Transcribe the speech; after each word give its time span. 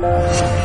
Thank 0.00 0.52
you. 0.52 0.57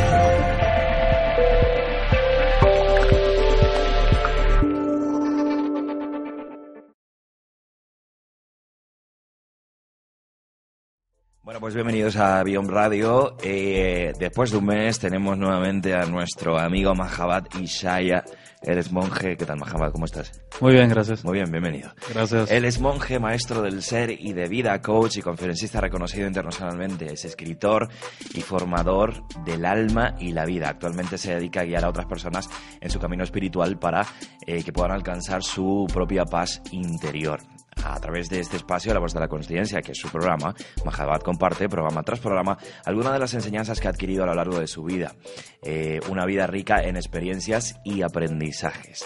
Bueno, 11.43 11.59
pues 11.59 11.73
bienvenidos 11.73 12.15
a 12.15 12.41
Biom 12.41 12.67
Radio. 12.69 13.35
Eh, 13.43 14.13
después 14.17 14.51
de 14.51 14.57
un 14.59 14.65
mes 14.65 14.97
tenemos 14.97 15.37
nuevamente 15.37 15.93
a 15.93 16.05
nuestro 16.05 16.57
amigo 16.57 16.95
Mahabat 16.95 17.53
Ishaya. 17.55 18.23
Eres 18.61 18.93
monje. 18.93 19.35
¿Qué 19.35 19.45
tal, 19.45 19.59
Mahabat? 19.59 19.91
¿Cómo 19.91 20.05
estás? 20.05 20.41
Muy 20.61 20.71
bien, 20.71 20.87
gracias. 20.87 21.25
Muy 21.25 21.33
bien, 21.39 21.51
bienvenido. 21.51 21.91
Gracias. 22.13 22.49
Él 22.49 22.63
es 22.63 22.79
monje, 22.79 23.19
maestro 23.19 23.61
del 23.61 23.81
ser 23.81 24.09
y 24.09 24.31
de 24.31 24.47
vida, 24.47 24.81
coach 24.81 25.17
y 25.17 25.21
conferencista 25.21 25.81
reconocido 25.81 26.27
internacionalmente. 26.27 27.11
Es 27.11 27.25
escritor 27.25 27.89
y 28.33 28.39
formador 28.39 29.27
del 29.43 29.65
alma 29.65 30.15
y 30.21 30.31
la 30.31 30.45
vida. 30.45 30.69
Actualmente 30.69 31.17
se 31.17 31.35
dedica 31.35 31.59
a 31.59 31.65
guiar 31.65 31.83
a 31.83 31.89
otras 31.89 32.05
personas 32.05 32.49
en 32.79 32.89
su 32.89 33.01
camino 33.01 33.25
espiritual 33.25 33.77
para 33.77 34.07
eh, 34.47 34.63
que 34.63 34.71
puedan 34.71 34.91
alcanzar 34.91 35.43
su 35.43 35.87
propia 35.93 36.23
paz 36.23 36.61
interior 36.71 37.41
a 37.83 37.99
través 37.99 38.29
de 38.29 38.39
este 38.39 38.57
espacio, 38.57 38.93
La 38.93 38.99
Voz 38.99 39.13
de 39.13 39.19
la 39.19 39.27
Conciencia, 39.27 39.81
que 39.81 39.91
es 39.91 39.97
su 39.97 40.09
programa, 40.09 40.53
Mahabat 40.85 41.23
comparte 41.23 41.67
programa 41.67 42.03
tras 42.03 42.19
programa 42.19 42.57
algunas 42.85 43.13
de 43.13 43.19
las 43.19 43.33
enseñanzas 43.33 43.79
que 43.79 43.87
ha 43.87 43.91
adquirido 43.91 44.23
a 44.23 44.27
lo 44.27 44.35
largo 44.35 44.59
de 44.59 44.67
su 44.67 44.83
vida. 44.83 45.15
Eh, 45.61 45.99
una 46.09 46.25
vida 46.25 46.47
rica 46.47 46.81
en 46.83 46.95
experiencias 46.95 47.79
y 47.83 48.01
aprendizajes. 48.01 49.05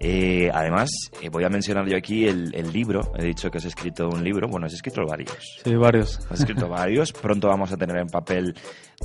Eh, 0.00 0.48
además, 0.54 0.90
eh, 1.20 1.28
voy 1.28 1.42
a 1.42 1.48
mencionar 1.48 1.86
yo 1.88 1.96
aquí 1.96 2.26
el, 2.26 2.52
libro. 2.72 3.12
He 3.18 3.24
dicho 3.24 3.50
que 3.50 3.58
has 3.58 3.64
escrito 3.64 4.08
un 4.08 4.22
libro. 4.22 4.46
Bueno, 4.48 4.66
has 4.66 4.74
escrito 4.74 5.04
varios. 5.04 5.60
Sí, 5.64 5.74
varios. 5.74 6.20
Has 6.30 6.40
escrito 6.40 6.68
varios. 6.68 7.12
Pronto 7.12 7.48
vamos 7.48 7.72
a 7.72 7.76
tener 7.76 7.96
en 7.96 8.06
papel 8.06 8.54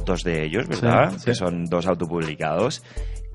dos 0.06 0.22
de 0.22 0.46
ellos, 0.46 0.68
¿verdad? 0.68 1.14
Que 1.24 1.34
son 1.34 1.66
dos 1.66 1.88
autopublicados. 1.88 2.84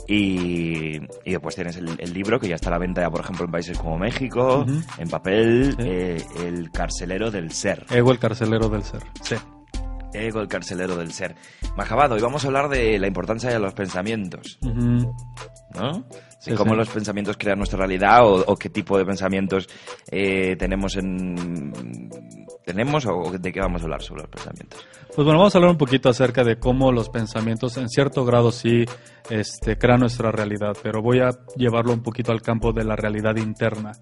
Y, 0.07 0.99
después 1.25 1.55
tienes 1.55 1.77
el, 1.77 2.13
libro 2.13 2.39
que 2.41 2.49
ya 2.49 2.55
está 2.55 2.69
a 2.69 2.73
la 2.73 2.79
venta, 2.79 3.03
ya, 3.03 3.11
por 3.11 3.21
ejemplo, 3.21 3.45
en 3.45 3.51
países 3.51 3.79
como 3.79 3.99
México, 3.99 4.65
en 4.97 5.09
papel, 5.09 5.77
eh, 5.81 6.23
El 6.41 6.71
carcelero 6.71 7.31
del 7.31 7.53
ser. 7.53 7.85
Ego, 7.91 8.13
el 8.13 8.19
carcelero 8.19 8.69
del 8.69 8.83
ser. 8.83 9.03
Sí. 9.23 9.37
Ego, 10.15 10.41
el 10.41 10.49
carcelero 10.49 10.97
del 10.97 11.13
ser. 11.13 11.37
Majabado, 11.77 12.15
hoy 12.15 12.23
vamos 12.23 12.45
a 12.45 12.49
hablar 12.49 12.69
de 12.69 12.99
la 12.99 13.07
importancia 13.07 13.51
de 13.51 13.59
los 13.59 13.75
pensamientos. 13.75 14.59
¿No? 14.63 16.07
de 16.45 16.55
cómo 16.55 16.75
los 16.75 16.89
pensamientos 16.89 17.37
crean 17.37 17.59
nuestra 17.59 17.79
realidad 17.79 18.21
o, 18.25 18.57
qué 18.57 18.71
tipo 18.71 18.97
de 18.97 19.05
pensamientos 19.05 19.69
eh, 20.11 20.57
tenemos 20.57 20.97
en 20.97 22.15
tenemos 22.69 23.07
o 23.07 23.33
de 23.33 23.51
qué 23.51 23.61
vamos 23.61 23.81
a 23.81 23.85
hablar 23.85 24.03
sobre 24.03 24.21
los 24.21 24.31
pensamientos. 24.31 24.87
Pues 25.07 25.25
bueno, 25.25 25.39
vamos 25.39 25.55
a 25.55 25.59
hablar 25.59 25.71
un 25.71 25.79
poquito 25.79 26.11
acerca 26.11 26.45
de 26.45 26.59
cómo 26.59 26.93
los 26.93 27.09
pensamientos 27.09 27.79
en 27.79 27.89
cierto 27.89 28.27
grado 28.27 28.53
sí 28.53 28.85
este, 29.31 29.79
crean 29.79 30.01
nuestra 30.01 30.31
realidad, 30.31 30.77
pero 30.83 31.01
voy 31.01 31.21
a 31.21 31.31
llevarlo 31.57 31.95
un 31.95 32.03
poquito 32.03 32.31
al 32.31 32.43
campo 32.43 32.75
de 32.75 32.85
la 32.85 32.95
realidad 32.95 33.37
interna, 33.37 33.93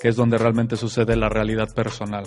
que 0.00 0.08
es 0.08 0.16
donde 0.16 0.36
realmente 0.36 0.76
sucede 0.76 1.14
la 1.14 1.28
realidad 1.28 1.72
personal. 1.72 2.24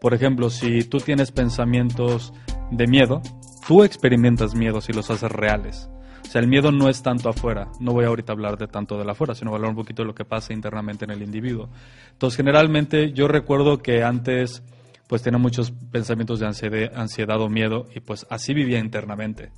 Por 0.00 0.14
ejemplo, 0.14 0.48
si 0.48 0.84
tú 0.84 0.98
tienes 0.98 1.32
pensamientos 1.32 2.32
de 2.70 2.86
miedo, 2.86 3.20
tú 3.66 3.82
experimentas 3.82 4.54
miedos 4.54 4.88
y 4.90 4.92
los 4.92 5.10
haces 5.10 5.32
reales. 5.32 5.90
O 6.22 6.30
sea, 6.30 6.40
el 6.40 6.46
miedo 6.46 6.70
no 6.70 6.88
es 6.88 7.02
tanto 7.02 7.28
afuera. 7.28 7.66
No 7.80 7.92
voy 7.92 8.04
ahorita 8.04 8.32
a 8.32 8.36
hablar 8.36 8.56
de 8.56 8.68
tanto 8.68 8.96
de 8.96 9.04
la 9.04 9.12
afuera, 9.12 9.34
sino 9.34 9.52
hablar 9.52 9.70
un 9.70 9.76
poquito 9.76 10.02
de 10.02 10.06
lo 10.06 10.14
que 10.14 10.24
pasa 10.24 10.52
internamente 10.52 11.04
en 11.04 11.10
el 11.10 11.20
individuo. 11.20 11.68
Entonces, 12.12 12.36
generalmente 12.36 13.12
yo 13.12 13.26
recuerdo 13.26 13.78
que 13.78 14.04
antes 14.04 14.62
pues 15.06 15.22
tenía 15.22 15.38
muchos 15.38 15.72
pensamientos 15.90 16.40
de 16.40 16.46
ansiedad, 16.46 17.40
o 17.40 17.48
miedo 17.48 17.86
y 17.94 18.00
pues 18.00 18.26
así 18.30 18.54
vivía 18.54 18.78
internamente. 18.78 19.50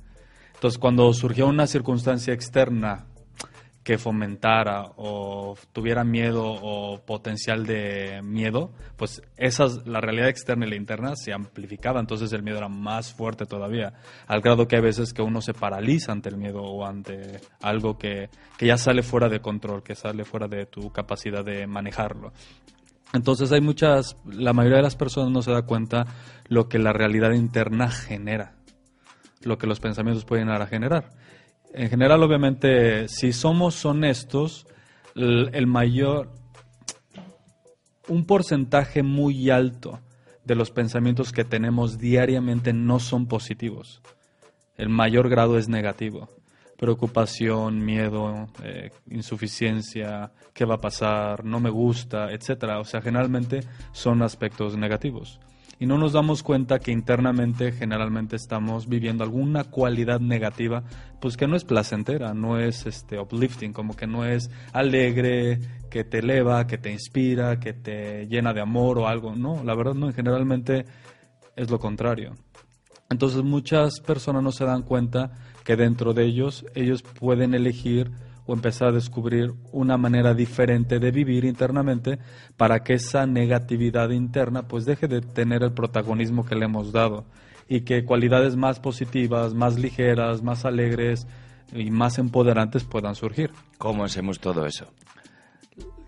Entonces 0.53 0.77
cuando 0.77 1.11
surgió 1.13 1.47
una 1.47 1.67
circunstancia 1.67 2.33
externa 2.33 3.05
que 3.85 3.99
fomentara 3.99 4.93
o 4.97 5.55
tuviera 5.71 6.03
miedo 6.03 6.43
o 6.43 7.05
potencial 7.05 7.67
de 7.67 8.19
miedo, 8.23 8.71
pues 8.97 9.21
esas, 9.37 9.85
la 9.85 10.01
realidad 10.01 10.27
externa 10.27 10.65
y 10.65 10.71
la 10.71 10.75
interna 10.75 11.15
se 11.15 11.31
amplificaba, 11.31 11.99
entonces 11.99 12.33
el 12.33 12.41
miedo 12.41 12.57
era 12.57 12.67
más 12.67 13.13
fuerte 13.13 13.45
todavía, 13.45 13.93
al 14.25 14.41
grado 14.41 14.67
que 14.67 14.77
hay 14.77 14.81
veces 14.81 15.13
que 15.13 15.21
uno 15.21 15.39
se 15.39 15.53
paraliza 15.53 16.11
ante 16.11 16.29
el 16.29 16.37
miedo 16.37 16.63
o 16.63 16.83
ante 16.83 17.39
algo 17.61 17.95
que, 17.95 18.29
que 18.57 18.65
ya 18.65 18.77
sale 18.77 19.03
fuera 19.03 19.29
de 19.29 19.39
control, 19.39 19.83
que 19.83 19.93
sale 19.93 20.25
fuera 20.25 20.47
de 20.47 20.65
tu 20.65 20.91
capacidad 20.91 21.45
de 21.45 21.67
manejarlo. 21.67 22.33
Entonces 23.15 23.51
hay 23.51 23.61
muchas, 23.61 24.17
la 24.25 24.53
mayoría 24.53 24.77
de 24.77 24.83
las 24.83 24.95
personas 24.95 25.31
no 25.31 25.41
se 25.41 25.51
da 25.51 25.63
cuenta 25.63 26.05
lo 26.47 26.67
que 26.67 26.79
la 26.79 26.93
realidad 26.93 27.31
interna 27.31 27.89
genera, 27.89 28.55
lo 29.41 29.57
que 29.57 29.67
los 29.67 29.79
pensamientos 29.79 30.25
pueden 30.25 30.45
llegar 30.45 30.61
a 30.61 30.67
generar. 30.67 31.09
En 31.73 31.89
general, 31.89 32.21
obviamente, 32.23 33.07
si 33.07 33.33
somos 33.33 33.85
honestos, 33.85 34.67
el 35.15 35.67
mayor, 35.67 36.31
un 38.07 38.25
porcentaje 38.25 39.01
muy 39.01 39.49
alto 39.49 39.99
de 40.43 40.55
los 40.55 40.71
pensamientos 40.71 41.31
que 41.31 41.43
tenemos 41.43 41.97
diariamente 41.97 42.73
no 42.73 42.99
son 42.99 43.27
positivos. 43.27 44.01
El 44.77 44.89
mayor 44.89 45.29
grado 45.29 45.57
es 45.57 45.69
negativo 45.69 46.29
preocupación, 46.77 47.83
miedo, 47.83 48.47
eh, 48.63 48.91
insuficiencia, 49.09 50.31
qué 50.53 50.65
va 50.65 50.75
a 50.75 50.81
pasar, 50.81 51.45
no 51.45 51.59
me 51.59 51.69
gusta, 51.69 52.31
etcétera. 52.31 52.79
O 52.79 52.85
sea, 52.85 53.01
generalmente 53.01 53.61
son 53.91 54.21
aspectos 54.21 54.77
negativos. 54.77 55.39
Y 55.77 55.87
no 55.87 55.97
nos 55.97 56.13
damos 56.13 56.41
cuenta 56.41 56.79
que 56.79 56.91
internamente 56.91 57.73
generalmente 57.73 58.37
estamos 58.37 58.87
viviendo 58.87 59.25
alguna 59.25 59.65
cualidad 59.65 60.21
negativa, 60.21 60.83
pues 61.19 61.35
que 61.35 61.47
no 61.47 61.57
es 61.57 61.65
placentera, 61.65 62.33
no 62.33 62.57
es 62.57 62.85
este 62.85 63.19
uplifting, 63.19 63.73
como 63.73 63.93
que 63.93 64.07
no 64.07 64.23
es 64.23 64.49
alegre, 64.71 65.59
que 65.89 66.05
te 66.05 66.19
eleva, 66.19 66.65
que 66.65 66.77
te 66.77 66.91
inspira, 66.91 67.59
que 67.59 67.73
te 67.73 68.25
llena 68.27 68.53
de 68.53 68.61
amor 68.61 68.99
o 68.99 69.07
algo. 69.07 69.35
No, 69.35 69.63
la 69.65 69.75
verdad 69.75 69.95
no, 69.95 70.13
generalmente 70.13 70.85
es 71.57 71.69
lo 71.69 71.77
contrario. 71.77 72.35
Entonces 73.09 73.43
muchas 73.43 73.99
personas 73.99 74.43
no 74.43 74.51
se 74.53 74.65
dan 74.65 74.83
cuenta 74.83 75.31
que 75.65 75.75
dentro 75.75 76.13
de 76.13 76.23
ellos 76.23 76.65
ellos 76.75 77.01
pueden 77.01 77.53
elegir 77.53 78.11
o 78.45 78.53
empezar 78.53 78.89
a 78.89 78.91
descubrir 78.93 79.53
una 79.71 79.97
manera 79.97 80.33
diferente 80.33 80.99
de 80.99 81.11
vivir 81.11 81.43
internamente 81.43 82.19
para 82.55 82.83
que 82.83 82.93
esa 82.93 83.25
negatividad 83.25 84.11
interna 84.11 84.67
pues 84.67 84.85
deje 84.85 85.07
de 85.07 85.21
tener 85.21 85.63
el 85.63 85.73
protagonismo 85.73 86.45
que 86.45 86.55
le 86.55 86.65
hemos 86.65 86.93
dado 86.93 87.25
y 87.67 87.81
que 87.81 88.05
cualidades 88.05 88.55
más 88.55 88.79
positivas, 88.79 89.55
más 89.55 89.79
ligeras, 89.79 90.43
más 90.43 90.63
alegres 90.63 91.27
y 91.73 91.89
más 91.89 92.19
empoderantes 92.19 92.83
puedan 92.83 93.15
surgir. 93.15 93.49
¿Cómo 93.79 94.03
hacemos 94.05 94.39
todo 94.39 94.67
eso? 94.67 94.85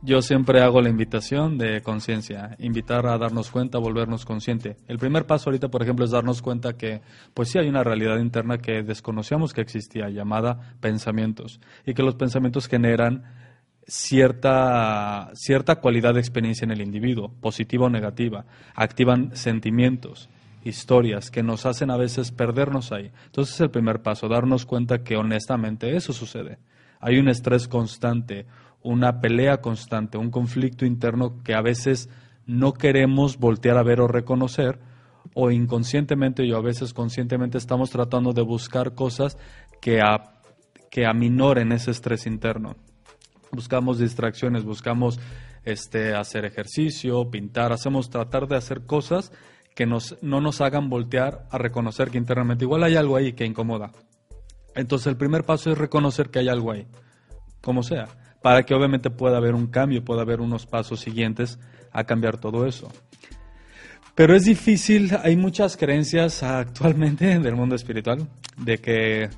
Yo 0.07 0.21
siempre 0.21 0.61
hago 0.61 0.81
la 0.81 0.87
invitación 0.87 1.57
de 1.57 1.81
conciencia, 1.81 2.55
invitar 2.59 3.05
a 3.07 3.17
darnos 3.17 3.51
cuenta, 3.51 3.77
volvernos 3.77 4.23
consciente. 4.23 4.77
El 4.87 4.99
primer 4.99 5.25
paso 5.25 5.49
ahorita, 5.49 5.67
por 5.67 5.83
ejemplo, 5.83 6.05
es 6.05 6.11
darnos 6.11 6.41
cuenta 6.41 6.77
que, 6.77 7.01
pues 7.33 7.49
sí 7.49 7.59
hay 7.59 7.67
una 7.67 7.83
realidad 7.83 8.17
interna 8.17 8.57
que 8.57 8.83
desconocíamos 8.83 9.53
que 9.53 9.59
existía, 9.59 10.07
llamada 10.07 10.77
pensamientos, 10.79 11.59
y 11.85 11.93
que 11.93 12.03
los 12.03 12.15
pensamientos 12.15 12.69
generan 12.69 13.25
cierta, 13.85 15.29
cierta 15.33 15.75
cualidad 15.81 16.13
de 16.13 16.21
experiencia 16.21 16.63
en 16.63 16.71
el 16.71 16.81
individuo, 16.81 17.33
positiva 17.41 17.87
o 17.87 17.89
negativa, 17.89 18.45
activan 18.75 19.35
sentimientos, 19.35 20.29
historias 20.63 21.31
que 21.31 21.43
nos 21.43 21.65
hacen 21.65 21.91
a 21.91 21.97
veces 21.97 22.31
perdernos 22.31 22.93
ahí. 22.93 23.11
Entonces 23.25 23.55
es 23.55 23.59
el 23.61 23.71
primer 23.71 24.01
paso, 24.01 24.29
darnos 24.29 24.65
cuenta 24.65 25.03
que 25.03 25.17
honestamente 25.17 25.97
eso 25.97 26.13
sucede. 26.13 26.59
Hay 26.99 27.19
un 27.19 27.27
estrés 27.27 27.67
constante, 27.67 28.45
una 28.87 29.19
pelea 29.19 29.57
constante, 29.57 30.17
un 30.17 30.31
conflicto 30.31 30.85
interno 30.85 31.43
que 31.43 31.53
a 31.53 31.61
veces 31.61 32.09
no 32.45 32.71
queremos 32.71 33.37
voltear 33.37 33.77
a 33.77 33.83
ver 33.83 33.99
o 33.99 34.07
reconocer, 34.07 34.79
o 35.33 35.51
inconscientemente 35.51 36.45
y 36.45 36.53
a 36.53 36.59
veces 36.61 36.93
conscientemente 36.93 37.57
estamos 37.57 37.89
tratando 37.89 38.31
de 38.31 38.43
buscar 38.43 38.95
cosas 38.95 39.37
que, 39.81 40.01
que 40.89 41.05
aminoren 41.05 41.73
ese 41.73 41.91
estrés 41.91 42.25
interno. 42.25 42.77
Buscamos 43.51 43.99
distracciones, 43.99 44.63
buscamos 44.63 45.19
este, 45.65 46.15
hacer 46.15 46.45
ejercicio, 46.45 47.29
pintar, 47.29 47.73
hacemos 47.73 48.09
tratar 48.09 48.47
de 48.47 48.55
hacer 48.55 48.85
cosas 48.85 49.33
que 49.75 49.85
nos, 49.85 50.17
no 50.21 50.39
nos 50.39 50.61
hagan 50.61 50.89
voltear 50.89 51.45
a 51.51 51.57
reconocer 51.57 52.09
que 52.09 52.17
internamente 52.17 52.63
igual 52.63 52.83
hay 52.83 52.95
algo 52.95 53.17
ahí 53.17 53.33
que 53.33 53.45
incomoda. 53.45 53.91
Entonces 54.75 55.07
el 55.07 55.17
primer 55.17 55.43
paso 55.43 55.71
es 55.71 55.77
reconocer 55.77 56.29
que 56.29 56.39
hay 56.39 56.47
algo 56.47 56.71
ahí, 56.71 56.87
como 57.61 57.83
sea, 57.83 58.07
para 58.47 58.63
que 58.63 58.73
obviamente 58.73 59.09
pueda 59.09 59.35
haber 59.35 59.55
un 59.55 59.67
cambio, 59.67 60.05
pueda 60.05 60.21
haber 60.21 60.39
unos 60.39 60.65
pasos 60.65 61.01
siguientes 61.01 61.59
a 61.91 62.05
cambiar 62.05 62.37
todo 62.37 62.65
eso. 62.65 62.87
Pero 64.15 64.37
es 64.37 64.45
difícil, 64.45 65.11
hay 65.21 65.35
muchas 65.35 65.75
creencias 65.75 66.43
actualmente 66.43 67.39
del 67.39 67.57
mundo 67.57 67.75
espiritual 67.75 68.25
de 68.55 68.77
que, 68.77 69.29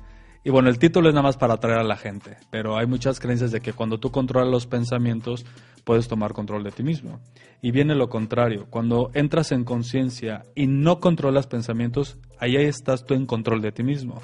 y 0.44 0.50
bueno, 0.50 0.68
el 0.68 0.78
título 0.78 1.08
es 1.08 1.14
nada 1.16 1.24
más 1.24 1.36
para 1.36 1.54
atraer 1.54 1.80
a 1.80 1.82
la 1.82 1.96
gente, 1.96 2.36
pero 2.52 2.78
hay 2.78 2.86
muchas 2.86 3.18
creencias 3.18 3.50
de 3.50 3.60
que 3.60 3.72
cuando 3.72 3.98
tú 3.98 4.12
controlas 4.12 4.48
los 4.48 4.68
pensamientos 4.68 5.44
puedes 5.82 6.06
tomar 6.06 6.32
control 6.32 6.62
de 6.62 6.70
ti 6.70 6.84
mismo. 6.84 7.18
Y 7.60 7.72
viene 7.72 7.96
lo 7.96 8.08
contrario, 8.08 8.68
cuando 8.70 9.10
entras 9.14 9.50
en 9.50 9.64
conciencia 9.64 10.44
y 10.54 10.68
no 10.68 11.00
controlas 11.00 11.48
pensamientos, 11.48 12.16
ahí 12.38 12.54
estás 12.54 13.04
tú 13.04 13.14
en 13.14 13.26
control 13.26 13.60
de 13.60 13.72
ti 13.72 13.82
mismo. 13.82 14.22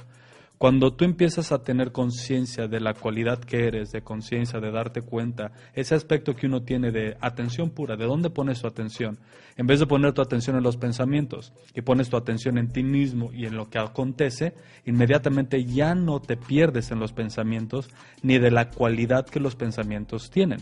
Cuando 0.58 0.94
tú 0.94 1.04
empiezas 1.04 1.52
a 1.52 1.62
tener 1.62 1.92
conciencia 1.92 2.66
de 2.66 2.80
la 2.80 2.94
cualidad 2.94 3.40
que 3.40 3.66
eres, 3.66 3.92
de 3.92 4.00
conciencia, 4.00 4.58
de 4.58 4.70
darte 4.70 5.02
cuenta, 5.02 5.52
ese 5.74 5.94
aspecto 5.94 6.34
que 6.34 6.46
uno 6.46 6.62
tiene 6.62 6.92
de 6.92 7.18
atención 7.20 7.68
pura, 7.68 7.96
¿de 7.96 8.06
dónde 8.06 8.30
pones 8.30 8.62
tu 8.62 8.66
atención? 8.66 9.18
En 9.58 9.66
vez 9.66 9.80
de 9.80 9.86
poner 9.86 10.14
tu 10.14 10.22
atención 10.22 10.56
en 10.56 10.62
los 10.62 10.78
pensamientos 10.78 11.52
y 11.74 11.82
pones 11.82 12.08
tu 12.08 12.16
atención 12.16 12.56
en 12.56 12.68
ti 12.68 12.82
mismo 12.82 13.34
y 13.34 13.44
en 13.44 13.54
lo 13.54 13.68
que 13.68 13.78
acontece, 13.78 14.54
inmediatamente 14.86 15.62
ya 15.66 15.94
no 15.94 16.20
te 16.20 16.38
pierdes 16.38 16.90
en 16.90 17.00
los 17.00 17.12
pensamientos 17.12 17.90
ni 18.22 18.38
de 18.38 18.50
la 18.50 18.70
cualidad 18.70 19.26
que 19.26 19.40
los 19.40 19.56
pensamientos 19.56 20.30
tienen 20.30 20.60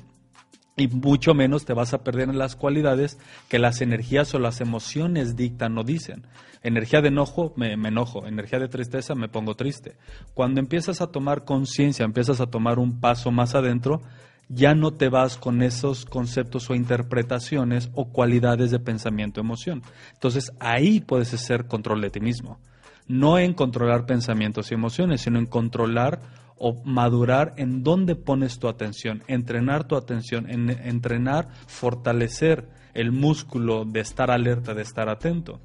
y 0.77 0.89
mucho 0.89 1.35
menos 1.35 1.65
te 1.65 1.73
vas 1.73 1.95
a 1.95 2.03
perder 2.03 2.29
en 2.29 2.39
las 2.39 2.57
cualidades 2.57 3.19
que 3.49 3.59
las 3.59 3.81
energías 3.81 4.35
o 4.35 4.39
las 4.39 4.61
emociones 4.61 5.37
dictan 5.37 5.79
o 5.79 5.85
dicen. 5.85 6.27
Energía 6.63 7.01
de 7.01 7.09
enojo, 7.09 7.53
me, 7.57 7.75
enojo. 7.75 8.27
Energía 8.27 8.59
de 8.59 8.69
tristeza, 8.69 9.15
me 9.15 9.29
pongo 9.29 9.55
triste. 9.55 9.97
Cuando 10.33 10.61
empiezas 10.61 11.01
a 11.01 11.09
tomar 11.09 11.45
conciencia, 11.45 12.05
empiezas 12.05 12.41
a 12.41 12.47
tomar 12.47 12.79
un 12.79 13.01
paso 13.01 13.31
más 13.31 13.55
adentro, 13.55 14.01
ya 14.49 14.75
no 14.75 14.93
te 14.93 15.09
vas 15.09 15.37
con 15.37 15.63
esos 15.63 16.05
conceptos 16.05 16.69
o 16.71 16.75
interpretaciones 16.75 17.91
o 17.95 18.07
cualidades 18.07 18.71
de 18.71 18.81
pensamiento 18.81 19.41
emoción. 19.41 19.83
Entonces 20.15 20.53
ahí 20.59 21.01
puedes 21.01 21.33
hacer 21.35 21.67
control 21.67 22.01
de 22.01 22.11
ti 22.11 22.21
mismo. 22.21 22.59
No 23.07 23.39
en 23.39 23.53
controlar 23.53 24.07
pensamientos 24.07 24.71
y 24.71 24.75
emociones, 24.75 25.21
sino 25.21 25.39
en 25.39 25.47
controlar 25.47 26.21
o 26.57 26.83
madurar 26.85 27.53
en 27.57 27.83
dónde 27.83 28.15
pones 28.15 28.59
tu 28.59 28.69
atención, 28.69 29.23
entrenar 29.27 29.85
tu 29.85 29.97
atención, 29.97 30.49
en, 30.49 30.71
entrenar, 30.71 31.49
fortalecer 31.67 32.69
el 32.95 33.13
músculo 33.13 33.85
de 33.85 34.01
estar 34.01 34.31
alerta, 34.31 34.75
de 34.75 34.83
estar 34.83 35.09
atento. 35.09 35.61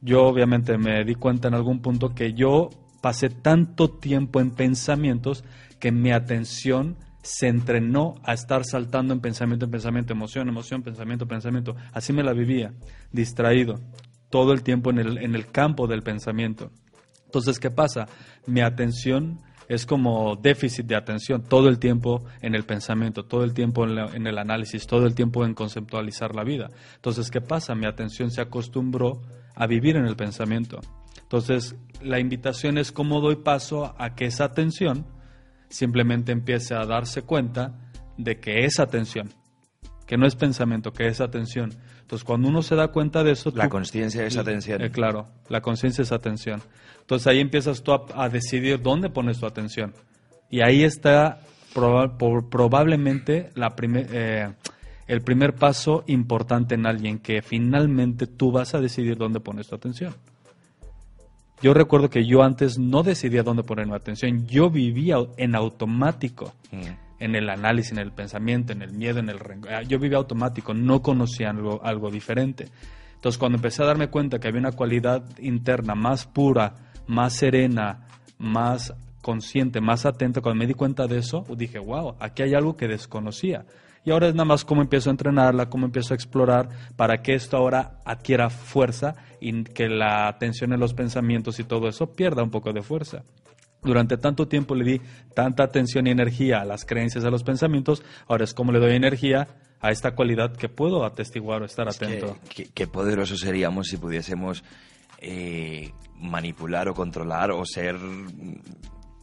Yo 0.00 0.24
obviamente 0.24 0.76
me 0.78 1.04
di 1.04 1.14
cuenta 1.14 1.48
en 1.48 1.54
algún 1.54 1.80
punto 1.80 2.14
que 2.14 2.34
yo 2.34 2.70
pasé 3.00 3.30
tanto 3.30 3.90
tiempo 3.90 4.40
en 4.40 4.50
pensamientos 4.50 5.44
que 5.80 5.92
mi 5.92 6.12
atención 6.12 6.96
se 7.22 7.48
entrenó 7.48 8.14
a 8.22 8.32
estar 8.32 8.64
saltando 8.64 9.12
en 9.12 9.20
pensamiento, 9.20 9.64
en 9.64 9.70
pensamiento, 9.70 10.12
emoción, 10.12 10.48
emoción, 10.48 10.82
pensamiento, 10.82 11.26
pensamiento. 11.26 11.76
Así 11.92 12.12
me 12.12 12.22
la 12.22 12.32
vivía, 12.32 12.72
distraído, 13.12 13.80
todo 14.30 14.52
el 14.52 14.62
tiempo 14.62 14.90
en 14.90 14.98
el, 14.98 15.18
en 15.18 15.34
el 15.34 15.46
campo 15.46 15.86
del 15.86 16.02
pensamiento. 16.02 16.70
Entonces, 17.24 17.58
¿qué 17.58 17.70
pasa? 17.70 18.06
Mi 18.46 18.60
atención 18.60 19.40
es 19.68 19.84
como 19.84 20.34
déficit 20.36 20.86
de 20.86 20.96
atención 20.96 21.44
todo 21.44 21.68
el 21.68 21.78
tiempo 21.78 22.24
en 22.40 22.54
el 22.54 22.64
pensamiento, 22.64 23.26
todo 23.26 23.44
el 23.44 23.52
tiempo 23.52 23.84
en, 23.84 24.26
el 24.26 24.38
análisis, 24.38 24.86
todo 24.86 25.06
el 25.06 25.14
tiempo 25.14 25.44
en 25.44 25.54
conceptualizar 25.54 26.34
la 26.34 26.42
vida. 26.42 26.70
Entonces, 26.96 27.30
¿qué 27.30 27.42
pasa? 27.42 27.74
Mi 27.74 27.86
atención 27.86 28.30
se 28.30 28.40
acostumbró 28.40 29.20
a 29.54 29.66
vivir 29.66 29.96
en 29.96 30.06
el 30.06 30.16
pensamiento. 30.16 30.80
Entonces, 31.20 31.76
la 32.02 32.18
invitación 32.18 32.78
es 32.78 32.92
cómo 32.92 33.20
doy 33.20 33.36
paso 33.36 33.94
a 33.98 34.14
que 34.14 34.24
esa 34.24 34.44
atención 34.44 35.04
simplemente 35.68 36.32
empiece 36.32 36.74
a 36.74 36.86
darse 36.86 37.22
cuenta 37.22 37.78
de 38.16 38.40
que 38.40 38.64
es 38.64 38.80
atención, 38.80 39.34
que 40.06 40.16
no 40.16 40.26
es 40.26 40.34
pensamiento, 40.34 40.92
que 40.92 41.08
es 41.08 41.20
atención. 41.20 41.74
Entonces, 42.00 42.24
cuando 42.24 42.48
uno 42.48 42.62
se 42.62 42.74
da 42.74 42.88
cuenta 42.88 43.22
de 43.22 43.32
eso... 43.32 43.52
La 43.54 43.68
conciencia 43.68 44.24
es 44.24 44.38
atención. 44.38 44.80
Eh, 44.80 44.90
claro, 44.90 45.28
la 45.50 45.60
conciencia 45.60 46.00
es 46.00 46.10
atención. 46.10 46.62
Entonces 47.08 47.26
ahí 47.26 47.40
empiezas 47.40 47.82
tú 47.82 47.92
a, 47.92 48.28
decidir 48.28 48.82
dónde 48.82 49.08
pones 49.08 49.40
tu 49.40 49.46
atención. 49.46 49.94
Y 50.50 50.60
ahí 50.60 50.82
está 50.82 51.40
probablemente 51.72 53.48
la 53.54 53.74
eh, 53.78 54.52
el 55.06 55.22
primer 55.22 55.54
paso 55.54 56.04
importante 56.06 56.74
en 56.74 56.84
alguien, 56.84 57.18
que 57.18 57.40
finalmente 57.40 58.26
tú 58.26 58.52
vas 58.52 58.74
a 58.74 58.80
decidir 58.82 59.16
dónde 59.16 59.40
pones 59.40 59.68
tu 59.68 59.74
atención. 59.74 60.14
Yo 61.62 61.72
recuerdo 61.72 62.10
que 62.10 62.26
yo 62.26 62.42
antes 62.42 62.78
no 62.78 63.02
decidía 63.02 63.42
dónde 63.42 63.62
poner 63.62 63.86
mi 63.86 63.94
atención, 63.94 64.46
yo 64.46 64.68
vivía 64.68 65.16
en 65.38 65.54
automático, 65.54 66.52
mm. 66.72 67.20
en 67.20 67.34
el 67.34 67.48
análisis, 67.48 67.92
en 67.92 68.00
el 68.00 68.12
pensamiento, 68.12 68.74
en 68.74 68.82
el 68.82 68.92
miedo, 68.92 69.18
en 69.18 69.30
el 69.30 69.38
ah, 69.70 69.80
Yo 69.80 69.98
vivía 69.98 70.18
automático, 70.18 70.74
no 70.74 71.00
conocía 71.00 71.48
algo, 71.48 71.80
algo 71.82 72.10
diferente. 72.10 72.68
Entonces 73.14 73.38
cuando 73.38 73.56
empecé 73.56 73.82
a 73.82 73.86
darme 73.86 74.08
cuenta 74.08 74.38
que 74.38 74.48
había 74.48 74.60
una 74.60 74.72
cualidad 74.72 75.24
interna 75.40 75.94
más 75.94 76.26
pura, 76.26 76.87
más 77.08 77.34
serena, 77.34 78.06
más 78.38 78.94
consciente, 79.22 79.80
más 79.80 80.06
atenta, 80.06 80.40
cuando 80.40 80.60
me 80.60 80.66
di 80.66 80.74
cuenta 80.74 81.06
de 81.06 81.18
eso, 81.18 81.44
dije, 81.56 81.78
wow, 81.78 82.14
aquí 82.20 82.42
hay 82.42 82.54
algo 82.54 82.76
que 82.76 82.86
desconocía. 82.86 83.64
Y 84.04 84.10
ahora 84.10 84.28
es 84.28 84.34
nada 84.34 84.44
más 84.44 84.64
cómo 84.64 84.80
empiezo 84.80 85.10
a 85.10 85.12
entrenarla, 85.12 85.68
cómo 85.68 85.86
empiezo 85.86 86.14
a 86.14 86.16
explorar 86.16 86.68
para 86.96 87.20
que 87.20 87.34
esto 87.34 87.56
ahora 87.56 87.98
adquiera 88.04 88.48
fuerza 88.48 89.16
y 89.40 89.64
que 89.64 89.88
la 89.88 90.28
atención 90.28 90.72
en 90.72 90.80
los 90.80 90.94
pensamientos 90.94 91.58
y 91.58 91.64
todo 91.64 91.88
eso 91.88 92.12
pierda 92.12 92.42
un 92.42 92.50
poco 92.50 92.72
de 92.72 92.82
fuerza. 92.82 93.22
Durante 93.82 94.16
tanto 94.16 94.48
tiempo 94.48 94.74
le 94.74 94.84
di 94.84 95.00
tanta 95.34 95.62
atención 95.62 96.06
y 96.06 96.10
energía 96.10 96.60
a 96.60 96.64
las 96.64 96.84
creencias, 96.84 97.24
a 97.24 97.30
los 97.30 97.42
pensamientos, 97.42 98.02
ahora 98.28 98.44
es 98.44 98.54
como 98.54 98.72
le 98.72 98.80
doy 98.80 98.94
energía 98.94 99.48
a 99.80 99.90
esta 99.90 100.14
cualidad 100.14 100.56
que 100.56 100.68
puedo 100.68 101.04
atestiguar 101.04 101.62
o 101.62 101.64
estar 101.64 101.88
atento. 101.88 102.36
qué 102.74 102.86
poderosos 102.86 103.40
seríamos 103.40 103.88
si 103.88 103.96
pudiésemos 103.96 104.64
eh, 105.20 105.92
manipular 106.20 106.88
o 106.88 106.94
controlar 106.94 107.50
o 107.50 107.64
ser 107.64 107.96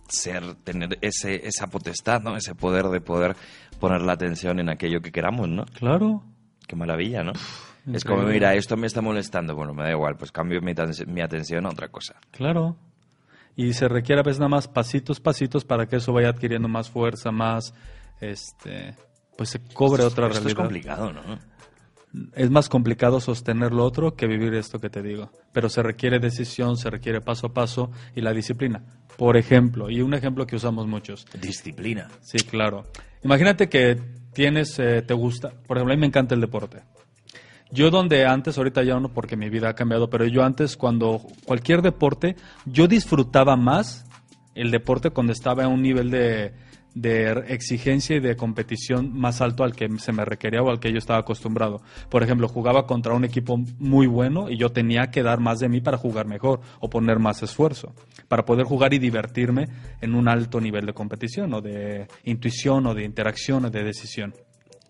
ser 0.07 0.55
tener 0.63 0.97
ese 1.01 1.47
esa 1.47 1.67
potestad, 1.67 2.21
¿no? 2.21 2.37
Ese 2.37 2.55
poder 2.55 2.85
de 2.85 3.01
poder 3.01 3.35
poner 3.79 4.01
la 4.01 4.13
atención 4.13 4.59
en 4.59 4.69
aquello 4.69 5.01
que 5.01 5.11
queramos, 5.11 5.49
¿no? 5.49 5.65
Claro. 5.65 6.23
Qué 6.67 6.75
maravilla, 6.75 7.23
¿no? 7.23 7.33
es 7.93 8.03
como, 8.03 8.23
mira, 8.23 8.55
esto 8.55 8.75
me 8.77 8.87
está 8.87 9.01
molestando, 9.01 9.55
bueno, 9.55 9.73
me 9.73 9.83
da 9.83 9.91
igual, 9.91 10.15
pues 10.17 10.31
cambio 10.31 10.59
mi, 10.61 10.73
mi 11.07 11.21
atención 11.21 11.65
a 11.65 11.69
otra 11.69 11.89
cosa. 11.89 12.15
Claro. 12.31 12.75
Y 13.55 13.73
se 13.73 13.87
requiere 13.87 14.21
a 14.21 14.23
veces 14.23 14.39
nada 14.39 14.49
más 14.49 14.67
pasitos, 14.67 15.19
pasitos 15.19 15.63
para 15.63 15.85
que 15.85 15.97
eso 15.97 16.11
vaya 16.11 16.29
adquiriendo 16.29 16.67
más 16.67 16.89
fuerza, 16.89 17.31
más, 17.31 17.73
este, 18.19 18.95
pues 19.37 19.49
se 19.49 19.59
cobre 19.59 20.03
otra 20.03 20.27
realidad. 20.27 20.47
es 20.47 20.55
complicado, 20.55 21.13
¿no? 21.13 21.21
Es 22.33 22.49
más 22.49 22.69
complicado 22.69 23.19
sostener 23.19 23.71
lo 23.71 23.83
otro 23.83 24.15
que 24.15 24.27
vivir 24.27 24.53
esto 24.53 24.79
que 24.79 24.89
te 24.89 25.01
digo. 25.01 25.31
Pero 25.51 25.69
se 25.69 25.83
requiere 25.83 26.19
decisión, 26.19 26.77
se 26.77 26.89
requiere 26.89 27.21
paso 27.21 27.47
a 27.47 27.53
paso 27.53 27.91
y 28.15 28.21
la 28.21 28.33
disciplina. 28.33 28.83
Por 29.17 29.37
ejemplo, 29.37 29.89
y 29.89 30.01
un 30.01 30.13
ejemplo 30.13 30.45
que 30.45 30.55
usamos 30.55 30.87
muchos. 30.87 31.25
Disciplina. 31.39 32.09
Sí, 32.21 32.37
claro. 32.39 32.83
Imagínate 33.23 33.69
que 33.69 33.97
tienes, 34.33 34.77
eh, 34.79 35.01
te 35.01 35.13
gusta, 35.13 35.49
por 35.67 35.77
ejemplo, 35.77 35.93
a 35.93 35.95
mí 35.95 36.01
me 36.01 36.07
encanta 36.07 36.35
el 36.35 36.41
deporte. 36.41 36.81
Yo 37.71 37.89
donde 37.89 38.25
antes, 38.25 38.57
ahorita 38.57 38.83
ya 38.83 38.99
no 38.99 39.09
porque 39.09 39.35
mi 39.35 39.49
vida 39.49 39.69
ha 39.69 39.73
cambiado, 39.73 40.09
pero 40.09 40.25
yo 40.25 40.43
antes 40.43 40.77
cuando 40.77 41.21
cualquier 41.45 41.81
deporte, 41.81 42.35
yo 42.65 42.87
disfrutaba 42.87 43.55
más 43.55 44.05
el 44.53 44.71
deporte 44.71 45.09
cuando 45.09 45.33
estaba 45.33 45.63
a 45.63 45.67
un 45.67 45.81
nivel 45.81 46.11
de, 46.11 46.53
de 46.95 47.43
exigencia 47.49 48.15
y 48.15 48.21
de 48.21 48.37
competición 48.37 49.11
más 49.13 49.41
alto 49.41 49.63
al 49.63 49.75
que 49.75 49.87
se 49.99 50.13
me 50.13 50.23
requería 50.23 50.63
o 50.63 50.69
al 50.69 50.79
que 50.79 50.91
yo 50.91 50.97
estaba 50.97 51.19
acostumbrado. 51.19 51.81
Por 52.09 52.23
ejemplo, 52.23 52.47
jugaba 52.47 52.87
contra 52.87 53.13
un 53.13 53.25
equipo 53.25 53.57
muy 53.77 54.07
bueno 54.07 54.49
y 54.49 54.57
yo 54.57 54.69
tenía 54.69 55.11
que 55.11 55.21
dar 55.21 55.41
más 55.41 55.59
de 55.59 55.67
mí 55.69 55.81
para 55.81 55.97
jugar 55.97 56.25
mejor 56.25 56.61
o 56.79 56.89
poner 56.89 57.19
más 57.19 57.43
esfuerzo, 57.43 57.93
para 58.29 58.45
poder 58.45 58.65
jugar 58.65 58.93
y 58.93 58.99
divertirme 58.99 59.67
en 60.01 60.15
un 60.15 60.29
alto 60.29 60.61
nivel 60.61 60.85
de 60.85 60.93
competición 60.93 61.53
o 61.53 61.61
de 61.61 62.07
intuición 62.23 62.87
o 62.87 62.93
de 62.95 63.03
interacción 63.03 63.65
o 63.65 63.69
de 63.69 63.83
decisión. 63.83 64.33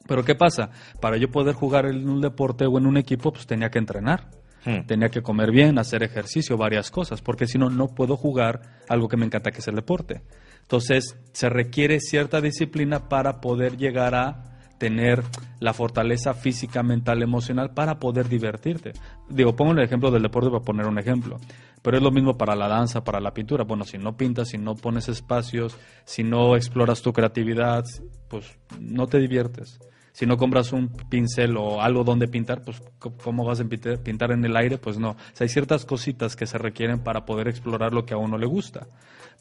Pero 0.07 0.23
¿qué 0.23 0.35
pasa? 0.35 0.69
Para 1.01 1.17
yo 1.17 1.31
poder 1.31 1.55
jugar 1.55 1.87
en 1.87 2.07
un 2.07 2.21
deporte 2.21 2.65
o 2.67 2.77
en 2.77 2.85
un 2.85 2.97
equipo, 2.97 3.33
pues 3.33 3.47
tenía 3.47 3.71
que 3.71 3.79
entrenar. 3.79 4.29
Hmm. 4.63 4.85
Tenía 4.85 5.09
que 5.09 5.21
comer 5.21 5.51
bien, 5.51 5.77
hacer 5.79 6.03
ejercicio, 6.03 6.57
varias 6.57 6.89
cosas, 6.91 7.21
porque 7.21 7.47
si 7.47 7.57
no, 7.57 7.69
no 7.69 7.87
puedo 7.87 8.17
jugar 8.17 8.61
algo 8.89 9.07
que 9.07 9.17
me 9.17 9.25
encanta, 9.25 9.51
que 9.51 9.59
es 9.59 9.67
el 9.67 9.75
deporte. 9.75 10.21
Entonces, 10.65 11.15
se 11.31 11.49
requiere 11.49 11.99
cierta 11.99 12.41
disciplina 12.41 13.07
para 13.07 13.39
poder 13.39 13.77
llegar 13.77 14.15
a 14.15 14.55
tener 14.79 15.23
la 15.59 15.73
fortaleza 15.73 16.33
física, 16.33 16.83
mental, 16.83 17.21
emocional 17.21 17.73
para 17.73 17.99
poder 17.99 18.27
divertirte. 18.27 18.93
Digo, 19.29 19.55
pongo 19.55 19.71
el 19.71 19.79
ejemplo 19.79 20.11
del 20.11 20.23
deporte 20.23 20.49
para 20.49 20.63
poner 20.63 20.87
un 20.87 20.97
ejemplo, 20.97 21.39
pero 21.81 21.97
es 21.97 22.03
lo 22.03 22.11
mismo 22.11 22.37
para 22.37 22.55
la 22.55 22.67
danza, 22.67 23.03
para 23.03 23.19
la 23.19 23.33
pintura. 23.33 23.63
Bueno, 23.63 23.83
si 23.83 23.97
no 23.97 24.17
pintas, 24.17 24.49
si 24.49 24.57
no 24.57 24.75
pones 24.75 25.07
espacios, 25.07 25.77
si 26.03 26.23
no 26.23 26.55
exploras 26.55 27.01
tu 27.01 27.13
creatividad, 27.13 27.83
pues 28.27 28.57
no 28.79 29.07
te 29.07 29.19
diviertes. 29.19 29.79
Si 30.11 30.25
no 30.25 30.37
compras 30.37 30.71
un 30.71 30.87
pincel 31.09 31.57
o 31.57 31.81
algo 31.81 32.05
donde 32.05 32.29
pintar, 32.29 32.61
pues 32.63 32.81
¿cómo 32.99 33.43
vas 33.43 33.59
a 33.59 33.65
pintar 33.65 34.31
en 34.31 34.45
el 34.45 34.55
aire? 34.55 34.77
Pues 34.77 34.97
no. 34.97 35.11
O 35.11 35.17
sea, 35.33 35.43
hay 35.43 35.49
ciertas 35.49 35.83
cositas 35.85 36.37
que 36.37 36.47
se 36.47 36.57
requieren 36.57 37.03
para 37.03 37.25
poder 37.25 37.49
explorar 37.49 37.93
lo 37.93 38.05
que 38.05 38.13
a 38.13 38.17
uno 38.17 38.37
le 38.37 38.45
gusta. 38.45 38.87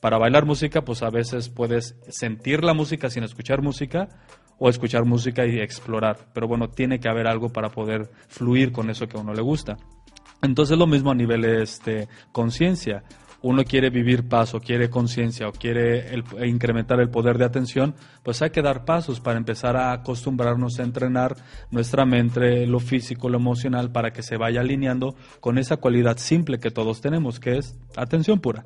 Para 0.01 0.19
bailar 0.19 0.45
música, 0.45 0.83
pues 0.83 1.03
a 1.03 1.11
veces 1.11 1.49
puedes 1.49 1.97
sentir 2.09 2.63
la 2.63 2.75
música 2.75 3.11
sin 3.11 3.25
escuchar 3.25 3.63
música 3.63 4.09
o 4.59 4.69
escuchar 4.69 5.05
música 5.05 5.47
y 5.47 5.61
explorar. 5.61 6.19
Pero 6.33 6.47
bueno, 6.47 6.69
tiene 6.71 7.01
que 7.01 7.09
haber 7.09 7.27
algo 7.27 7.51
para 7.51 7.71
poder 7.71 8.11
fluir 8.29 8.73
con 8.73 8.91
eso 8.91 9.09
que 9.09 9.17
a 9.17 9.21
uno 9.21 9.35
le 9.35 9.43
gusta. 9.43 9.77
Entonces 10.43 10.77
lo 10.77 10.87
mismo 10.87 11.11
a 11.11 11.15
nivel 11.15 11.45
este 11.45 12.09
conciencia 12.33 13.03
uno 13.45 13.63
quiere 13.63 13.91
vivir 13.91 14.27
paz 14.27 14.55
o 14.55 14.61
quiere 14.61 14.89
conciencia 14.89 15.47
o 15.47 15.53
quiere 15.53 16.19
incrementar 16.47 16.99
el 16.99 17.11
poder 17.11 17.37
de 17.37 17.45
atención, 17.45 17.95
pues 18.23 18.41
hay 18.41 18.49
que 18.49 18.63
dar 18.63 18.87
pasos 18.87 19.21
para 19.21 19.37
empezar 19.37 19.77
a 19.77 19.93
acostumbrarnos 19.93 20.81
a 20.81 20.83
entrenar 20.83 21.37
nuestra 21.71 22.07
mente, 22.07 22.67
lo 22.67 22.81
físico, 22.81 23.29
lo 23.29 23.37
emocional, 23.37 23.93
para 23.93 24.13
que 24.13 24.23
se 24.23 24.39
vaya 24.39 24.63
alineando 24.63 25.15
con 25.41 25.59
esa 25.59 25.77
cualidad 25.77 26.17
simple 26.17 26.59
que 26.59 26.71
todos 26.71 27.03
tenemos, 27.03 27.39
que 27.39 27.59
es 27.59 27.79
atención 27.97 28.41
pura. 28.41 28.65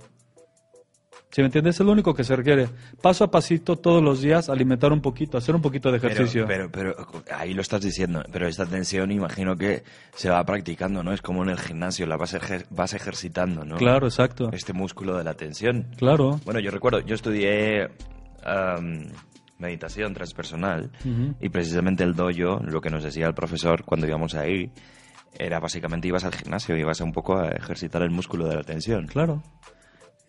Si 1.31 1.43
me 1.43 1.47
entiendes, 1.47 1.79
es 1.79 1.85
lo 1.85 1.93
único 1.93 2.15
que 2.15 2.25
se 2.25 2.35
requiere. 2.35 2.69
Paso 3.03 3.25
a 3.25 3.31
pasito, 3.31 3.77
todos 3.77 4.03
los 4.03 4.23
días, 4.23 4.49
alimentar 4.49 4.93
un 4.93 5.03
poquito, 5.03 5.37
hacer 5.37 5.55
un 5.55 5.61
poquito 5.61 5.91
de 5.91 5.99
ejercicio. 5.99 6.47
Pero, 6.47 6.71
pero, 6.71 6.95
ahí 7.35 7.53
lo 7.53 7.61
estás 7.61 7.83
diciendo. 7.83 8.23
Pero 8.33 8.49
esta 8.49 8.65
tensión, 8.65 9.11
imagino 9.11 9.55
que 9.55 9.83
se 10.15 10.31
va 10.31 10.43
practicando, 10.45 11.03
¿no? 11.03 11.13
Es 11.13 11.21
como 11.21 11.43
en 11.43 11.51
el 11.51 11.59
gimnasio, 11.59 12.07
la 12.07 12.17
vas, 12.17 12.37
vas 12.71 12.95
ejercitando, 12.95 13.65
¿no? 13.65 13.77
Claro, 13.77 14.07
exacto. 14.07 14.51
Este 14.53 14.73
músculo 14.73 15.19
de 15.19 15.25
la 15.25 15.35
tensión. 15.35 15.89
Claro. 15.99 16.41
Bueno, 16.47 16.61
yo 16.61 16.71
recuerdo, 16.71 17.01
yo 17.01 17.15
estudié 17.15 17.89
meditación 19.59 20.15
transpersonal 20.15 20.91
y 21.41 21.49
precisamente 21.51 22.05
el 22.05 22.15
dojo, 22.15 22.61
lo 22.63 22.81
que 22.81 22.89
nos 22.89 23.03
decía 23.03 23.27
el 23.27 23.35
profesor 23.35 23.85
cuando 23.85 24.07
íbamos 24.07 24.35
ahí, 24.35 24.73
era 25.39 25.61
básicamente 25.61 26.09
ibas 26.09 26.25
al 26.25 26.35
gimnasio, 26.35 26.77
ibas 26.77 27.01
un 27.01 27.13
poco 27.13 27.39
a 27.39 27.51
ejercitar 27.51 28.03
el 28.03 28.11
músculo 28.11 28.49
de 28.49 28.57
la 28.57 28.63
tensión. 28.63 29.07
Claro. 29.07 29.43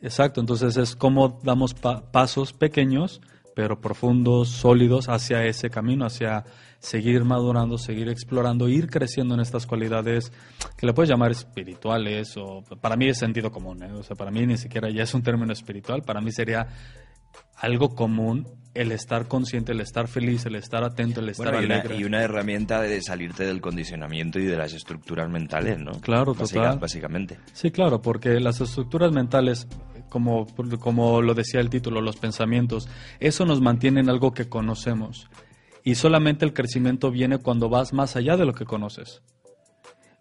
Exacto, 0.02 0.40
entonces 0.40 0.78
es 0.78 0.96
como 0.96 1.40
damos 1.44 1.74
pasos 1.74 2.54
pequeños, 2.54 3.22
pero 3.54 3.82
profundos, 3.82 4.48
sólidos 4.48 5.10
hacia 5.10 5.44
ese 5.46 5.70
camino, 5.70 6.06
hacia 6.06 6.46
seguir 6.80 7.26
madurando, 7.26 7.78
seguir 7.78 8.08
explorando, 8.08 8.70
ir 8.70 8.90
creciendo 8.90 9.34
en 9.34 9.42
estas 9.42 9.68
cualidades 9.68 10.32
que 10.78 10.86
le 10.86 10.94
puedes 10.94 11.10
llamar 11.10 11.32
espirituales 11.32 12.38
o 12.38 12.64
para 12.80 12.96
mí 12.96 13.10
es 13.10 13.18
sentido 13.18 13.52
común, 13.52 13.84
¿eh? 13.84 13.92
o 13.92 14.04
sea, 14.04 14.16
para 14.16 14.32
mí 14.32 14.46
ni 14.46 14.58
siquiera 14.58 14.90
ya 14.90 15.04
es 15.04 15.14
un 15.14 15.22
término 15.22 15.52
espiritual, 15.52 16.04
para 16.04 16.22
mí 16.22 16.32
sería 16.32 16.68
algo 17.60 17.96
común 17.96 18.48
el 18.74 18.92
estar 18.92 19.28
consciente, 19.28 19.72
el 19.72 19.82
estar 19.82 20.08
feliz, 20.08 20.46
el 20.46 20.56
estar 20.56 20.84
atento, 20.84 21.20
el 21.20 21.30
estar 21.30 21.54
alegre. 21.54 21.98
Y 21.98 22.04
una, 22.04 22.22
herramienta 22.22 22.82
de 22.82 23.02
salirte 23.02 23.46
del 23.46 23.62
condicionamiento 23.62 24.40
y 24.40 24.46
de 24.46 24.56
las 24.56 24.74
estructuras 24.74 25.30
mentales, 25.30 25.80
¿no? 25.80 25.92
Claro, 26.00 26.34
total. 26.34 26.80
Básicamente. 26.80 27.40
Sí, 27.54 27.72
claro, 27.72 28.02
porque 28.02 28.40
las 28.40 28.62
estructuras 28.62 29.12
mentales, 29.12 29.68
como, 30.08 30.48
como 30.80 31.22
lo 31.22 31.34
decía 31.34 31.60
el 31.60 31.70
título, 31.70 32.00
los 32.02 32.18
pensamientos, 32.18 32.88
eso 33.20 33.46
nos 33.46 33.60
mantiene 33.60 34.02
en 34.02 34.10
algo 34.10 34.34
que 34.34 34.48
conocemos. 34.48 35.28
Y 35.84 35.96
solamente 35.96 36.46
el 36.46 36.54
crecimiento 36.54 37.12
viene 37.12 37.40
cuando 37.40 37.70
vas 37.70 37.92
más 37.92 38.16
allá 38.16 38.38
de 38.38 38.46
lo 38.46 38.54
que 38.54 38.66
conoces. 38.66 39.24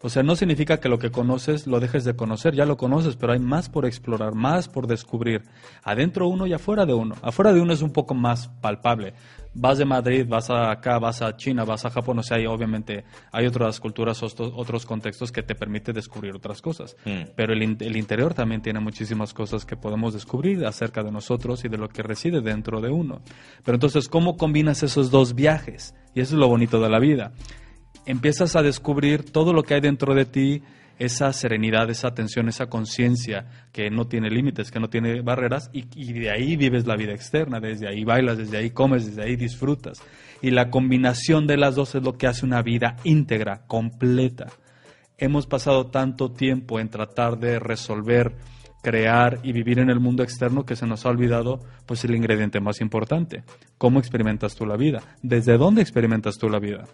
O 0.01 0.09
sea, 0.09 0.23
no 0.23 0.37
significa 0.37 0.79
que 0.79 0.89
lo 0.89 0.99
que 0.99 1.11
conoces 1.11 1.67
lo 1.67 1.81
dejes 1.81 2.05
de 2.05 2.15
conocer, 2.15 2.55
ya 2.55 2.65
lo 2.65 2.77
conoces, 2.77 3.17
pero 3.17 3.33
hay 3.33 3.41
más 3.41 3.69
por 3.69 3.85
explorar, 3.85 4.35
más 4.35 4.69
por 4.69 4.87
descubrir, 4.87 5.43
adentro 5.83 6.29
uno 6.29 6.47
y 6.47 6.53
afuera 6.53 6.87
de 6.87 6.95
uno. 6.95 7.17
Afuera 7.21 7.53
de 7.53 7.61
uno 7.61 7.73
es 7.73 7.83
un 7.83 7.93
poco 7.93 8.15
más 8.15 8.49
palpable. 8.61 9.15
Vas 9.55 9.79
de 9.79 9.85
Madrid, 9.85 10.25
vas 10.29 10.51
a 10.51 10.71
acá, 10.71 11.01
vas 11.01 11.21
a 11.21 11.37
China, 11.37 11.65
vas 11.65 11.85
a 11.85 11.91
Japón, 11.91 12.21
o 12.21 12.23
sea, 12.23 12.37
hay, 12.37 12.47
obviamente 12.47 13.05
hay 13.33 13.47
otras 13.47 13.81
culturas, 13.81 14.23
otros 14.23 14.87
contextos 14.87 15.33
que 15.33 15.43
te 15.43 15.57
permiten 15.57 15.97
descubrir 15.97 16.37
otras 16.37 16.63
cosas. 16.63 16.97
Mm. 17.05 17.31
Pero 17.35 17.53
el, 17.53 17.77
el 17.81 17.97
interior 17.97 18.35
también 18.35 18.63
tiene 18.63 18.79
muchísimas 18.79 19.35
cosas 19.35 19.65
que 19.65 19.77
podemos 19.77 20.15
descubrir 20.15 20.65
acerca 20.65 21.03
de 21.03 21.11
nosotros 21.11 21.65
y 21.65 21.69
de 21.69 21.79
lo 21.79 21.89
que 21.89 22.05
reside 22.05 22.41
dentro 22.41 22.81
de 22.81 22.91
uno. 22.91 23.21
Pero 23.65 23.75
entonces, 23.75 24.09
¿cómo 24.09 24.37
combinas 24.37 24.85
esos 24.85 25.11
dos 25.11 25.35
viajes? 25.35 25.93
Y 26.15 26.21
eso 26.21 26.37
es 26.37 26.39
lo 26.39 26.47
bonito 26.47 26.81
de 26.81 26.89
la 26.89 27.01
vida 27.01 27.33
empiezas 28.09 28.57
a 28.57 28.63
descubrir 28.63 29.31
todo 29.31 29.53
lo 29.53 29.63
que 29.63 29.75
hay 29.75 29.83
dentro 29.83 30.15
de 30.15 30.25
ti, 30.25 30.63
esa 30.99 31.31
serenidad, 31.35 31.91
esa 31.91 32.09
atención, 32.09 32.49
esa 32.49 32.67
conciencia 32.67 33.47
que 33.71 33.91
no 33.91 34.07
tiene 34.07 34.31
límites, 34.31 34.71
que 34.71 34.81
no 34.81 34.89
tiene 34.89 35.21
barreras, 35.21 35.71
y, 35.75 35.83
de 36.15 36.31
ahí 36.31 36.57
vives 36.57 36.87
la 36.87 36.97
vida 36.97 37.13
externa, 37.13 37.61
desde 37.61 37.87
ahí 37.87 38.05
bailas, 38.05 38.39
desde 38.39 38.57
ahí 38.57 38.71
comes, 38.71 39.07
desde 39.07 39.23
ahí 39.23 39.37
disfrutas. 39.37 40.03
Y 40.41 40.51
la 40.51 40.71
combinación 40.71 41.47
de 41.47 41.59
las 41.59 41.75
dos 41.75 41.95
es 41.95 42.03
lo 42.03 42.17
que 42.17 42.27
hace 42.27 42.47
una 42.47 42.63
vida 42.63 42.97
íntegra, 43.05 43.67
completa. 43.67 44.47
Hemos 45.19 45.47
pasado 45.47 45.89
tanto 45.89 46.33
tiempo 46.33 46.81
en 46.81 46.89
tratar 46.89 47.39
de 47.39 47.59
resolver, 47.59 48.37
crear 48.83 49.39
y 49.43 49.53
vivir 49.53 49.81
en 49.81 49.91
el 49.91 50.01
mundo 50.01 50.23
externo 50.23 50.65
que 50.65 50.77
se 50.77 50.87
nos 50.87 51.05
ha 51.05 51.11
olvidado 51.11 51.61
pues 51.85 52.05
el 52.05 52.17
ingrediente 52.17 52.59
más 52.59 52.81
importante. 52.81 53.43
¿Cómo 53.77 53.99
experimentas 53.99 54.55
tú 54.55 54.65
la 54.65 54.79
vida? 54.79 55.03
¿Desde 55.23 55.59
dónde 55.59 55.83
experimentas 55.83 56.39
tú 56.39 56.49
la 56.49 56.59
vida? 56.59 56.85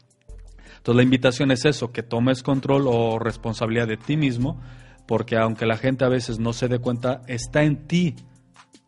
Entonces 0.85 0.97
la 0.99 1.03
invitación 1.03 1.51
es 1.51 1.65
eso, 1.65 1.93
que 1.93 2.03
tomes 2.03 2.43
control 2.43 2.85
o 2.87 3.19
responsabilidad 3.19 3.89
de 3.89 3.97
ti 3.97 4.19
mismo, 4.19 4.61
porque 5.07 5.39
aunque 5.39 5.65
la 5.65 5.79
gente 5.79 6.05
a 6.05 6.11
veces 6.11 6.39
no 6.39 6.53
se 6.53 6.69
dé 6.69 6.79
cuenta, 6.79 7.23
está 7.27 7.63
en 7.63 7.87
ti 7.87 8.17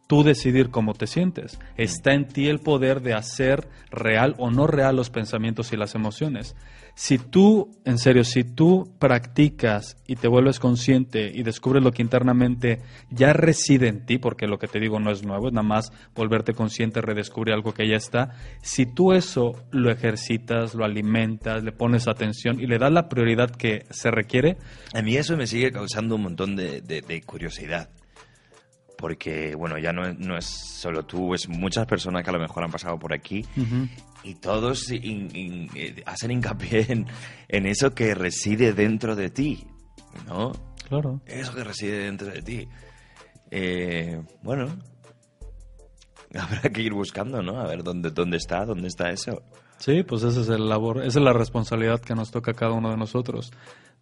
tú 0.06 0.22
decidir 0.22 0.70
cómo 0.70 0.94
te 0.94 1.06
sientes. 1.06 1.58
Está 1.76 2.14
en 2.14 2.26
ti 2.26 2.48
el 2.48 2.60
poder 2.60 3.02
de 3.02 3.14
hacer 3.14 3.68
real 3.90 4.34
o 4.38 4.50
no 4.50 4.66
real 4.66 4.96
los 4.96 5.10
pensamientos 5.10 5.72
y 5.72 5.76
las 5.76 5.94
emociones. 5.94 6.54
Si 6.98 7.18
tú, 7.18 7.76
en 7.84 7.98
serio, 7.98 8.24
si 8.24 8.42
tú 8.42 8.90
practicas 8.98 9.98
y 10.06 10.16
te 10.16 10.28
vuelves 10.28 10.58
consciente 10.58 11.30
y 11.32 11.42
descubres 11.42 11.82
lo 11.82 11.92
que 11.92 12.00
internamente 12.00 12.80
ya 13.10 13.34
reside 13.34 13.88
en 13.88 14.06
ti, 14.06 14.16
porque 14.16 14.46
lo 14.46 14.58
que 14.58 14.66
te 14.66 14.80
digo 14.80 14.98
no 14.98 15.10
es 15.10 15.22
nuevo, 15.22 15.48
es 15.48 15.52
nada 15.52 15.66
más 15.66 15.92
volverte 16.14 16.54
consciente, 16.54 17.02
redescubrir 17.02 17.52
algo 17.52 17.74
que 17.74 17.86
ya 17.86 17.96
está, 17.96 18.30
si 18.62 18.86
tú 18.86 19.12
eso 19.12 19.62
lo 19.70 19.90
ejercitas, 19.90 20.74
lo 20.74 20.86
alimentas, 20.86 21.62
le 21.62 21.72
pones 21.72 22.08
atención 22.08 22.60
y 22.60 22.66
le 22.66 22.78
das 22.78 22.90
la 22.90 23.10
prioridad 23.10 23.50
que 23.50 23.84
se 23.90 24.10
requiere. 24.10 24.56
A 24.94 25.02
mí 25.02 25.18
eso 25.18 25.36
me 25.36 25.46
sigue 25.46 25.72
causando 25.72 26.14
un 26.14 26.22
montón 26.22 26.56
de, 26.56 27.22
curiosidad 27.26 27.90
porque 29.06 29.54
bueno, 29.54 29.78
ya 29.78 29.92
no 29.92 30.04
es, 30.04 30.18
no 30.18 30.36
es, 30.36 30.46
solo 30.46 31.04
tú, 31.04 31.32
es 31.32 31.48
muchas 31.48 31.86
personas 31.86 32.24
que 32.24 32.30
a 32.30 32.32
lo 32.32 32.40
mejor 32.40 32.64
han 32.64 32.72
pasado 32.72 32.98
por 32.98 33.14
aquí 33.14 33.44
y 34.24 34.34
todos 34.34 34.90
eh, 34.90 36.02
hacen 36.04 36.32
hincapié 36.32 37.06
en, 37.46 37.66
eso 37.66 37.94
que 37.94 38.16
reside 38.16 38.72
dentro 38.72 39.14
de 39.14 39.30
ti, 39.30 39.64
¿no? 40.26 40.50
Claro. 40.88 41.20
Eso 41.24 41.54
que 41.54 41.62
reside 41.62 41.98
dentro 41.98 42.26
de 42.26 42.42
ti. 42.42 42.68
Eh, 43.52 44.20
bueno, 44.42 44.76
habrá 46.34 46.62
que 46.62 46.82
ir 46.82 46.92
buscando, 46.92 47.40
¿no? 47.44 47.60
A 47.60 47.66
ver 47.68 47.84
dónde, 47.84 48.10
dónde 48.10 48.38
está, 48.38 48.64
dónde 48.64 48.88
está 48.88 49.10
eso. 49.10 49.40
Sí, 49.78 50.02
pues 50.02 50.22
esa 50.22 50.40
es 50.40 50.48
el 50.48 50.68
labor, 50.68 50.98
esa 50.98 51.18
es 51.18 51.24
la 51.24 51.32
responsabilidad 51.32 52.00
que 52.00 52.14
nos 52.14 52.30
toca 52.30 52.52
a 52.52 52.54
cada 52.54 52.72
uno 52.72 52.90
de 52.90 52.96
nosotros 52.96 53.52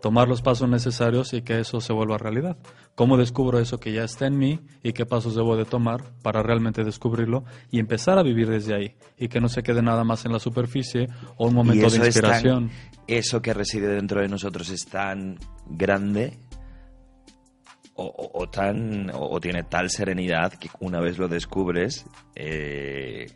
tomar 0.04 0.28
los 0.28 0.42
pasos 0.42 0.68
necesarios 0.68 1.32
y 1.32 1.40
que 1.40 1.60
eso 1.60 1.80
se 1.80 1.94
vuelva 1.94 2.18
realidad. 2.18 2.58
¿Cómo 2.94 3.16
descubro 3.16 3.58
eso 3.58 3.80
que 3.80 3.90
ya 3.90 4.04
está 4.04 4.26
en 4.26 4.36
mí 4.36 4.60
y 4.82 4.92
qué 4.92 5.06
pasos 5.06 5.34
debo 5.34 5.56
de 5.56 5.64
tomar 5.64 6.04
para 6.22 6.42
realmente 6.42 6.84
descubrirlo 6.84 7.44
y 7.70 7.78
empezar 7.78 8.18
a 8.18 8.22
vivir 8.22 8.50
desde 8.50 8.74
ahí 8.74 8.96
y 9.16 9.28
que 9.28 9.40
no 9.40 9.48
se 9.48 9.62
quede 9.62 9.80
nada 9.80 10.04
más 10.04 10.26
en 10.26 10.32
la 10.32 10.38
superficie 10.38 11.08
o 11.38 11.46
un 11.46 11.54
momento 11.54 11.88
de 11.88 11.96
inspiración? 11.96 12.70
eso 13.06 13.40
que 13.40 13.54
reside 13.54 13.88
dentro 13.88 14.20
de 14.20 14.28
nosotros 14.28 14.68
es 14.68 14.84
tan 14.84 15.38
grande 15.66 16.38
o, 17.96 18.48
tan 18.50 19.10
o, 19.14 19.40
tiene 19.40 19.62
tal 19.62 19.88
serenidad 19.88 20.52
que 20.52 20.68
una 20.80 21.00
vez 21.00 21.16
lo 21.16 21.28
descubres 21.28 22.04
eh, 22.34 23.26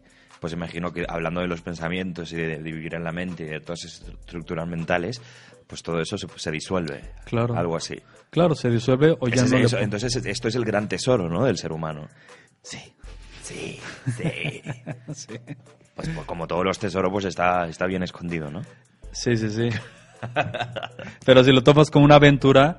pues 0.41 0.53
imagino 0.53 0.93
que 0.93 1.05
hablando 1.09 1.41
de 1.41 1.49
los 1.49 1.63
pensamientos 1.63 2.33
y 2.33 2.37
de, 2.37 2.59
de, 2.59 2.73
vivir 2.73 2.95
en 2.95 3.05
la 3.05 3.13
mente 3.13 3.45
y 3.45 3.47
de 3.47 3.61
todas 3.61 3.85
esas 3.85 4.09
estructuras 4.09 4.69
mentales, 4.69 5.21
pues 5.69 5.83
todo 5.83 6.01
eso 6.01 6.17
se, 6.17 6.51
disuelve. 6.51 7.13
Claro. 7.25 7.57
Algo 7.57 7.77
así. 7.77 7.97
Claro, 8.31 8.55
se 8.55 8.71
disuelve 8.71 9.15
o 9.21 9.29
ya 9.29 9.45
no 9.45 9.57
Entonces 9.79 10.17
esto 10.17 10.49
es 10.49 10.55
el 10.55 10.65
gran 10.65 10.89
tesoro, 10.89 11.29
¿no? 11.29 11.45
Del 11.45 11.59
ser 11.59 11.73
humano. 11.73 12.09
Sí, 12.63 12.79
sí, 13.43 13.79
sí. 14.17 14.63
Pues, 15.07 15.29
pues, 15.95 16.27
como 16.27 16.47
todos 16.47 16.65
los 16.65 16.79
tesoros, 16.79 17.13
pues 17.13 17.27
está, 17.27 17.69
está 17.69 17.87
bien 17.87 18.03
escondido, 18.03 18.51
¿no? 18.51 18.63
Sí, 19.13 19.37
sí, 19.37 19.51
sí. 19.51 19.69
Pero 21.25 21.45
si 21.45 21.53
lo 21.53 21.63
tomas 21.63 21.91
como 21.91 22.05
una 22.05 22.17
aventura, 22.17 22.77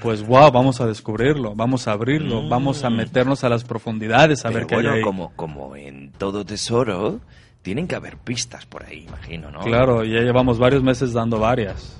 pues 0.00 0.26
wow, 0.26 0.50
vamos 0.52 0.80
a 0.80 0.86
descubrirlo, 0.86 1.54
vamos 1.54 1.88
a 1.88 1.92
abrirlo, 1.92 2.48
vamos 2.48 2.84
a 2.84 2.90
mm. 2.90 2.96
meternos 2.96 3.44
a 3.44 3.48
las 3.48 3.64
profundidades 3.64 4.44
a 4.44 4.50
ver 4.50 4.66
qué 4.66 4.76
hay 4.76 4.86
ahí. 4.86 5.02
Como, 5.02 5.32
como 5.34 5.74
en 5.76 6.12
todo 6.12 6.44
tesoro, 6.44 7.20
tienen 7.62 7.88
que 7.88 7.96
haber 7.96 8.16
pistas 8.16 8.66
por 8.66 8.84
ahí, 8.84 9.04
imagino, 9.08 9.50
¿no? 9.50 9.60
Claro, 9.60 10.04
ya 10.04 10.20
llevamos 10.20 10.58
varios 10.58 10.82
meses 10.82 11.12
dando 11.12 11.38
varias. 11.38 11.96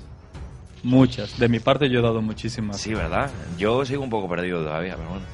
Muchas. 0.83 1.39
De 1.39 1.47
mi 1.47 1.59
parte 1.59 1.89
yo 1.89 1.99
he 1.99 2.03
dado 2.03 2.21
muchísimas. 2.21 2.79
Sí, 2.79 2.93
¿verdad? 2.93 3.29
Yo 3.57 3.85
sigo 3.85 4.03
un 4.03 4.09
poco 4.09 4.27
perdido 4.27 4.63
todavía, 4.63 4.97
pero 4.97 5.09
bueno. 5.09 5.25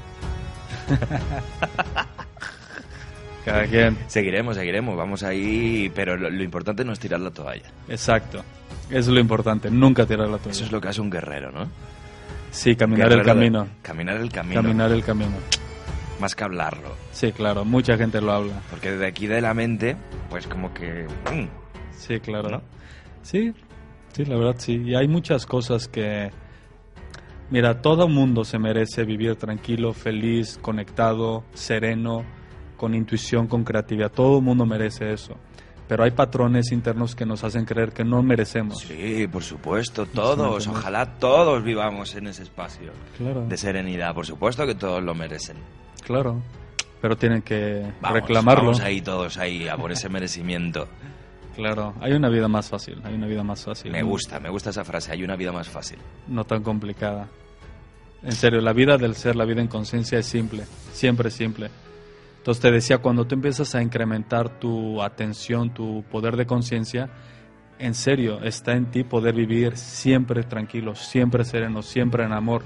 Cada 3.45 3.65
quien. 3.65 3.97
Seguiremos, 4.07 4.57
seguiremos, 4.57 4.95
vamos 4.95 5.23
ahí, 5.23 5.91
pero 5.95 6.17
lo, 6.17 6.29
lo 6.29 6.43
importante 6.43 6.83
no 6.83 6.93
es 6.93 6.99
tirar 6.99 7.19
la 7.19 7.31
toalla. 7.31 7.71
Exacto. 7.87 8.43
Eso 8.89 8.99
es 8.99 9.07
lo 9.07 9.19
importante, 9.19 9.71
nunca 9.71 10.05
tirar 10.05 10.27
la 10.29 10.37
toalla. 10.37 10.51
Eso 10.51 10.65
es 10.65 10.71
lo 10.71 10.81
que 10.81 10.87
hace 10.89 11.01
un 11.01 11.09
guerrero, 11.09 11.51
¿no? 11.51 11.67
Sí, 12.51 12.75
caminar 12.75 13.11
el 13.11 13.19
de- 13.19 13.25
camino. 13.25 13.67
Caminar 13.81 14.17
el 14.17 14.31
camino. 14.31 14.61
Caminar 14.61 14.91
el 14.91 15.03
camino. 15.03 15.31
Más 16.19 16.35
que 16.35 16.43
hablarlo. 16.43 16.89
Sí, 17.11 17.31
claro, 17.31 17.63
mucha 17.63 17.97
gente 17.97 18.19
lo 18.21 18.31
habla. 18.33 18.61
Porque 18.69 18.91
de 18.91 19.07
aquí 19.07 19.27
de 19.27 19.39
la 19.41 19.53
mente, 19.53 19.95
pues 20.29 20.47
como 20.47 20.73
que... 20.73 21.05
mm, 21.31 21.47
Sí, 21.95 22.19
claro. 22.19 22.49
¿No? 22.49 22.61
Sí, 23.21 23.53
sí, 24.13 24.25
la 24.25 24.35
verdad 24.37 24.55
sí. 24.57 24.81
Y 24.85 24.95
hay 24.95 25.07
muchas 25.07 25.45
cosas 25.45 25.87
que... 25.87 26.31
Mira, 27.51 27.81
todo 27.81 28.07
mundo 28.07 28.43
se 28.43 28.59
merece 28.59 29.03
vivir 29.05 29.35
tranquilo, 29.35 29.93
feliz, 29.93 30.59
conectado, 30.61 31.43
sereno, 31.53 32.23
con 32.77 32.93
intuición, 32.93 33.47
con 33.47 33.63
creatividad. 33.63 34.11
Todo 34.11 34.37
el 34.39 34.43
mundo 34.43 34.65
merece 34.65 35.11
eso. 35.13 35.35
Pero 35.89 36.03
hay 36.03 36.11
patrones 36.11 36.71
internos 36.71 37.15
que 37.15 37.25
nos 37.25 37.43
hacen 37.43 37.65
creer 37.65 37.91
que 37.91 38.05
no 38.05 38.21
merecemos. 38.23 38.77
Sí, 38.83 39.27
por 39.27 39.43
supuesto, 39.43 40.05
todos. 40.05 40.67
Ojalá 40.67 41.17
todos 41.17 41.63
vivamos 41.63 42.13
en 42.15 42.27
ese 42.27 42.43
espacio 42.43 42.91
Claro, 43.17 43.45
de 43.47 43.57
serenidad. 43.57 44.13
Por 44.13 44.25
supuesto 44.25 44.65
que 44.67 44.75
todos 44.75 45.03
lo 45.03 45.13
merecen. 45.15 45.57
claro. 46.05 46.41
Pero 47.01 47.15
tienen 47.17 47.41
que 47.41 47.93
Vamos, 48.01 48.19
reclamarlo. 48.19 48.63
Vamos 48.65 48.81
ahí 48.81 49.01
todos 49.01 49.37
ahí 49.37 49.67
a 49.69 49.77
por 49.77 49.91
ese 49.91 50.09
merecimiento. 50.09 50.87
Claro, 51.55 51.93
hay 52.01 52.11
una 52.13 52.27
vida 52.29 52.47
más 52.49 52.69
fácil, 52.69 53.01
hay 53.05 53.13
una 53.15 53.25
vida 53.25 53.41
más 53.41 53.63
fácil. 53.63 53.91
Me 53.91 54.03
gusta, 54.03 54.39
me 54.39 54.49
gusta 54.49 54.69
esa 54.69 54.83
frase. 54.83 55.11
Hay 55.13 55.23
una 55.23 55.35
vida 55.37 55.51
más 55.53 55.67
fácil. 55.69 55.97
no 56.27 56.43
tan 56.43 56.61
complicada. 56.61 57.27
En 58.21 58.33
serio, 58.33 58.59
la 58.61 58.73
vida 58.73 58.97
del 58.97 59.15
ser, 59.15 59.35
la 59.37 59.45
vida 59.45 59.61
en 59.61 59.67
conciencia 59.69 60.19
es 60.19 60.25
simple, 60.25 60.65
siempre 60.91 61.29
es 61.29 61.33
simple. 61.35 61.69
Entonces 62.49 62.63
te 62.63 62.71
decía, 62.71 62.97
cuando 62.97 63.27
tú 63.27 63.35
empiezas 63.35 63.75
a 63.75 63.83
incrementar 63.83 64.57
tu 64.57 65.03
atención, 65.03 65.71
tu 65.71 66.03
poder 66.09 66.35
de 66.35 66.47
conciencia, 66.47 67.07
en 67.77 67.93
serio, 67.93 68.41
está 68.41 68.71
en 68.71 68.89
ti 68.89 69.03
poder 69.03 69.35
vivir 69.35 69.77
siempre 69.77 70.41
tranquilo, 70.41 70.95
siempre 70.95 71.45
sereno, 71.45 71.83
siempre 71.83 72.23
en 72.23 72.33
amor. 72.33 72.63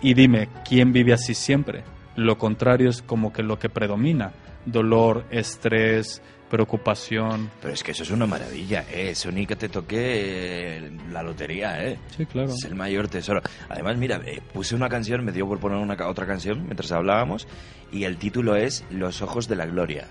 Y 0.00 0.14
dime, 0.14 0.48
¿quién 0.66 0.94
vive 0.94 1.12
así 1.12 1.34
siempre? 1.34 1.84
Lo 2.16 2.38
contrario 2.38 2.88
es 2.88 3.02
como 3.02 3.34
que 3.34 3.42
lo 3.42 3.58
que 3.58 3.68
predomina, 3.68 4.32
dolor, 4.64 5.26
estrés, 5.30 6.22
preocupación. 6.48 7.50
Pero 7.60 7.74
es 7.74 7.82
que 7.82 7.92
eso 7.92 8.04
es 8.04 8.10
una 8.10 8.24
maravilla, 8.24 8.86
¿eh? 8.90 9.10
Eso 9.10 9.30
ni 9.30 9.46
que 9.46 9.56
te 9.56 9.68
toque 9.68 9.96
eh, 9.98 10.90
la 11.10 11.22
lotería, 11.22 11.82
¿eh? 11.82 11.98
Sí, 12.16 12.24
claro. 12.24 12.48
Es 12.48 12.64
el 12.64 12.74
mayor 12.74 13.08
tesoro. 13.08 13.42
Además, 13.68 13.98
mira, 13.98 14.22
eh, 14.24 14.40
puse 14.54 14.74
una 14.74 14.88
canción, 14.88 15.22
me 15.22 15.32
dio 15.32 15.46
por 15.46 15.58
poner 15.60 15.76
una 15.76 15.96
otra 16.06 16.26
canción 16.26 16.64
mientras 16.64 16.92
hablábamos, 16.92 17.46
y 17.92 18.04
el 18.04 18.16
título 18.16 18.56
es 18.56 18.84
Los 18.90 19.22
ojos 19.22 19.46
de 19.48 19.56
la 19.56 19.66
gloria. 19.66 20.08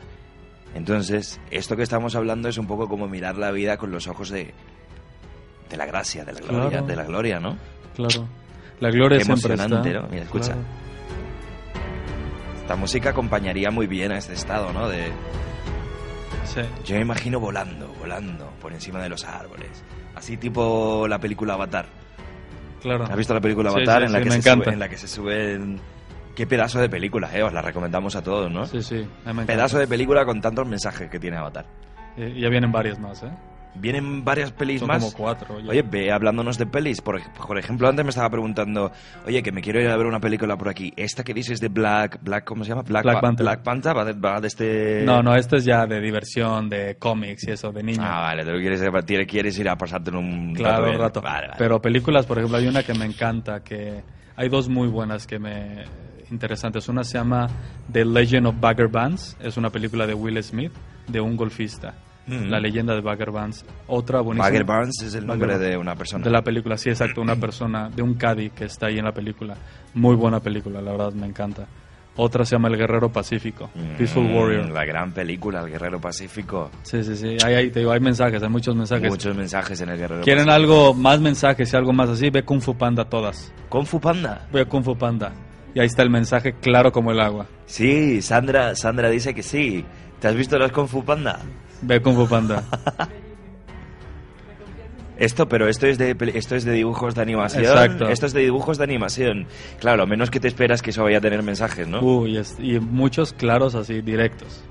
Entonces, 0.75 1.39
esto 1.51 1.75
que 1.75 1.83
estamos 1.83 2.15
hablando 2.15 2.47
es 2.47 2.57
un 2.57 2.67
poco 2.67 2.87
como 2.87 3.07
mirar 3.09 3.37
la 3.37 3.51
vida 3.51 3.75
con 3.77 3.91
los 3.91 4.07
ojos 4.07 4.29
de, 4.29 4.53
de 5.69 5.77
la 5.77 5.85
gracia, 5.85 6.23
de 6.23 6.31
la 6.33 6.39
gloria, 6.39 6.69
Claro. 6.69 6.85
de 6.85 6.95
la 6.95 7.03
gloria, 7.03 7.39
¿no? 7.39 7.57
Claro. 7.95 8.27
La 8.79 8.89
gloria 8.89 9.17
Qué 9.17 9.25
siempre 9.25 9.53
emocionante, 9.53 9.89
está. 9.89 10.01
¿no? 10.03 10.07
Mira, 10.09 10.23
escucha. 10.23 10.53
Claro. 10.53 10.61
Esta 12.61 12.75
música 12.75 13.09
acompañaría 13.09 13.69
muy 13.71 13.87
bien 13.87 14.11
a 14.11 14.17
este 14.17 14.33
estado, 14.33 14.71
¿no? 14.71 14.87
De, 14.87 15.11
Sí. 16.45 16.61
yo 16.85 16.95
me 16.95 17.01
imagino 17.01 17.39
volando, 17.39 17.87
volando 17.99 18.49
por 18.61 18.73
encima 18.73 19.01
de 19.01 19.09
los 19.09 19.23
árboles. 19.25 19.83
Así 20.15 20.37
tipo 20.37 21.05
la 21.07 21.19
película 21.19 21.53
Avatar. 21.53 21.85
Claro. 22.81 23.03
¿Has 23.05 23.15
visto 23.15 23.33
la 23.33 23.39
película 23.41 23.69
Avatar 23.69 24.01
sí, 24.01 24.05
en, 24.07 24.11
la 24.13 24.21
que 24.21 24.31
se 24.31 24.41
sube- 24.41 24.73
en 24.73 24.79
la 24.79 24.89
que 24.89 24.97
se 24.97 25.07
suben... 25.07 25.79
Qué 26.35 26.47
pedazo 26.47 26.79
de 26.79 26.89
película, 26.89 27.29
eh, 27.35 27.43
os 27.43 27.53
la 27.53 27.61
recomendamos 27.61 28.15
a 28.15 28.23
todos, 28.23 28.51
¿no? 28.51 28.65
Sí, 28.65 28.81
sí. 28.81 29.05
Pedazo 29.45 29.77
de 29.79 29.87
película 29.87 30.25
con 30.25 30.41
tantos 30.41 30.67
mensajes 30.67 31.09
que 31.09 31.19
tiene 31.19 31.37
Avatar. 31.37 31.65
Eh, 32.17 32.33
ya 32.39 32.49
vienen 32.49 32.71
varias 32.71 32.99
más, 32.99 33.23
¿eh? 33.23 33.31
Vienen 33.73 34.25
varias 34.25 34.51
pelis 34.51 34.79
Son 34.79 34.89
más. 34.89 35.01
como 35.01 35.15
cuatro. 35.15 35.57
ya. 35.61 35.69
Oye, 35.69 35.81
ve 35.81 36.11
hablándonos 36.11 36.57
de 36.57 36.65
pelis. 36.65 36.99
Por, 36.99 37.15
ej- 37.21 37.29
por 37.47 37.57
ejemplo, 37.57 37.87
antes 37.87 38.03
me 38.03 38.09
estaba 38.09 38.29
preguntando, 38.29 38.91
oye, 39.25 39.41
que 39.41 39.53
me 39.53 39.61
quiero 39.61 39.79
ir 39.79 39.87
a 39.87 39.95
ver 39.95 40.07
una 40.07 40.19
película 40.19 40.57
por 40.57 40.67
aquí. 40.67 40.91
Esta 40.97 41.23
que 41.23 41.33
dices 41.33 41.61
de 41.61 41.69
Black, 41.69 42.19
Black 42.21 42.43
¿cómo 42.43 42.65
se 42.65 42.69
llama? 42.71 42.81
Black, 42.81 43.03
Black 43.03 43.15
Pa- 43.15 43.21
Panther. 43.21 43.45
Black 43.45 43.63
Panther 43.63 43.97
va 43.97 44.03
de, 44.03 44.11
va 44.13 44.41
de 44.41 44.47
este... 44.49 45.03
No, 45.05 45.23
no, 45.23 45.33
esto 45.37 45.55
es 45.55 45.63
ya 45.63 45.85
de 45.87 46.01
diversión, 46.01 46.67
de 46.67 46.97
cómics 46.99 47.47
y 47.47 47.51
eso, 47.51 47.71
de 47.71 47.81
niños. 47.81 48.03
Ah, 48.05 48.19
vale, 48.19 48.43
tú 48.43 48.51
quieres, 48.59 48.81
ir- 48.81 49.25
quieres 49.25 49.57
ir 49.57 49.69
a 49.69 49.77
pasarte 49.77 50.09
en 50.09 50.17
un 50.17 50.53
claro, 50.53 50.91
rato. 50.97 51.21
Vale, 51.21 51.47
vale. 51.47 51.57
Pero 51.57 51.81
películas, 51.81 52.25
por 52.25 52.39
ejemplo, 52.39 52.57
hay 52.57 52.67
una 52.67 52.83
que 52.83 52.93
me 52.93 53.05
encanta, 53.05 53.63
que 53.63 54.03
hay 54.35 54.49
dos 54.49 54.67
muy 54.67 54.89
buenas 54.89 55.25
que 55.25 55.39
me 55.39 55.85
interesantes. 56.31 56.87
Una 56.89 57.03
se 57.03 57.17
llama 57.17 57.47
The 57.91 58.05
Legend 58.05 58.47
of 58.47 58.55
Bagger 58.59 58.87
Vance, 58.87 59.35
es 59.39 59.57
una 59.57 59.69
película 59.69 60.07
de 60.07 60.13
Will 60.13 60.41
Smith, 60.43 60.71
de 61.07 61.19
un 61.21 61.35
golfista. 61.35 61.93
Mm. 62.27 62.49
La 62.49 62.59
leyenda 62.59 62.93
de 62.93 63.01
Bagger 63.01 63.31
Vance. 63.31 63.65
Otra 63.87 64.21
buenísima. 64.21 64.45
Bagger 64.47 64.63
Vance 64.63 65.05
es 65.07 65.15
el 65.15 65.25
nombre 65.25 65.55
Bagger- 65.55 65.59
de 65.71 65.77
una 65.77 65.95
persona. 65.95 66.23
De 66.23 66.29
la 66.29 66.43
película, 66.43 66.77
sí, 66.77 66.89
exacto, 66.89 67.21
una 67.21 67.35
persona, 67.39 67.89
de 67.89 68.01
un 68.03 68.13
caddy 68.13 68.51
que 68.51 68.65
está 68.65 68.87
ahí 68.87 68.99
en 68.99 69.05
la 69.05 69.11
película. 69.11 69.55
Muy 69.95 70.15
buena 70.15 70.39
película, 70.39 70.81
la 70.81 70.91
verdad, 70.91 71.13
me 71.13 71.25
encanta. 71.27 71.67
Otra 72.17 72.43
se 72.45 72.55
llama 72.55 72.67
El 72.67 72.75
Guerrero 72.77 73.09
Pacífico, 73.09 73.69
Peaceful 73.97 74.25
Mm, 74.25 74.35
Warrior. 74.35 74.69
La 74.69 74.83
gran 74.85 75.13
película, 75.13 75.61
El 75.61 75.69
Guerrero 75.71 75.99
Pacífico. 75.99 76.69
Sí, 76.83 77.03
sí, 77.05 77.15
sí, 77.15 77.37
hay, 77.43 77.53
hay, 77.55 77.71
te 77.71 77.79
digo, 77.79 77.91
hay 77.93 78.01
mensajes, 78.01 78.43
hay 78.43 78.49
muchos 78.49 78.75
mensajes. 78.75 79.09
Muchos 79.09 79.35
mensajes 79.35 79.79
en 79.81 79.89
El 79.89 79.97
Guerrero 79.97 80.21
¿Quieren 80.21 80.45
Pacífico. 80.45 80.73
algo, 80.73 80.93
más 80.93 81.21
mensajes 81.21 81.71
y 81.71 81.75
algo 81.77 81.93
más 81.93 82.09
así? 82.09 82.29
Ve 82.29 82.43
Kung 82.43 82.61
Fu 82.61 82.75
Panda 82.77 83.05
todas. 83.05 83.53
Kung 83.69 83.85
Fu 83.85 83.99
Panda. 83.99 84.45
Ve 84.51 84.65
Kung 84.65 84.83
Fu 84.83 84.95
Panda. 84.97 85.31
Y 85.73 85.79
ahí 85.79 85.85
está 85.85 86.03
el 86.03 86.09
mensaje 86.09 86.53
claro 86.53 86.91
como 86.91 87.11
el 87.11 87.19
agua. 87.19 87.47
Sí, 87.65 88.21
Sandra, 88.21 88.75
Sandra 88.75 89.09
dice 89.09 89.33
que 89.33 89.43
sí. 89.43 89.85
¿Te 90.19 90.27
has 90.27 90.35
visto 90.35 90.57
los 90.59 90.71
Kung 90.71 90.87
Fu 90.87 91.03
Panda? 91.03 91.39
Ve 91.81 92.01
Kung 92.01 92.15
Fu 92.15 92.27
Panda. 92.27 92.63
Esto, 95.21 95.47
pero 95.47 95.67
esto 95.67 95.85
es 95.85 95.99
de 95.99 96.15
esto 96.33 96.55
es 96.55 96.65
de 96.65 96.71
dibujos 96.71 97.13
de 97.13 97.21
animación. 97.21 97.63
Exacto. 97.63 98.09
Esto 98.09 98.25
es 98.25 98.33
de 98.33 98.39
dibujos 98.39 98.79
de 98.79 98.85
animación. 98.85 99.45
Claro, 99.79 99.97
lo 99.97 100.07
menos 100.07 100.31
que 100.31 100.39
te 100.39 100.47
esperas 100.47 100.81
que 100.81 100.89
eso 100.89 101.03
vaya 101.03 101.19
a 101.19 101.21
tener 101.21 101.43
mensajes, 101.43 101.87
¿no? 101.87 101.99
Uy, 102.01 102.41
y 102.57 102.79
muchos 102.79 103.31
claros 103.31 103.75
así, 103.75 104.01
directos. 104.01 104.63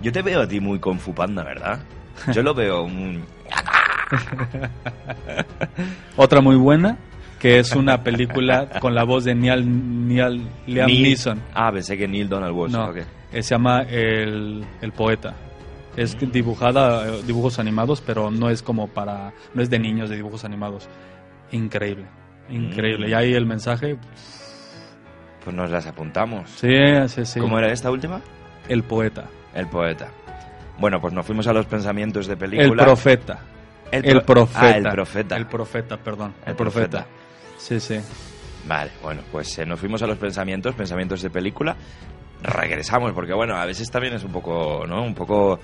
Yo 0.00 0.12
te 0.12 0.22
veo 0.22 0.42
a 0.42 0.46
ti 0.46 0.60
muy 0.60 0.78
Kung 0.78 1.00
Fu 1.00 1.12
Panda, 1.12 1.42
¿verdad? 1.42 1.80
Yo 2.32 2.44
lo 2.44 2.54
veo 2.54 2.86
muy... 2.86 3.20
Otra 6.16 6.40
muy 6.40 6.54
buena, 6.54 6.98
que 7.38 7.58
es 7.58 7.72
una 7.74 8.02
película 8.02 8.68
con 8.80 8.94
la 8.94 9.04
voz 9.04 9.24
de 9.24 9.34
Neil, 9.34 9.64
Neil- 10.08 10.46
Liam 10.66 10.88
Neil- 10.88 11.02
Neeson. 11.02 11.42
Ah, 11.54 11.70
pensé 11.72 11.96
que 11.96 12.08
Neil 12.08 12.28
Donald 12.28 12.54
Walsh. 12.54 12.72
No, 12.72 12.86
ok. 12.90 12.96
eh, 13.32 13.42
se 13.42 13.54
llama 13.54 13.82
el, 13.82 14.64
el 14.80 14.92
Poeta. 14.92 15.34
Es 15.96 16.16
dibujada, 16.30 17.06
eh, 17.08 17.22
dibujos 17.26 17.58
animados, 17.58 18.02
pero 18.02 18.30
no 18.30 18.50
es 18.50 18.62
como 18.62 18.88
para, 18.88 19.32
no 19.54 19.62
es 19.62 19.70
de 19.70 19.78
niños 19.78 20.10
de 20.10 20.16
dibujos 20.16 20.44
animados. 20.44 20.88
Increíble, 21.52 22.04
increíble. 22.50 23.06
Mm. 23.06 23.10
Y 23.10 23.14
ahí 23.14 23.34
el 23.34 23.46
mensaje, 23.46 23.96
Pues 25.44 25.54
nos 25.56 25.70
las 25.70 25.86
apuntamos. 25.86 26.50
sí, 26.50 26.68
sí, 27.08 27.24
sí. 27.24 27.40
¿Cómo 27.40 27.58
era 27.58 27.72
esta 27.72 27.90
última? 27.90 28.20
El 28.68 28.82
Poeta. 28.82 29.24
El 29.54 29.68
poeta. 29.68 30.08
Bueno, 30.78 31.00
pues 31.00 31.14
nos 31.14 31.24
fuimos 31.24 31.46
a 31.46 31.52
los 31.54 31.64
pensamientos 31.66 32.26
de 32.26 32.34
El 32.34 32.38
película. 32.38 32.84
Profeta. 32.84 33.38
El 33.90 34.04
El, 34.04 34.16
pro- 34.22 34.26
profeta. 34.46 34.66
Ah, 34.66 34.76
el 34.76 34.82
profeta. 34.82 35.36
El 35.36 35.46
profeta, 35.46 35.96
perdón. 35.96 36.34
El 36.44 36.50
El, 36.50 36.56
profeta. 36.56 36.88
profeta. 37.06 37.06
Sí, 37.58 37.80
sí. 37.80 37.96
Vale, 38.66 38.90
bueno, 39.02 39.22
pues 39.30 39.58
eh, 39.58 39.66
nos 39.66 39.78
fuimos 39.78 40.02
a 40.02 40.06
los 40.06 40.18
pensamientos, 40.18 40.74
pensamientos 40.74 41.22
de 41.22 41.30
película. 41.30 41.76
Regresamos, 42.42 43.12
porque 43.12 43.32
bueno, 43.32 43.56
a 43.56 43.64
veces 43.64 43.90
también 43.90 44.14
es 44.14 44.22
un 44.24 44.30
poco, 44.32 44.84
¿no? 44.86 45.02
Un 45.02 45.14
poco 45.14 45.58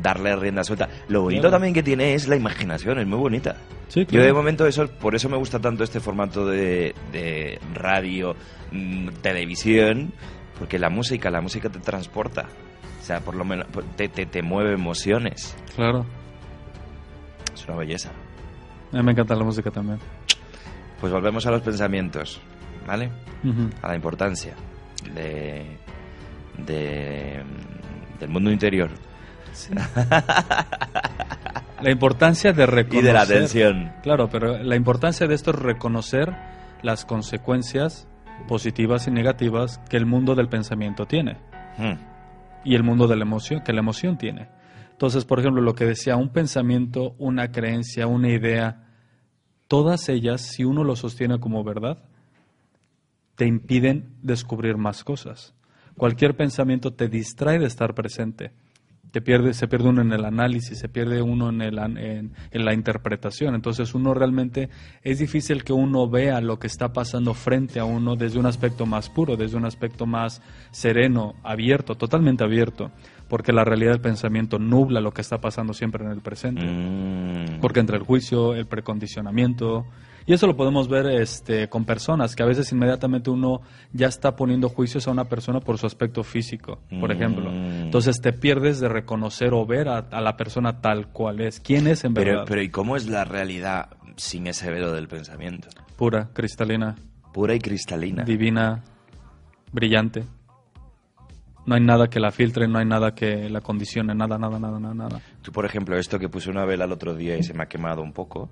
darle 0.00 0.34
rienda 0.36 0.62
suelta. 0.62 0.88
Lo 1.08 1.22
bonito 1.22 1.42
Claro. 1.42 1.54
también 1.56 1.74
que 1.74 1.82
tiene 1.82 2.14
es 2.14 2.28
la 2.28 2.36
imaginación, 2.36 2.98
es 2.98 3.06
muy 3.06 3.18
bonita. 3.18 3.56
Sí, 3.88 4.06
Yo 4.08 4.22
de 4.22 4.32
momento 4.32 4.66
eso, 4.66 4.86
por 4.86 5.14
eso 5.14 5.28
me 5.28 5.36
gusta 5.36 5.58
tanto 5.58 5.82
este 5.84 6.00
formato 6.00 6.46
de, 6.46 6.94
de 7.10 7.58
radio, 7.74 8.34
mm, 8.70 9.08
televisión, 9.20 10.12
porque 10.58 10.78
la 10.78 10.88
música, 10.90 11.30
la 11.30 11.40
música 11.40 11.68
te 11.68 11.80
transporta. 11.80 12.46
O 13.00 13.04
sea, 13.04 13.20
por 13.20 13.34
lo 13.34 13.44
menos 13.44 13.66
te, 13.96 14.08
te, 14.08 14.24
te 14.26 14.42
mueve 14.42 14.74
emociones. 14.74 15.56
Claro. 15.74 16.06
Es 17.52 17.66
una 17.66 17.76
belleza. 17.76 18.10
A 18.92 18.96
mí 18.96 19.02
me 19.02 19.12
encanta 19.12 19.34
la 19.34 19.44
música 19.44 19.70
también. 19.70 19.98
Pues 21.02 21.12
volvemos 21.12 21.44
a 21.46 21.50
los 21.50 21.60
pensamientos, 21.60 22.40
¿vale? 22.86 23.10
A 23.82 23.88
la 23.88 23.94
importancia 23.94 24.54
de, 25.14 25.76
de 26.64 27.42
del 28.18 28.30
mundo 28.30 28.50
interior 28.50 28.88
La 31.82 31.90
importancia 31.90 32.52
de 32.52 32.62
y 32.62 32.66
reconocer. 32.66 33.04
de 33.04 33.12
la 33.12 33.22
atención. 33.22 33.92
Claro, 34.02 34.28
pero 34.30 34.58
la 34.62 34.76
importancia 34.76 35.26
de 35.26 35.34
esto 35.34 35.50
es 35.50 35.58
reconocer 35.58 36.32
las 36.82 37.04
consecuencias 37.04 38.06
positivas 38.48 39.06
y 39.08 39.10
negativas 39.10 39.78
que 39.90 39.96
el 39.96 40.06
mundo 40.06 40.34
del 40.34 40.48
pensamiento 40.48 41.06
tiene 41.06 41.36
Hmm. 41.78 41.94
y 42.64 42.74
el 42.74 42.82
mundo 42.82 43.08
de 43.08 43.16
la 43.16 43.22
emoción 43.22 43.62
que 43.64 43.72
la 43.72 43.80
emoción 43.80 44.18
tiene. 44.18 44.48
Entonces, 44.90 45.24
por 45.24 45.40
ejemplo, 45.40 45.62
lo 45.62 45.74
que 45.74 45.86
decía, 45.86 46.16
un 46.16 46.28
pensamiento, 46.28 47.14
una 47.18 47.50
creencia, 47.50 48.06
una 48.06 48.28
idea, 48.28 48.81
todas 49.72 50.10
ellas, 50.10 50.42
si 50.42 50.66
uno 50.66 50.84
lo 50.84 50.96
sostiene 50.96 51.40
como 51.40 51.64
verdad, 51.64 51.96
te 53.36 53.46
impiden 53.46 54.18
descubrir 54.20 54.76
más 54.76 55.02
cosas. 55.02 55.54
cualquier 55.96 56.36
pensamiento 56.36 56.92
te 56.92 57.08
distrae 57.08 57.58
de 57.58 57.68
estar 57.68 57.94
presente 57.94 58.52
te 59.12 59.20
pierde, 59.20 59.52
se 59.52 59.68
pierde 59.68 59.90
uno 59.90 60.00
en 60.00 60.10
el 60.12 60.24
análisis, 60.24 60.78
se 60.78 60.88
pierde 60.88 61.20
uno 61.20 61.50
en, 61.50 61.60
el, 61.60 61.78
en, 61.78 62.32
la 62.52 62.72
interpretación. 62.72 63.54
Entonces 63.54 63.94
uno 63.94 64.14
realmente 64.14 64.70
es 65.02 65.18
difícil 65.18 65.64
que 65.64 65.74
uno 65.74 66.08
vea 66.08 66.40
lo 66.40 66.58
que 66.58 66.66
está 66.66 66.94
pasando 66.94 67.34
frente 67.34 67.78
a 67.78 67.84
uno 67.84 68.16
desde 68.16 68.38
un 68.38 68.46
aspecto 68.46 68.86
más 68.86 69.10
puro, 69.10 69.36
desde 69.36 69.58
un 69.58 69.66
aspecto 69.66 70.06
más 70.06 70.40
sereno, 70.70 71.34
abierto, 71.42 71.94
totalmente 71.94 72.42
abierto, 72.42 72.90
porque 73.28 73.52
la 73.52 73.64
realidad 73.64 73.92
del 73.92 74.00
pensamiento 74.00 74.58
nubla 74.58 75.00
lo 75.02 75.12
que 75.12 75.20
está 75.20 75.38
pasando 75.38 75.74
siempre 75.74 76.04
en 76.04 76.10
el 76.10 76.22
presente. 76.22 76.64
Mm. 76.64 77.60
Porque 77.60 77.80
entre 77.80 77.98
el 77.98 78.02
juicio, 78.04 78.54
el 78.54 78.64
precondicionamiento, 78.64 79.84
y 80.26 80.32
eso 80.34 80.46
lo 80.46 80.56
podemos 80.56 80.88
ver 80.88 81.06
este, 81.06 81.68
con 81.68 81.84
personas, 81.84 82.36
que 82.36 82.42
a 82.42 82.46
veces 82.46 82.70
inmediatamente 82.72 83.30
uno 83.30 83.60
ya 83.92 84.06
está 84.06 84.36
poniendo 84.36 84.68
juicios 84.68 85.08
a 85.08 85.10
una 85.10 85.24
persona 85.24 85.60
por 85.60 85.78
su 85.78 85.86
aspecto 85.86 86.22
físico, 86.22 86.78
por 87.00 87.10
mm. 87.10 87.12
ejemplo. 87.12 87.50
Entonces 87.52 88.20
te 88.20 88.32
pierdes 88.32 88.80
de 88.80 88.88
reconocer 88.88 89.52
o 89.52 89.66
ver 89.66 89.88
a, 89.88 90.20
la 90.20 90.36
persona 90.36 90.80
tal 90.80 91.08
cual 91.08 91.40
es. 91.40 91.60
¿Quién 91.60 91.86
es 91.86 92.04
en 92.04 92.14
pero, 92.14 92.30
verdad? 92.32 92.44
Pero 92.46 92.62
¿y 92.62 92.68
cómo 92.70 92.96
es 92.96 93.06
la 93.06 93.24
realidad 93.24 93.90
sin 94.16 94.46
ese 94.46 94.70
velo 94.70 94.92
del 94.92 95.08
pensamiento? 95.08 95.68
Pura, 95.96 96.30
cristalina. 96.32 96.96
Pura 97.32 97.54
y 97.54 97.58
cristalina. 97.58 98.24
Divina, 98.24 98.82
brillante. 99.72 100.24
No 101.64 101.76
hay 101.76 101.80
nada 101.80 102.08
que 102.08 102.18
la 102.18 102.32
filtre, 102.32 102.66
no 102.66 102.78
hay 102.78 102.86
nada 102.86 103.14
que 103.14 103.48
la 103.48 103.60
condicione, 103.60 104.14
nada, 104.14 104.36
nada, 104.36 104.58
nada, 104.58 104.80
nada, 104.80 104.94
nada. 104.94 105.20
Tú, 105.42 105.52
por 105.52 105.64
ejemplo, 105.64 105.96
esto 105.96 106.18
que 106.18 106.28
puse 106.28 106.50
una 106.50 106.64
vela 106.64 106.86
el 106.86 106.92
otro 106.92 107.14
día 107.14 107.36
y 107.36 107.44
se 107.44 107.54
me 107.54 107.62
ha 107.62 107.66
quemado 107.66 108.02
un 108.02 108.12
poco, 108.12 108.50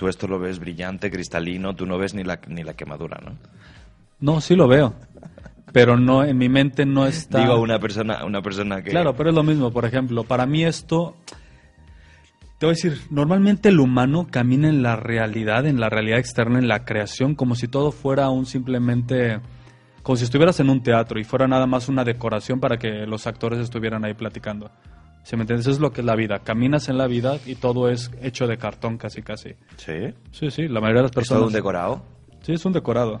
Tú 0.00 0.08
esto 0.08 0.26
lo 0.26 0.38
ves 0.38 0.58
brillante, 0.58 1.10
cristalino, 1.10 1.76
tú 1.76 1.84
no 1.84 1.98
ves 1.98 2.14
ni 2.14 2.24
la, 2.24 2.40
ni 2.48 2.62
la 2.62 2.72
quemadura, 2.72 3.20
¿no? 3.22 3.36
No, 4.18 4.40
sí 4.40 4.56
lo 4.56 4.66
veo. 4.66 4.94
Pero 5.74 5.98
no, 5.98 6.24
en 6.24 6.38
mi 6.38 6.48
mente 6.48 6.86
no 6.86 7.04
está. 7.04 7.40
Digo, 7.40 7.60
una 7.60 7.78
persona, 7.78 8.24
una 8.24 8.40
persona 8.40 8.80
que. 8.82 8.92
Claro, 8.92 9.14
pero 9.14 9.28
es 9.28 9.36
lo 9.36 9.42
mismo. 9.42 9.70
Por 9.70 9.84
ejemplo, 9.84 10.24
para 10.24 10.46
mí 10.46 10.64
esto. 10.64 11.16
Te 12.56 12.64
voy 12.64 12.70
a 12.70 12.76
decir, 12.76 12.98
normalmente 13.10 13.68
el 13.68 13.78
humano 13.78 14.26
camina 14.30 14.70
en 14.70 14.82
la 14.82 14.96
realidad, 14.96 15.66
en 15.66 15.78
la 15.78 15.90
realidad 15.90 16.18
externa, 16.18 16.58
en 16.58 16.66
la 16.66 16.86
creación, 16.86 17.34
como 17.34 17.54
si 17.54 17.68
todo 17.68 17.92
fuera 17.92 18.30
un 18.30 18.46
simplemente. 18.46 19.38
Como 20.02 20.16
si 20.16 20.24
estuvieras 20.24 20.58
en 20.60 20.70
un 20.70 20.82
teatro 20.82 21.20
y 21.20 21.24
fuera 21.24 21.46
nada 21.46 21.66
más 21.66 21.90
una 21.90 22.04
decoración 22.04 22.58
para 22.58 22.78
que 22.78 23.04
los 23.06 23.26
actores 23.26 23.58
estuvieran 23.58 24.02
ahí 24.06 24.14
platicando. 24.14 24.70
¿Se 25.22 25.36
me 25.36 25.42
entiendes? 25.42 25.66
Eso 25.66 25.74
es 25.74 25.80
lo 25.80 25.92
que 25.92 26.00
es 26.00 26.06
la 26.06 26.16
vida. 26.16 26.40
Caminas 26.40 26.88
en 26.88 26.98
la 26.98 27.06
vida 27.06 27.38
y 27.46 27.54
todo 27.54 27.88
es 27.88 28.10
hecho 28.22 28.46
de 28.46 28.58
cartón 28.58 28.98
casi 28.98 29.22
casi. 29.22 29.50
¿Sí? 29.76 30.14
Sí, 30.32 30.50
sí. 30.50 30.68
La 30.68 30.80
mayoría 30.80 31.02
de 31.02 31.08
las 31.08 31.12
personas... 31.12 31.38
¿Es 31.38 31.40
todo 31.40 31.46
un 31.46 31.52
decorado? 31.52 32.02
Sí, 32.42 32.52
es 32.52 32.64
un 32.64 32.72
decorado. 32.72 33.20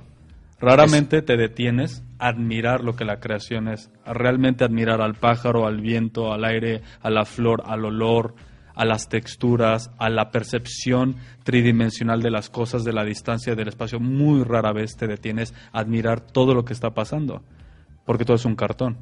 Raramente 0.60 1.22
te 1.22 1.36
detienes 1.36 2.04
a 2.18 2.28
admirar 2.28 2.82
lo 2.84 2.94
que 2.94 3.04
la 3.04 3.18
creación 3.18 3.68
es. 3.68 3.90
A 4.04 4.12
realmente 4.12 4.64
admirar 4.64 5.00
al 5.00 5.14
pájaro, 5.14 5.66
al 5.66 5.80
viento, 5.80 6.32
al 6.32 6.44
aire, 6.44 6.82
a 7.00 7.10
la 7.10 7.24
flor, 7.24 7.62
al 7.64 7.84
olor, 7.86 8.34
a 8.74 8.84
las 8.84 9.08
texturas, 9.08 9.90
a 9.98 10.10
la 10.10 10.30
percepción 10.30 11.16
tridimensional 11.44 12.22
de 12.22 12.30
las 12.30 12.50
cosas, 12.50 12.84
de 12.84 12.92
la 12.92 13.04
distancia, 13.04 13.54
del 13.54 13.68
espacio. 13.68 14.00
Muy 14.00 14.42
rara 14.42 14.72
vez 14.72 14.96
te 14.96 15.06
detienes 15.06 15.54
a 15.72 15.80
admirar 15.80 16.20
todo 16.20 16.54
lo 16.54 16.64
que 16.64 16.74
está 16.74 16.90
pasando. 16.90 17.42
Porque 18.04 18.24
todo 18.24 18.36
es 18.36 18.44
un 18.44 18.56
cartón. 18.56 18.98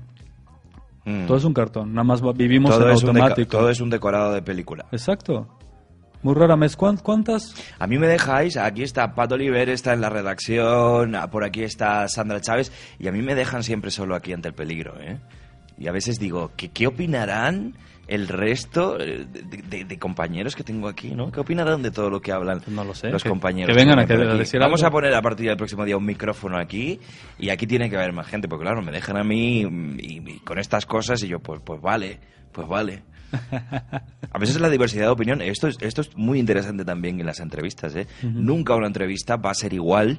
Mm. 1.05 1.27
Todo 1.27 1.37
es 1.37 1.45
un 1.45 1.55
cartón, 1.55 1.95
nada 1.95 2.05
más 2.05 2.23
vivimos 2.37 2.77
en 2.77 2.89
automático. 2.89 3.59
todo 3.59 3.71
es 3.71 3.81
un 3.81 3.91
decorado 3.91 4.33
de 4.33 4.43
película. 4.43 4.87
Exacto. 4.93 5.49
Muy 6.23 6.35
rara 6.35 6.57
mes. 6.57 6.77
¿Cuántas? 6.77 7.55
A 7.79 7.87
mí 7.87 7.97
me 7.97 8.09
dejáis, 8.09 8.57
aquí 8.57 8.83
está 8.83 9.15
Pat 9.15 9.31
Oliver, 9.33 9.69
está 9.69 9.93
en 9.93 10.01
la 10.01 10.11
redacción, 10.11 11.15
ah, 11.15 11.31
por 11.31 11.45
aquí 11.45 11.63
está 11.63 12.09
Sandra 12.09 12.41
Chávez, 12.41 12.73
y 12.99 13.07
a 13.07 13.13
mí 13.13 13.23
me 13.23 13.35
dejan 13.35 13.63
siempre 13.63 13.91
solo 13.91 14.17
aquí 14.17 14.33
ante 14.33 14.49
el 14.49 14.55
peligro, 14.55 15.01
¿eh? 15.01 15.21
Y 15.79 15.87
a 15.87 15.93
veces 15.93 16.19
digo, 16.19 16.51
¿qué, 16.57 16.71
qué 16.71 16.89
opinarán 16.89 17.75
el 18.09 18.27
resto 18.27 18.99
eh, 18.99 19.27
de, 19.27 19.99
compañeros 19.99 20.57
que 20.57 20.65
tengo 20.65 20.89
aquí, 20.89 21.11
¿no? 21.11 21.31
¿Qué 21.31 21.41
opinarán 21.41 21.83
de 21.83 21.91
todo 21.91 22.09
lo 22.09 22.21
que 22.21 22.33
hablan 22.33 22.63
no 22.69 22.83
lo 22.83 22.95
sé, 22.95 23.11
los 23.11 23.23
compañeros? 23.23 23.69
Que 23.69 23.85
vengan 23.85 23.99
a, 23.99 24.05
decir 24.35 24.59
Vamos 24.59 24.83
a 24.83 24.91
poner 24.91 25.15
a 25.15 25.21
partir 25.21 25.47
del 25.47 25.57
próximo 25.57 25.85
día 25.85 25.97
un 25.97 26.07
micrófono 26.07 26.59
aquí 26.59 26.99
y 27.39 27.51
aquí 27.51 27.67
tiene 27.67 27.91
que 27.91 27.97
haber 27.97 28.13
más 28.13 28.27
gente, 28.27 28.49
porque 28.49 28.65
claro, 28.65 28.83
me 28.83 28.93
dejan 28.93 29.19
a 29.19 29.25
mí 29.25 29.61
y, 29.99 30.39
con 30.41 30.59
estas 30.59 30.87
cosas 30.87 31.23
y 31.23 31.29
yo, 31.29 31.39
pues, 31.39 31.61
pues 31.63 31.81
vale, 31.81 32.19
pues 32.51 32.67
vale. 32.67 33.03
A 34.31 34.39
veces 34.39 34.59
la 34.59 34.71
diversidad 34.71 35.05
de 35.05 35.11
opinión, 35.11 35.43
esto 35.43 35.69
es, 35.69 35.77
esto 35.81 36.01
es 36.01 36.17
muy 36.17 36.39
interesante 36.39 36.85
también 36.85 37.21
en 37.21 37.27
las 37.27 37.41
entrevistas, 37.41 37.95
¿eh? 37.95 38.07
Nunca 38.23 38.75
una 38.75 38.87
entrevista 38.87 39.37
va 39.37 39.51
a 39.51 39.55
ser 39.55 39.75
igual 39.75 40.19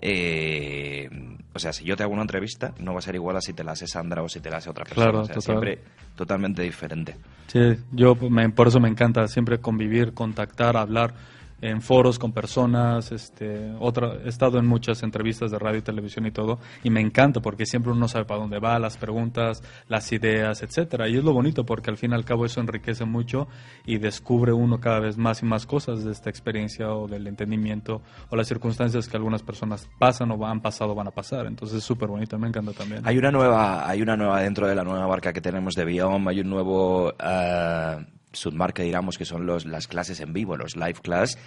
eh, 0.00 1.08
o 1.52 1.58
sea, 1.58 1.72
si 1.72 1.84
yo 1.84 1.96
te 1.96 2.02
hago 2.02 2.12
una 2.12 2.22
entrevista, 2.22 2.72
no 2.78 2.92
va 2.92 3.00
a 3.00 3.02
ser 3.02 3.14
igual 3.14 3.36
a 3.36 3.40
si 3.40 3.52
te 3.52 3.64
la 3.64 3.72
hace 3.72 3.86
Sandra 3.86 4.22
o 4.22 4.28
si 4.28 4.40
te 4.40 4.50
la 4.50 4.58
hace 4.58 4.70
otra 4.70 4.84
persona. 4.84 5.10
Claro, 5.10 5.26
o 5.36 5.40
siempre 5.40 5.78
totalmente 6.16 6.62
diferente. 6.62 7.16
Sí, 7.48 7.76
yo 7.92 8.14
por 8.14 8.68
eso 8.68 8.80
me 8.80 8.88
encanta 8.88 9.26
siempre 9.28 9.58
convivir, 9.58 10.14
contactar, 10.14 10.76
hablar 10.76 11.14
en 11.60 11.82
foros 11.82 12.18
con 12.18 12.32
personas, 12.32 13.12
este, 13.12 13.72
otra, 13.78 14.14
he 14.24 14.28
estado 14.28 14.58
en 14.58 14.66
muchas 14.66 15.02
entrevistas 15.02 15.50
de 15.50 15.58
radio 15.58 15.78
y 15.78 15.82
televisión 15.82 16.26
y 16.26 16.30
todo, 16.30 16.58
y 16.82 16.90
me 16.90 17.00
encanta 17.00 17.40
porque 17.40 17.66
siempre 17.66 17.92
uno 17.92 18.08
sabe 18.08 18.24
para 18.24 18.40
dónde 18.40 18.58
va, 18.58 18.78
las 18.78 18.96
preguntas, 18.96 19.62
las 19.88 20.10
ideas, 20.12 20.62
etcétera, 20.62 21.08
y 21.08 21.16
es 21.16 21.24
lo 21.24 21.32
bonito 21.32 21.64
porque 21.64 21.90
al 21.90 21.96
fin 21.96 22.12
y 22.12 22.14
al 22.14 22.24
cabo 22.24 22.46
eso 22.46 22.60
enriquece 22.60 23.04
mucho 23.04 23.48
y 23.84 23.98
descubre 23.98 24.52
uno 24.52 24.80
cada 24.80 25.00
vez 25.00 25.18
más 25.18 25.42
y 25.42 25.46
más 25.46 25.66
cosas 25.66 26.04
de 26.04 26.12
esta 26.12 26.30
experiencia 26.30 26.92
o 26.92 27.06
del 27.06 27.26
entendimiento 27.26 28.02
o 28.30 28.36
las 28.36 28.48
circunstancias 28.48 29.08
que 29.08 29.16
algunas 29.16 29.42
personas 29.42 29.88
pasan 29.98 30.30
o 30.30 30.46
han 30.46 30.60
pasado 30.60 30.92
o 30.92 30.94
van 30.94 31.08
a 31.08 31.12
pasar, 31.12 31.46
entonces 31.46 31.78
es 31.78 31.84
súper 31.84 32.08
bonito, 32.08 32.38
me 32.38 32.48
encanta 32.48 32.72
también. 32.72 33.02
Hay 33.04 33.18
una 33.18 33.30
nueva, 33.30 33.88
hay 33.88 34.02
una 34.02 34.16
nueva 34.16 34.40
dentro 34.40 34.66
de 34.66 34.74
la 34.74 34.84
nueva 34.84 35.06
marca 35.06 35.32
que 35.32 35.40
tenemos 35.40 35.74
de 35.74 35.84
Biom, 35.84 36.28
hay 36.28 36.40
un 36.40 36.50
nuevo 36.50 37.08
uh, 37.08 38.19
submarca, 38.32 38.82
digamos, 38.82 39.18
que 39.18 39.24
son 39.24 39.46
los, 39.46 39.66
las 39.66 39.86
clases 39.86 40.20
en 40.20 40.32
vivo, 40.32 40.56
los 40.56 40.76
live 40.76 41.00
class. 41.02 41.38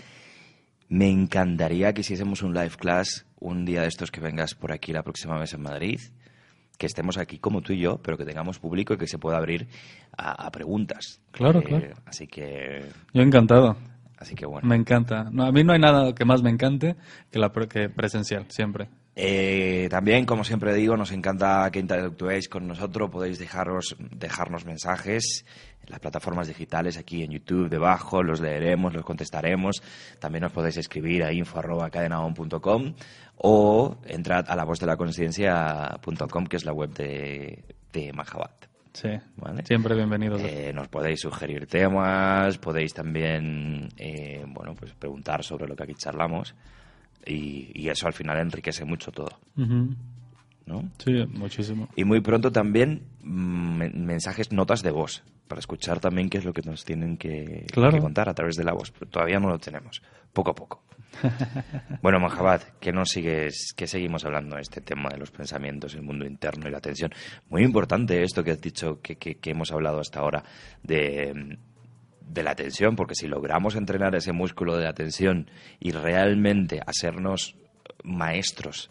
Me 0.89 1.09
encantaría 1.09 1.93
que 1.93 2.01
hiciésemos 2.01 2.41
un 2.41 2.53
live 2.53 2.75
class 2.77 3.25
un 3.39 3.65
día 3.65 3.81
de 3.81 3.87
estos 3.87 4.11
que 4.11 4.21
vengas 4.21 4.53
por 4.55 4.71
aquí 4.71 4.93
la 4.93 5.03
próxima 5.03 5.39
vez 5.39 5.53
en 5.53 5.61
Madrid, 5.61 5.99
que 6.77 6.85
estemos 6.85 7.17
aquí 7.17 7.39
como 7.39 7.61
tú 7.61 7.73
y 7.73 7.79
yo, 7.79 7.97
pero 8.01 8.17
que 8.17 8.25
tengamos 8.25 8.59
público 8.59 8.93
y 8.93 8.97
que 8.97 9.07
se 9.07 9.17
pueda 9.17 9.37
abrir 9.37 9.67
a, 10.17 10.49
preguntas. 10.51 11.21
Claro, 11.31 11.59
eh, 11.59 11.63
claro. 11.63 11.93
Así 12.05 12.27
que... 12.27 12.85
Yo 13.13 13.21
encantado. 13.21 13.77
Así 14.17 14.35
que 14.35 14.45
bueno. 14.45 14.67
Me 14.67 14.75
encanta. 14.75 15.29
No, 15.31 15.43
a 15.43 15.51
mí 15.51 15.63
no 15.63 15.73
hay 15.73 15.79
nada 15.79 16.13
que 16.13 16.25
más 16.25 16.41
me 16.41 16.49
encante 16.49 16.95
que 17.29 17.39
la 17.39 17.51
que 17.51 17.89
presencial, 17.89 18.45
siempre. 18.49 18.89
Eh, 19.15 19.88
también, 19.91 20.26
como 20.26 20.43
siempre 20.43 20.73
digo, 20.73 20.97
nos 20.97 21.12
encanta 21.12 21.69
que 21.71 21.80
interactuéis 21.80 22.49
con 22.49 22.67
nosotros. 22.67 23.12
Podéis 23.12 23.38
dejaros, 23.38 23.95
dejarnos 23.99 24.65
mensajes 24.65 25.45
en 25.84 25.91
las 25.91 25.99
plataformas 25.99 26.47
digitales, 26.47 26.97
aquí 26.97 27.23
en 27.23 27.32
YouTube, 27.32 27.69
debajo. 27.69 28.23
Los 28.23 28.41
leeremos, 28.41 28.93
los 28.93 29.06
contestaremos. 29.06 29.84
También 30.19 30.45
os 30.45 30.52
podéis 30.52 30.78
escribir 30.78 31.23
a 31.23 31.32
info.cadenaon.com 31.32 32.93
o 33.38 33.97
entrad 34.06 34.45
a 34.49 34.56
la 34.56 34.63
voz 34.63 34.80
de 34.80 34.88
la 34.88 34.97
conciencia.com, 34.97 36.45
que 36.47 36.58
es 36.58 36.65
la 36.65 36.73
web 36.73 36.91
de, 36.93 37.63
de 37.91 38.13
Mahabat. 38.13 38.65
Sí, 38.93 39.10
siempre 39.65 39.95
bienvenidos. 39.95 40.39
Eh, 40.43 40.71
nos 40.73 40.88
podéis 40.88 41.19
sugerir 41.19 41.65
temas, 41.65 42.60
podéis 42.60 42.93
también 42.93 43.89
eh, 43.97 44.43
bueno, 44.47 44.76
pues 44.76 44.93
preguntar 44.93 45.43
sobre 45.43 45.67
lo 45.67 45.76
que 45.76 45.84
aquí 45.84 45.95
charlamos 45.95 46.54
y, 47.25 47.88
eso 47.89 48.07
al 48.07 48.13
final 48.13 48.38
enriquece 48.39 48.86
mucho 48.86 49.12
todo. 49.12 49.39
¿No? 50.65 50.89
Sí, 50.97 51.25
muchísimo. 51.27 51.89
Y 51.95 52.05
muy 52.05 52.21
pronto 52.21 52.51
también 52.51 53.03
mm, 53.21 54.05
mensajes, 54.05 54.51
notas 54.51 54.81
de 54.81 54.91
voz, 54.91 55.23
para 55.47 55.59
escuchar 55.59 55.99
también 55.99 56.29
qué 56.29 56.38
es 56.38 56.45
lo 56.45 56.53
que 56.53 56.62
nos 56.62 56.86
tienen 56.86 57.17
que, 57.17 57.65
contar 57.73 58.29
a 58.29 58.33
través 58.33 58.55
de 58.55 58.63
la 58.63 58.73
voz. 58.73 58.91
Pero 58.91 59.12
todavía 59.12 59.39
no 59.39 59.49
lo 59.49 59.59
tenemos, 59.59 60.01
poco 60.31 60.51
a 60.51 60.55
poco. 60.55 60.83
bueno, 62.01 62.19
Mahabad, 62.19 62.62
¿qué 62.79 62.91
nos 62.91 63.09
sigues, 63.09 63.73
qué 63.75 63.88
seguimos 63.88 64.25
hablando 64.25 64.55
de 64.55 64.62
este 64.62 64.81
tema 64.81 65.09
de 65.09 65.17
los 65.17 65.31
pensamientos, 65.31 65.93
el 65.95 66.01
mundo 66.01 66.25
interno 66.25 66.67
y 66.67 66.71
la 66.71 66.77
atención? 66.77 67.12
Muy 67.49 67.63
importante 67.63 68.23
esto 68.23 68.43
que 68.43 68.51
has 68.51 68.62
dicho, 68.62 68.99
que, 69.01 69.17
que, 69.17 69.38
hemos 69.49 69.71
hablado 69.71 69.99
hasta 69.99 70.21
ahora, 70.21 70.43
de, 70.81 71.57
de 72.33 72.43
la 72.43 72.51
atención, 72.51 72.95
porque 72.95 73.15
si 73.15 73.27
logramos 73.27 73.75
entrenar 73.75 74.15
ese 74.15 74.33
músculo 74.33 74.75
de 74.75 74.83
la 74.83 74.89
atención 74.89 75.49
y 75.79 75.91
realmente 75.91 76.81
hacernos 76.85 77.55
maestros 78.03 78.89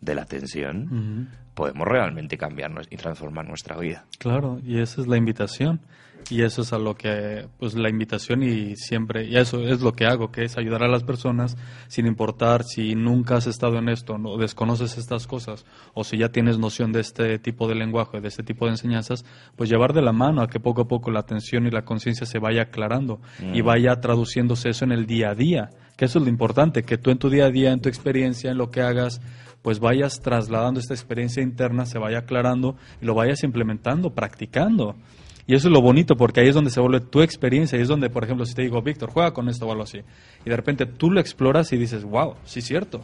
de 0.00 0.14
la 0.14 0.22
atención, 0.22 1.28
podemos 1.54 1.86
realmente 1.86 2.36
cambiarnos 2.36 2.86
y 2.90 2.96
transformar 2.96 3.46
nuestra 3.46 3.76
vida. 3.76 4.06
Claro, 4.18 4.60
y 4.64 4.80
esa 4.80 5.00
es 5.00 5.06
la 5.06 5.16
invitación. 5.16 5.80
Y 6.28 6.42
eso 6.42 6.62
es 6.62 6.72
a 6.72 6.78
lo 6.78 6.94
que, 6.94 7.46
pues 7.58 7.74
la 7.74 7.88
invitación 7.88 8.42
y 8.42 8.76
siempre, 8.76 9.26
y 9.26 9.36
eso 9.36 9.60
es 9.60 9.80
lo 9.80 9.92
que 9.92 10.06
hago, 10.06 10.30
que 10.30 10.44
es 10.44 10.56
ayudar 10.58 10.82
a 10.82 10.88
las 10.88 11.02
personas 11.02 11.56
sin 11.88 12.06
importar 12.06 12.62
si 12.64 12.94
nunca 12.94 13.36
has 13.36 13.46
estado 13.46 13.78
en 13.78 13.88
esto, 13.88 14.18
no 14.18 14.36
desconoces 14.36 14.98
estas 14.98 15.26
cosas, 15.26 15.64
o 15.94 16.04
si 16.04 16.18
ya 16.18 16.28
tienes 16.28 16.58
noción 16.58 16.92
de 16.92 17.00
este 17.00 17.38
tipo 17.38 17.68
de 17.68 17.74
lenguaje, 17.74 18.20
de 18.20 18.28
este 18.28 18.42
tipo 18.42 18.66
de 18.66 18.72
enseñanzas, 18.72 19.24
pues 19.56 19.70
llevar 19.70 19.92
de 19.92 20.02
la 20.02 20.12
mano 20.12 20.42
a 20.42 20.48
que 20.48 20.60
poco 20.60 20.82
a 20.82 20.88
poco 20.88 21.10
la 21.10 21.20
atención 21.20 21.66
y 21.66 21.70
la 21.70 21.84
conciencia 21.84 22.26
se 22.26 22.38
vaya 22.38 22.62
aclarando 22.62 23.20
y 23.52 23.62
mm. 23.62 23.66
vaya 23.66 24.00
traduciéndose 24.00 24.70
eso 24.70 24.84
en 24.84 24.92
el 24.92 25.06
día 25.06 25.30
a 25.30 25.34
día, 25.34 25.70
que 25.96 26.04
eso 26.04 26.18
es 26.18 26.24
lo 26.24 26.30
importante, 26.30 26.82
que 26.82 26.98
tú 26.98 27.10
en 27.10 27.18
tu 27.18 27.30
día 27.30 27.46
a 27.46 27.50
día, 27.50 27.72
en 27.72 27.80
tu 27.80 27.88
experiencia, 27.88 28.50
en 28.50 28.58
lo 28.58 28.70
que 28.70 28.82
hagas, 28.82 29.20
pues 29.62 29.80
vayas 29.80 30.20
trasladando 30.20 30.80
esta 30.80 30.94
experiencia 30.94 31.42
interna, 31.42 31.86
se 31.86 31.98
vaya 31.98 32.18
aclarando 32.18 32.76
y 33.00 33.04
lo 33.04 33.14
vayas 33.14 33.42
implementando, 33.42 34.14
practicando. 34.14 34.96
Y 35.46 35.54
eso 35.54 35.68
es 35.68 35.72
lo 35.72 35.80
bonito, 35.80 36.16
porque 36.16 36.40
ahí 36.40 36.48
es 36.48 36.54
donde 36.54 36.70
se 36.70 36.80
vuelve 36.80 37.00
tu 37.00 37.22
experiencia, 37.22 37.76
ahí 37.76 37.82
es 37.82 37.88
donde, 37.88 38.10
por 38.10 38.24
ejemplo, 38.24 38.44
si 38.46 38.54
te 38.54 38.62
digo, 38.62 38.80
Víctor, 38.82 39.10
juega 39.10 39.32
con 39.32 39.48
esto 39.48 39.66
o 39.66 39.72
algo 39.72 39.84
así, 39.84 40.00
y 40.44 40.50
de 40.50 40.56
repente 40.56 40.86
tú 40.86 41.10
lo 41.10 41.20
exploras 41.20 41.72
y 41.72 41.76
dices, 41.76 42.04
wow, 42.04 42.34
sí 42.44 42.60
es 42.60 42.66
cierto, 42.66 43.02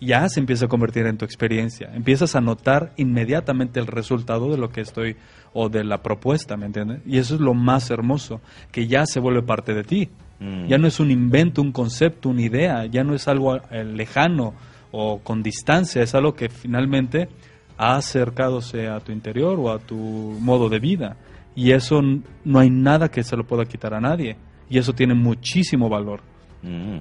ya 0.00 0.28
se 0.28 0.40
empieza 0.40 0.66
a 0.66 0.68
convertir 0.68 1.06
en 1.06 1.18
tu 1.18 1.24
experiencia, 1.24 1.90
empiezas 1.94 2.34
a 2.34 2.40
notar 2.40 2.92
inmediatamente 2.96 3.78
el 3.78 3.86
resultado 3.86 4.50
de 4.50 4.58
lo 4.58 4.70
que 4.70 4.80
estoy, 4.80 5.16
o 5.54 5.68
de 5.68 5.84
la 5.84 6.02
propuesta, 6.02 6.56
¿me 6.56 6.66
entiendes? 6.66 7.00
Y 7.06 7.18
eso 7.18 7.34
es 7.34 7.40
lo 7.40 7.54
más 7.54 7.90
hermoso, 7.90 8.40
que 8.70 8.86
ya 8.86 9.04
se 9.06 9.20
vuelve 9.20 9.42
parte 9.42 9.74
de 9.74 9.84
ti. 9.84 10.08
Mm. 10.40 10.66
Ya 10.66 10.78
no 10.78 10.86
es 10.86 10.98
un 10.98 11.10
invento, 11.10 11.62
un 11.62 11.72
concepto, 11.72 12.28
una 12.28 12.42
idea, 12.42 12.86
ya 12.86 13.04
no 13.04 13.14
es 13.14 13.28
algo 13.28 13.56
eh, 13.56 13.84
lejano 13.84 14.54
o 14.90 15.18
con 15.18 15.42
distancia, 15.42 16.02
es 16.02 16.14
algo 16.14 16.34
que 16.34 16.48
finalmente 16.48 17.28
ha 17.76 17.96
acercadose 17.96 18.88
a 18.88 19.00
tu 19.00 19.12
interior 19.12 19.58
o 19.58 19.70
a 19.70 19.78
tu 19.78 19.96
modo 19.96 20.68
de 20.68 20.78
vida. 20.78 21.16
Y 21.54 21.72
eso 21.72 22.00
no 22.44 22.58
hay 22.58 22.70
nada 22.70 23.10
que 23.10 23.22
se 23.22 23.36
lo 23.36 23.46
pueda 23.46 23.64
quitar 23.64 23.94
a 23.94 24.00
nadie. 24.00 24.36
Y 24.68 24.78
eso 24.78 24.92
tiene 24.92 25.14
muchísimo 25.14 25.88
valor. 25.88 26.22
Mm. 26.62 26.98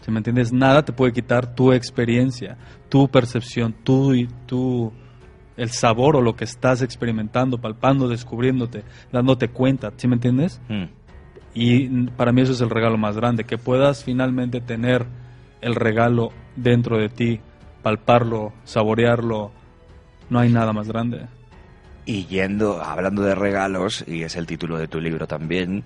Si 0.00 0.10
me 0.10 0.18
entiendes, 0.18 0.52
nada 0.52 0.84
te 0.84 0.92
puede 0.92 1.12
quitar 1.12 1.54
tu 1.54 1.72
experiencia, 1.72 2.58
tu 2.90 3.08
percepción, 3.08 3.72
tu, 3.72 4.12
y 4.12 4.28
tu 4.46 4.92
el 5.56 5.70
sabor 5.70 6.16
o 6.16 6.20
lo 6.20 6.34
que 6.34 6.44
estás 6.44 6.82
experimentando, 6.82 7.58
palpando, 7.58 8.08
descubriéndote, 8.08 8.84
dándote 9.12 9.48
cuenta. 9.48 9.92
¿Sí 9.96 10.08
me 10.08 10.14
entiendes? 10.14 10.60
Mm. 10.68 10.84
Y 11.54 11.88
para 12.10 12.32
mí 12.32 12.42
eso 12.42 12.52
es 12.52 12.60
el 12.60 12.70
regalo 12.70 12.98
más 12.98 13.16
grande, 13.16 13.44
que 13.44 13.58
puedas 13.58 14.04
finalmente 14.04 14.60
tener 14.60 15.06
el 15.60 15.76
regalo 15.76 16.30
dentro 16.56 16.98
de 16.98 17.08
ti, 17.08 17.40
palparlo, 17.82 18.52
saborearlo. 18.64 19.52
No 20.28 20.40
hay 20.40 20.50
nada 20.50 20.72
más 20.72 20.88
grande. 20.88 21.26
Y 22.06 22.26
yendo, 22.26 22.82
hablando 22.82 23.22
de 23.22 23.34
regalos, 23.34 24.04
y 24.06 24.22
es 24.22 24.36
el 24.36 24.46
título 24.46 24.76
de 24.78 24.88
tu 24.88 25.00
libro 25.00 25.26
también, 25.26 25.84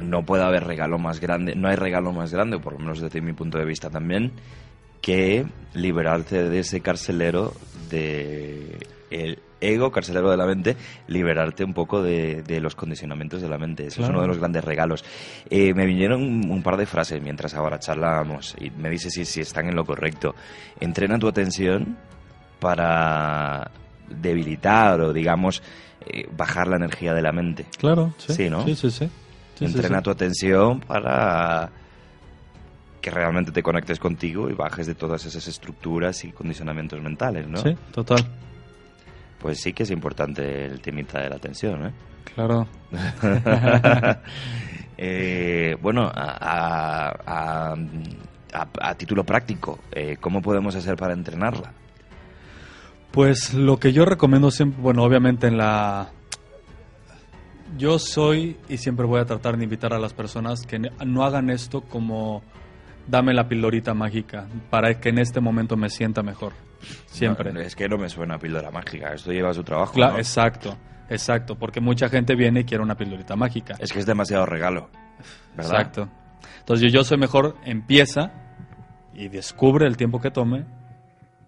no 0.00 0.24
puede 0.24 0.42
haber 0.44 0.64
regalo 0.64 0.98
más 0.98 1.20
grande, 1.20 1.54
no 1.54 1.68
hay 1.68 1.76
regalo 1.76 2.12
más 2.12 2.32
grande, 2.32 2.58
por 2.58 2.74
lo 2.74 2.78
menos 2.80 3.00
desde 3.00 3.20
mi 3.20 3.32
punto 3.32 3.58
de 3.58 3.64
vista 3.64 3.88
también, 3.90 4.32
que 5.00 5.46
liberarte 5.74 6.48
de 6.48 6.58
ese 6.58 6.80
carcelero 6.80 7.52
de 7.90 8.78
el 9.10 9.38
ego, 9.60 9.90
carcelero 9.92 10.30
de 10.30 10.36
la 10.36 10.44
mente, 10.46 10.76
liberarte 11.06 11.64
un 11.64 11.72
poco 11.72 12.02
de, 12.02 12.42
de 12.42 12.60
los 12.60 12.74
condicionamientos 12.74 13.40
de 13.40 13.48
la 13.48 13.56
mente. 13.56 13.84
Eso 13.86 14.00
es 14.02 14.06
Claro. 14.08 14.14
uno 14.14 14.22
de 14.22 14.28
los 14.28 14.38
grandes 14.38 14.64
regalos. 14.64 15.04
Eh, 15.48 15.72
me 15.72 15.86
vinieron 15.86 16.22
un, 16.22 16.50
un 16.50 16.62
par 16.62 16.76
de 16.76 16.84
frases 16.84 17.22
mientras 17.22 17.54
ahora 17.54 17.78
charlábamos 17.78 18.56
y 18.60 18.70
me 18.70 18.90
dices 18.90 19.12
si, 19.14 19.24
si 19.24 19.40
están 19.40 19.68
en 19.68 19.76
lo 19.76 19.84
correcto. 19.84 20.34
Entrena 20.80 21.18
tu 21.18 21.28
atención 21.28 21.96
para 22.60 23.70
debilitar 24.08 25.00
o, 25.00 25.12
digamos, 25.12 25.62
eh, 26.06 26.28
bajar 26.36 26.68
la 26.68 26.76
energía 26.76 27.14
de 27.14 27.22
la 27.22 27.32
mente. 27.32 27.66
Claro, 27.78 28.12
sí. 28.18 28.32
Sí, 28.34 28.50
¿no? 28.50 28.64
Sí, 28.64 28.74
sí, 28.74 28.90
sí. 28.90 29.06
Sí, 29.06 29.10
sí, 29.58 29.64
Entrena 29.66 30.02
tu 30.02 30.10
atención 30.10 30.80
para 30.80 31.70
que 33.00 33.10
realmente 33.10 33.52
te 33.52 33.62
conectes 33.62 33.98
contigo 34.00 34.48
y 34.50 34.54
bajes 34.54 34.86
de 34.86 34.94
todas 34.94 35.24
esas 35.26 35.46
estructuras 35.46 36.24
y 36.24 36.32
condicionamientos 36.32 37.00
mentales, 37.02 37.46
¿no? 37.46 37.58
Sí, 37.58 37.76
total. 37.92 38.24
Pues 39.38 39.60
sí 39.60 39.72
que 39.74 39.82
es 39.82 39.90
importante 39.90 40.64
el 40.64 40.80
temita 40.80 41.20
de 41.20 41.28
la 41.28 41.36
atención, 41.36 41.86
¿eh? 41.86 41.92
Claro. 42.34 42.66
Eh, 44.96 45.76
bueno, 45.82 46.02
a, 46.04 46.10
a- 46.14 47.10
a- 47.26 47.74
a- 48.52 48.68
a 48.90 48.94
título 48.94 49.24
práctico, 49.24 49.80
eh, 49.90 50.16
¿cómo 50.20 50.40
podemos 50.40 50.76
hacer 50.76 50.94
para 50.96 51.14
entrenarla? 51.14 51.72
Pues 53.14 53.54
lo 53.54 53.78
que 53.78 53.92
yo 53.92 54.04
recomiendo 54.04 54.50
siempre, 54.50 54.82
bueno, 54.82 55.04
obviamente 55.04 55.46
en 55.46 55.56
la... 55.56 56.10
Yo 57.78 58.00
soy 58.00 58.56
y 58.68 58.78
siempre 58.78 59.06
voy 59.06 59.20
a 59.20 59.24
tratar 59.24 59.56
de 59.56 59.62
invitar 59.62 59.92
a 59.92 60.00
las 60.00 60.12
personas 60.12 60.66
que 60.66 60.80
no 60.80 61.24
hagan 61.24 61.48
esto 61.48 61.82
como 61.82 62.42
dame 63.06 63.32
la 63.32 63.46
pildorita 63.46 63.94
mágica 63.94 64.48
para 64.68 64.98
que 64.98 65.10
en 65.10 65.18
este 65.18 65.40
momento 65.40 65.76
me 65.76 65.90
sienta 65.90 66.24
mejor. 66.24 66.54
Siempre. 67.06 67.52
No, 67.52 67.60
es 67.60 67.76
que 67.76 67.88
no 67.88 67.98
me 67.98 68.08
suena 68.08 68.34
a 68.34 68.38
píldora 68.38 68.72
mágica, 68.72 69.14
esto 69.14 69.32
lleva 69.32 69.54
su 69.54 69.62
trabajo. 69.62 69.96
Exacto, 70.16 70.76
exacto, 71.08 71.56
porque 71.56 71.80
mucha 71.80 72.08
gente 72.08 72.34
viene 72.34 72.60
y 72.60 72.64
quiere 72.64 72.82
una 72.82 72.96
pildorita 72.96 73.36
mágica. 73.36 73.76
Es 73.78 73.92
que 73.92 74.00
es 74.00 74.06
demasiado 74.06 74.44
regalo, 74.44 74.90
¿verdad? 75.56 75.72
Exacto. 75.72 76.08
Entonces 76.58 76.92
yo, 76.92 76.98
yo 76.98 77.04
soy 77.04 77.18
mejor, 77.18 77.56
empieza 77.64 78.32
y 79.14 79.28
descubre 79.28 79.86
el 79.86 79.96
tiempo 79.96 80.20
que 80.20 80.32
tome 80.32 80.64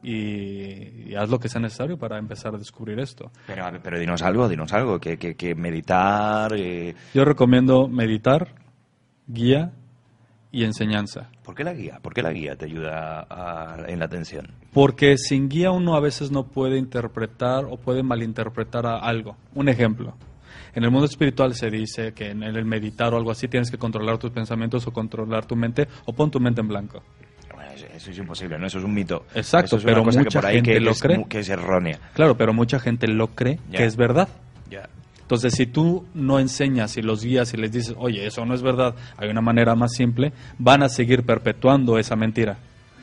y, 0.03 1.11
y 1.11 1.15
haz 1.15 1.29
lo 1.29 1.39
que 1.39 1.49
sea 1.49 1.61
necesario 1.61 1.99
para 1.99 2.19
empezar 2.19 2.55
a 2.55 2.59
descubrir 2.59 2.99
esto. 3.01 3.31
Pero, 3.47 3.65
a 3.65 3.71
ver, 3.71 3.81
pero 3.83 3.99
dinos 3.99 4.23
algo, 4.23 4.49
dinos 4.49 4.73
algo, 4.73 4.99
que, 4.99 5.17
que, 5.19 5.35
que 5.35 5.55
meditar... 5.55 6.53
eh, 6.57 6.95
Yo 7.15 7.25
recomiendo 7.25 7.89
meditar, 7.89 8.55
guía 9.27 9.73
y 10.53 10.65
enseñanza. 10.65 11.31
¿Por 11.45 11.55
qué 11.55 11.65
la 11.65 11.75
guía? 11.75 11.99
¿Por 12.03 12.15
qué 12.15 12.23
la 12.23 12.33
guía 12.33 12.57
te 12.57 12.65
ayuda 12.67 13.27
a- 13.29 13.85
en 13.89 13.99
la 13.99 14.05
atención? 14.07 14.49
Porque 14.73 15.17
sin 15.19 15.49
guía 15.49 15.71
uno 15.71 15.95
a 15.97 16.01
veces 16.01 16.31
no 16.31 16.45
puede 16.47 16.79
interpretar 16.79 17.65
o 17.65 17.77
puede 17.77 18.03
malinterpretar 18.03 18.87
a 18.87 18.99
algo. 18.99 19.37
Un 19.55 19.69
ejemplo. 19.69 20.15
En 20.75 20.85
el 20.85 20.91
mundo 20.91 21.07
espiritual 21.07 21.55
se 21.55 21.71
dice 21.71 22.13
que 22.13 22.31
en 22.31 22.43
el 22.43 22.65
meditar 22.65 23.13
o 23.15 23.17
algo 23.17 23.31
así 23.31 23.49
tienes 23.49 23.71
que 23.71 23.79
controlar 23.79 24.19
tus 24.19 24.31
pensamientos 24.31 24.87
o 24.87 24.93
controlar 24.93 25.47
tu 25.47 25.57
mente 25.57 25.89
o 26.05 26.13
pon 26.13 26.31
tu 26.31 26.39
mente 26.41 26.61
en 26.61 26.69
blanco. 26.69 27.03
Eso, 27.77 27.87
eso 27.95 28.11
es 28.11 28.19
imposible, 28.19 28.59
¿no? 28.59 28.67
Eso 28.67 28.79
es 28.79 28.85
un 28.85 28.95
mito. 28.95 29.25
Exacto, 29.35 29.67
Eso 29.67 29.77
es 29.77 29.85
una 29.85 29.93
pero 29.93 30.05
que 30.11 30.19
mucha 30.19 30.41
por 30.41 30.47
ahí 30.47 30.55
gente 30.57 30.73
que, 30.73 30.81
lo 30.81 30.91
es, 30.93 31.03
cree. 31.03 31.25
que 31.29 31.39
es 31.41 31.49
errónea. 31.49 31.99
Claro, 32.15 32.37
pero 32.37 32.53
mucha 32.53 32.79
gente 32.81 33.07
lo 33.07 33.29
cree 33.29 33.59
que 33.71 33.85
es 33.85 33.97
verdad. 33.97 34.29
Ya. 34.71 34.89
Entonces, 35.21 35.55
si 35.55 35.67
tú 35.67 36.07
no 36.15 36.39
enseñas 36.39 36.97
y 36.97 37.03
los 37.03 37.25
guías 37.25 37.53
y 37.53 37.57
les 37.57 37.73
dices, 37.73 37.95
oye, 37.99 38.27
eso 38.27 38.45
no 38.45 38.55
es 38.55 38.63
verdad, 38.63 38.95
hay 39.17 39.29
una 39.29 39.41
manera 39.41 39.75
más 39.75 39.93
simple, 39.93 40.33
van 40.59 40.83
a 40.83 40.89
seguir 40.89 41.25
perpetuando 41.25 41.99
esa 41.99 42.15
mentira. 42.17 42.59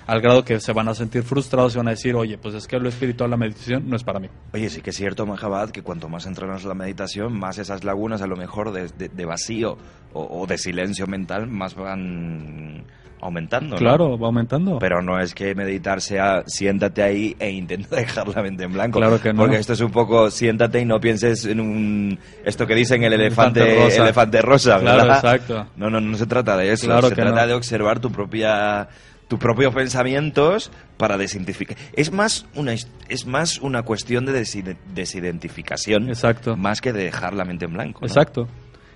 Al 0.06 0.22
grado 0.22 0.44
que 0.44 0.60
se 0.60 0.74
van 0.74 0.88
a 0.90 0.94
sentir 0.96 1.24
frustrados 1.24 1.76
y 1.76 1.78
van 1.78 1.88
a 1.88 1.92
decir, 1.92 2.16
oye, 2.16 2.38
pues 2.38 2.56
es 2.56 2.68
que 2.68 2.78
lo 2.80 2.90
espiritual, 2.90 3.30
la 3.30 3.38
meditación, 3.38 3.90
no 3.90 3.96
es 3.96 4.04
para 4.04 4.20
mí. 4.20 4.28
Oye, 4.54 4.70
sí 4.70 4.82
que 4.82 4.90
es 4.90 4.96
cierto, 4.98 5.26
Mahabad, 5.26 5.70
que 5.70 5.82
cuanto 5.82 6.10
más 6.10 6.26
entrenas 6.26 6.64
la 6.66 6.74
meditación, 6.74 7.38
más 7.38 7.58
esas 7.58 7.84
lagunas 7.84 8.22
a 8.22 8.28
lo 8.28 8.36
mejor 8.36 8.72
de, 8.72 8.88
de- 8.98 9.10
de 9.10 9.26
vacío 9.26 9.78
o, 10.14 10.42
o 10.42 10.46
de 10.48 10.58
silencio 10.58 11.08
mental 11.08 11.48
más 11.48 11.76
van 11.76 12.84
aumentando. 13.22 13.76
¿no? 13.76 13.80
Claro, 13.80 14.20
va 14.20 14.28
aumentando. 14.28 14.80
Pero 14.80 15.02
no 15.02 15.18
es 15.18 15.34
que 15.34 15.56
meditar 15.56 16.02
sea 16.02 16.44
siéntate 16.46 17.02
ahí 17.02 17.36
e 17.40 17.50
intenta 17.52 17.96
dejar 17.96 18.28
la 18.28 18.42
mente 18.42 18.66
en 18.66 18.74
blanco. 18.74 19.00
Claro 19.00 19.22
que 19.22 19.32
no. 19.32 19.40
Porque 19.44 19.56
esto 19.58 19.72
es 19.72 19.80
un 19.80 19.92
poco 19.92 20.30
siéntate 20.30 20.82
y 20.82 20.86
no 20.86 21.00
pienses 21.00 21.46
en 21.46 21.62
un 21.62 22.20
esto 22.44 22.68
que 22.68 22.76
dicen 22.76 23.02
el 23.04 23.14
elefante, 23.14 23.62
Elefante 23.62 23.86
rosa. 23.86 24.04
elefante 24.04 24.42
rosa, 24.42 24.80
Claro, 24.82 25.14
exacto. 25.14 25.68
No, 25.78 25.90
no, 25.90 26.02
no 26.02 26.18
se 26.18 26.26
trata 26.26 26.58
de 26.58 26.74
eso. 26.74 26.88
Claro 26.88 27.08
se 27.08 27.16
que 27.16 27.22
trata 27.22 27.42
no. 27.44 27.48
de 27.48 27.54
observar 27.54 28.00
tu 28.02 28.12
propia 28.12 28.90
tus 29.34 29.40
propios 29.40 29.74
pensamientos 29.74 30.72
para 30.98 31.18
desidentificar. 31.18 31.76
Es 31.94 32.12
más 32.12 32.46
una 32.54 32.74
es 32.74 33.26
más 33.26 33.58
una 33.58 33.82
cuestión 33.82 34.26
de 34.28 34.34
deside- 34.34 34.78
desidentificación 34.94 36.08
Exacto. 36.10 36.56
más 36.56 36.82
que 36.82 36.94
de 36.94 37.06
dejar 37.06 37.34
la 37.34 37.46
mente 37.46 37.66
en 37.66 37.74
blanco. 37.74 38.02
¿no? 38.02 38.08
Exacto. 38.08 38.48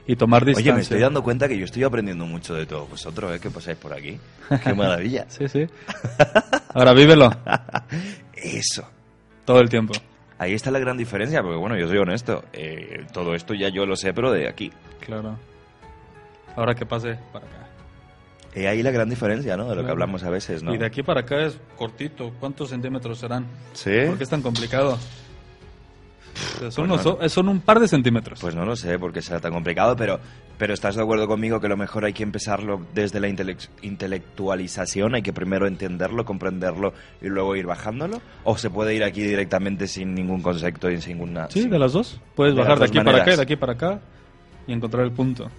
Y 0.05 0.15
tomar 0.15 0.45
distancia. 0.45 0.71
Oye, 0.71 0.75
me 0.77 0.81
estoy 0.83 0.99
dando 0.99 1.23
cuenta 1.23 1.47
que 1.47 1.57
yo 1.57 1.65
estoy 1.65 1.83
aprendiendo 1.83 2.25
mucho 2.27 2.53
de 2.53 2.65
todos 2.67 2.87
vosotros, 2.87 3.35
¿eh? 3.35 3.39
Que 3.39 3.49
pasáis 3.49 3.77
por 3.77 3.93
aquí. 3.93 4.19
Qué 4.63 4.73
maravilla. 4.75 5.25
Sí, 5.29 5.47
sí. 5.49 5.65
Ahora 6.75 6.93
vívelo 6.93 7.31
Eso. 8.35 8.87
todo 9.43 9.59
el 9.59 9.69
tiempo. 9.69 9.93
Ahí 10.37 10.53
está 10.53 10.69
la 10.69 10.77
gran 10.79 10.97
diferencia, 10.97 11.41
porque 11.41 11.57
bueno, 11.57 11.75
yo 11.79 11.87
soy 11.87 11.97
honesto. 11.97 12.45
eh, 12.53 13.05
todo 13.11 13.33
esto 13.33 13.53
ya 13.55 13.69
yo 13.69 13.85
lo 13.87 13.95
sé, 13.95 14.13
pero 14.13 14.31
de 14.31 14.47
aquí. 14.47 14.71
Claro. 14.99 15.37
Ahora 16.55 16.75
que 16.75 16.85
pase 16.85 17.17
para 17.33 17.45
acá. 17.47 17.66
Y 18.59 18.65
ahí 18.65 18.81
la 18.81 18.91
gran 18.91 19.09
diferencia, 19.09 19.55
¿no? 19.55 19.63
De 19.65 19.69
lo 19.69 19.75
que 19.75 19.81
Claro. 19.81 19.91
hablamos 19.93 20.23
a 20.23 20.29
veces, 20.29 20.63
¿no? 20.63 20.73
Y 20.73 20.77
de 20.77 20.85
aquí 20.85 21.03
para 21.03 21.21
acá 21.21 21.45
es 21.45 21.59
cortito. 21.77 22.31
¿Cuántos 22.39 22.69
centímetros 22.69 23.19
serán? 23.19 23.45
¿Sí? 23.73 23.91
¿Por 24.07 24.17
qué 24.17 24.23
es 24.23 24.29
tan 24.29 24.41
complicado? 24.41 24.97
Son, 26.59 26.59
Pues 26.59 26.77
unos- 26.77 27.05
no. 27.05 27.29
son 27.29 27.49
un 27.49 27.61
par 27.61 27.79
de 27.79 27.87
centímetros. 27.87 28.39
Pues 28.39 28.53
no 28.55 28.63
lo 28.63 28.75
sé 28.75 28.99
por 28.99 29.11
qué 29.11 29.21
será 29.23 29.39
tan 29.39 29.51
complicado, 29.53 29.95
pero, 29.95 30.19
pero 30.59 30.73
estás 30.73 30.95
de 30.95 31.01
acuerdo 31.01 31.27
conmigo 31.27 31.59
que 31.59 31.67
lo 31.67 31.77
mejor 31.77 32.05
hay 32.05 32.13
que 32.13 32.21
empezarlo 32.21 32.79
desde 32.93 33.19
la 33.19 33.27
intele- 33.27 33.69
intelectualización, 33.81 35.15
hay 35.15 35.23
que 35.23 35.33
primero 35.33 35.65
entenderlo, 35.67 36.25
comprenderlo 36.25 36.93
y 37.21 37.27
luego 37.27 37.55
ir 37.55 37.65
bajándolo, 37.65 38.21
o 38.43 38.55
se 38.57 38.69
puede 38.69 38.93
ir 38.93 39.03
aquí 39.03 39.21
directamente 39.23 39.87
sin 39.87 40.13
ningún 40.13 40.41
concepto 40.43 40.91
y 40.91 41.01
sin 41.01 41.17
ninguna... 41.17 41.47
sí, 41.49 41.61
sin- 41.61 41.71
de 41.71 41.79
las 41.79 41.93
dos. 41.93 42.19
Puedes 42.35 42.53
de 42.55 42.61
bajar 42.61 42.77
de 42.79 42.85
aquí 42.85 42.97
para 42.99 43.09
acá 43.09 43.17
y 43.17 43.19
maneras. 43.21 43.37
de 43.37 43.43
aquí 43.43 43.55
para 43.55 43.73
acá 43.73 43.99
y 44.67 44.73
encontrar 44.73 45.05
el 45.05 45.11
punto. 45.13 45.49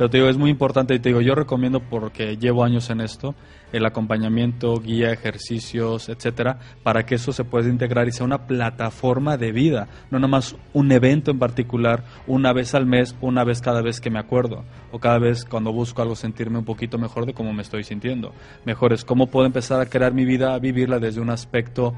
Pero 0.00 0.08
te 0.08 0.16
digo, 0.16 0.30
es 0.30 0.38
muy 0.38 0.48
importante 0.48 0.94
y 0.94 0.98
te 0.98 1.10
digo, 1.10 1.20
yo 1.20 1.34
recomiendo 1.34 1.80
porque 1.80 2.38
llevo 2.38 2.64
años 2.64 2.88
en 2.88 3.02
esto, 3.02 3.34
el 3.70 3.84
acompañamiento, 3.84 4.80
guía, 4.80 5.12
ejercicios, 5.12 6.08
etcétera, 6.08 6.58
para 6.82 7.04
que 7.04 7.16
eso 7.16 7.34
se 7.34 7.44
pueda 7.44 7.68
integrar 7.68 8.08
y 8.08 8.12
sea 8.12 8.24
una 8.24 8.46
plataforma 8.46 9.36
de 9.36 9.52
vida, 9.52 9.88
no 10.10 10.18
nada 10.18 10.30
más 10.30 10.56
un 10.72 10.90
evento 10.90 11.30
en 11.30 11.38
particular, 11.38 12.04
una 12.26 12.54
vez 12.54 12.74
al 12.74 12.86
mes, 12.86 13.14
una 13.20 13.44
vez 13.44 13.60
cada 13.60 13.82
vez 13.82 14.00
que 14.00 14.08
me 14.08 14.18
acuerdo, 14.18 14.64
o 14.90 14.98
cada 15.00 15.18
vez 15.18 15.44
cuando 15.44 15.70
busco 15.70 16.00
algo 16.00 16.16
sentirme 16.16 16.56
un 16.56 16.64
poquito 16.64 16.96
mejor 16.96 17.26
de 17.26 17.34
cómo 17.34 17.52
me 17.52 17.60
estoy 17.60 17.84
sintiendo. 17.84 18.32
Mejor 18.64 18.94
es 18.94 19.04
cómo 19.04 19.26
puedo 19.26 19.44
empezar 19.44 19.82
a 19.82 19.90
crear 19.90 20.14
mi 20.14 20.24
vida, 20.24 20.54
a 20.54 20.58
vivirla 20.58 20.98
desde 20.98 21.20
un 21.20 21.28
aspecto 21.28 21.92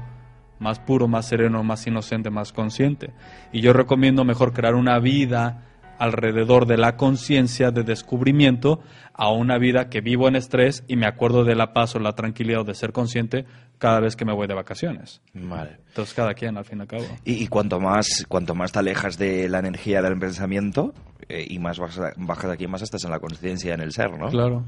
más 0.59 0.77
puro, 0.77 1.07
más 1.07 1.29
sereno, 1.29 1.63
más 1.63 1.87
inocente, 1.87 2.29
más 2.29 2.51
consciente. 2.51 3.11
Y 3.53 3.61
yo 3.61 3.71
recomiendo 3.71 4.25
mejor 4.25 4.51
crear 4.51 4.75
una 4.75 4.99
vida 4.99 5.69
alrededor 5.99 6.65
de 6.65 6.77
la 6.77 6.95
conciencia 6.97 7.71
de 7.71 7.83
descubrimiento 7.83 8.81
a 9.13 9.31
una 9.31 9.57
vida 9.57 9.89
que 9.89 10.01
vivo 10.01 10.27
en 10.27 10.35
estrés 10.35 10.83
y 10.87 10.95
me 10.95 11.05
acuerdo 11.05 11.43
de 11.43 11.55
la 11.55 11.73
paz 11.73 11.95
o 11.95 11.99
la 11.99 12.13
tranquilidad 12.13 12.61
o 12.61 12.63
de 12.63 12.73
ser 12.73 12.91
consciente 12.91 13.45
cada 13.77 13.99
vez 13.99 14.15
que 14.15 14.25
me 14.25 14.33
voy 14.33 14.47
de 14.47 14.53
vacaciones. 14.53 15.21
Vale. 15.33 15.77
Entonces 15.89 16.13
cada 16.13 16.33
quien 16.33 16.57
al 16.57 16.65
fin 16.65 16.79
y 16.79 16.81
al 16.81 16.87
cabo. 16.87 17.05
Y, 17.25 17.43
y 17.43 17.47
cuanto 17.47 17.79
más 17.79 18.25
cuanto 18.27 18.55
más 18.55 18.71
te 18.71 18.79
alejas 18.79 19.17
de 19.17 19.49
la 19.49 19.59
energía 19.59 20.01
del 20.01 20.17
pensamiento 20.17 20.93
eh, 21.29 21.45
y 21.49 21.59
más 21.59 21.79
bajas, 21.79 22.13
bajas 22.17 22.51
aquí, 22.51 22.67
más 22.67 22.81
estás 22.81 23.03
en 23.03 23.11
la 23.11 23.19
conciencia, 23.19 23.73
en 23.73 23.81
el 23.81 23.91
ser, 23.91 24.11
¿no? 24.17 24.29
Claro. 24.29 24.63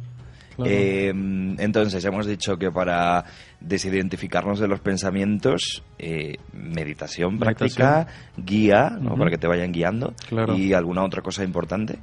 claro. 0.56 0.72
Eh, 0.72 1.10
entonces, 1.10 2.04
hemos 2.06 2.26
dicho 2.26 2.58
que 2.58 2.72
para 2.72 3.26
desidentificarnos 3.66 4.60
de 4.60 4.68
los 4.68 4.80
pensamientos, 4.80 5.84
eh, 5.98 6.38
meditación, 6.54 7.40
práctica, 7.40 8.08
guía, 8.38 8.98
para 9.18 9.32
que 9.32 9.38
te 9.38 9.48
vayan 9.48 9.72
guiando. 9.72 10.14
Claro. 10.30 10.56
¿Y 10.56 10.74
alguna 10.74 11.04
otra 11.04 11.22
cosa 11.22 11.44
importante? 11.44 12.00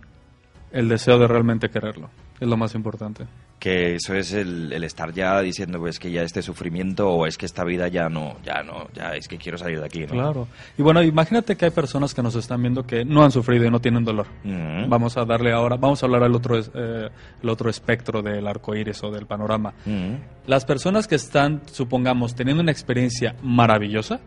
el 0.72 0.88
deseo 0.88 1.18
de 1.18 1.28
realmente 1.28 1.68
quererlo 1.68 2.10
es 2.42 2.48
lo 2.48 2.56
más 2.56 2.74
importante. 2.74 3.24
Que 3.60 3.94
eso 3.94 4.14
es 4.14 4.32
el, 4.32 4.72
el 4.72 4.82
estar 4.82 5.12
ya 5.12 5.40
diciendo 5.40 5.78
pues 5.78 6.00
que 6.00 6.10
ya 6.10 6.22
este 6.22 6.42
sufrimiento 6.42 7.08
o 7.08 7.24
es 7.24 7.38
que 7.38 7.46
esta 7.46 7.62
vida 7.62 7.86
ya 7.86 8.08
no, 8.08 8.36
ya 8.44 8.64
no, 8.64 8.88
ya 8.92 9.14
es 9.14 9.28
que 9.28 9.38
quiero 9.38 9.56
salir 9.56 9.78
de 9.78 9.86
aquí, 9.86 10.00
¿no? 10.00 10.08
Claro. 10.08 10.48
Y 10.76 10.82
bueno, 10.82 11.00
imagínate 11.04 11.56
que 11.56 11.66
hay 11.66 11.70
personas 11.70 12.12
que 12.14 12.20
nos 12.20 12.34
están 12.34 12.60
viendo 12.60 12.84
que 12.84 13.04
no 13.04 13.22
han 13.22 13.30
sufrido 13.30 13.64
y 13.64 13.70
no 13.70 13.80
tienen 13.80 14.04
dolor. 14.04 14.26
Mm. 14.42 14.88
Vamos 14.88 15.16
a 15.16 15.24
darle 15.24 15.52
ahora, 15.52 15.76
vamos 15.76 16.02
a 16.02 16.06
hablar 16.06 16.24
al 16.24 16.34
otro, 16.34 16.58
eh, 16.58 17.10
el 17.40 17.48
otro 17.48 17.70
espectro 17.70 18.22
del 18.22 18.44
arco 18.48 18.74
iris 18.74 19.00
o 19.04 19.12
del 19.12 19.26
panorama. 19.26 19.72
Mm. 19.86 20.14
Las 20.48 20.64
personas 20.64 21.06
que 21.06 21.14
están, 21.14 21.62
supongamos, 21.66 22.34
teniendo 22.34 22.60
una 22.60 22.72
experiencia 22.72 23.36
maravillosa, 23.40 24.18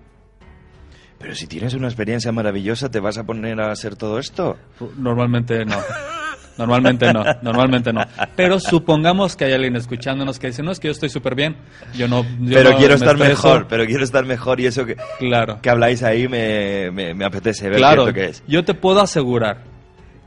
Pero 1.19 1.35
si 1.35 1.47
tienes 1.47 1.73
una 1.73 1.87
experiencia 1.87 2.31
maravillosa, 2.31 2.89
¿te 2.89 3.01
vas 3.01 3.17
a 3.17 3.25
poner 3.25 3.59
a 3.59 3.71
hacer 3.71 3.97
todo 3.97 4.19
esto? 4.19 4.57
normalmente 4.97 5.65
no. 5.65 5.75
Normalmente 6.57 7.11
no, 7.13 7.23
normalmente 7.41 7.91
no. 7.91 8.01
Pero 8.35 8.59
supongamos 8.59 9.35
que 9.35 9.45
hay 9.45 9.53
alguien 9.53 9.75
escuchándonos 9.75 10.39
que 10.39 10.47
dice, 10.47 10.63
no, 10.63 10.71
es 10.71 10.79
que 10.79 10.87
yo 10.87 10.91
estoy 10.93 11.09
súper 11.09 11.35
bien, 11.35 11.57
yo 11.95 12.07
no... 12.07 12.23
yo 12.23 12.55
pero 12.55 12.71
no 12.71 12.77
quiero 12.77 12.93
me 12.93 12.95
estar 12.95 13.15
estreso". 13.15 13.47
mejor, 13.47 13.67
pero 13.67 13.85
quiero 13.85 14.03
estar 14.03 14.25
mejor 14.25 14.59
y 14.61 14.65
eso 14.67 14.85
que, 14.85 14.95
Claro. 15.19 15.59
que 15.61 15.69
habláis 15.69 16.01
ahí 16.03 16.27
me, 16.27 16.91
me, 16.91 17.13
me 17.13 17.25
apetece 17.25 17.69
ver 17.69 17.77
Claro, 17.79 18.05
qué 18.05 18.09
es 18.09 18.15
lo 18.15 18.21
que 18.21 18.29
es. 18.29 18.43
yo 18.47 18.63
te 18.63 18.73
puedo 18.73 19.01
asegurar 19.01 19.63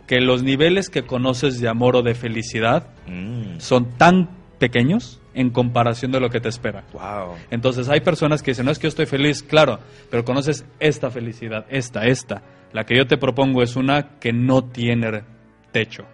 que 0.07 0.21
los 0.21 0.43
niveles 0.43 0.89
que 0.91 1.03
conoces 1.03 1.61
de 1.61 1.69
amor 1.69 1.97
o 1.97 2.03
de 2.03 2.15
felicidad 2.15 2.89
Mm. 3.07 3.59
son 3.59 3.97
tan 3.97 4.29
pequeños 4.59 5.21
en 5.35 5.51
comparación 5.51 6.11
de 6.13 6.21
lo 6.21 6.29
que 6.31 6.41
te 6.41 6.49
espera. 6.51 6.85
Wow. 6.93 7.37
Entonces 7.51 7.89
hay 7.89 8.01
personas 8.01 8.43
que 8.43 8.51
dicen, 8.51 8.67
no 8.67 8.73
es 8.73 8.79
que 8.79 8.85
yo 8.85 8.89
estoy 8.89 9.07
feliz, 9.07 9.43
claro, 9.43 9.79
pero 10.11 10.25
conoces 10.25 10.67
esta 10.81 11.11
felicidad, 11.11 11.65
esta, 11.71 12.05
esta. 12.07 12.43
La 12.73 12.85
que 12.85 12.97
yo 12.97 13.07
te 13.07 13.17
propongo 13.17 13.63
es 13.63 13.77
una 13.77 14.19
que 14.19 14.33
no 14.33 14.63
tiene 14.65 15.23
techo. 15.73 16.05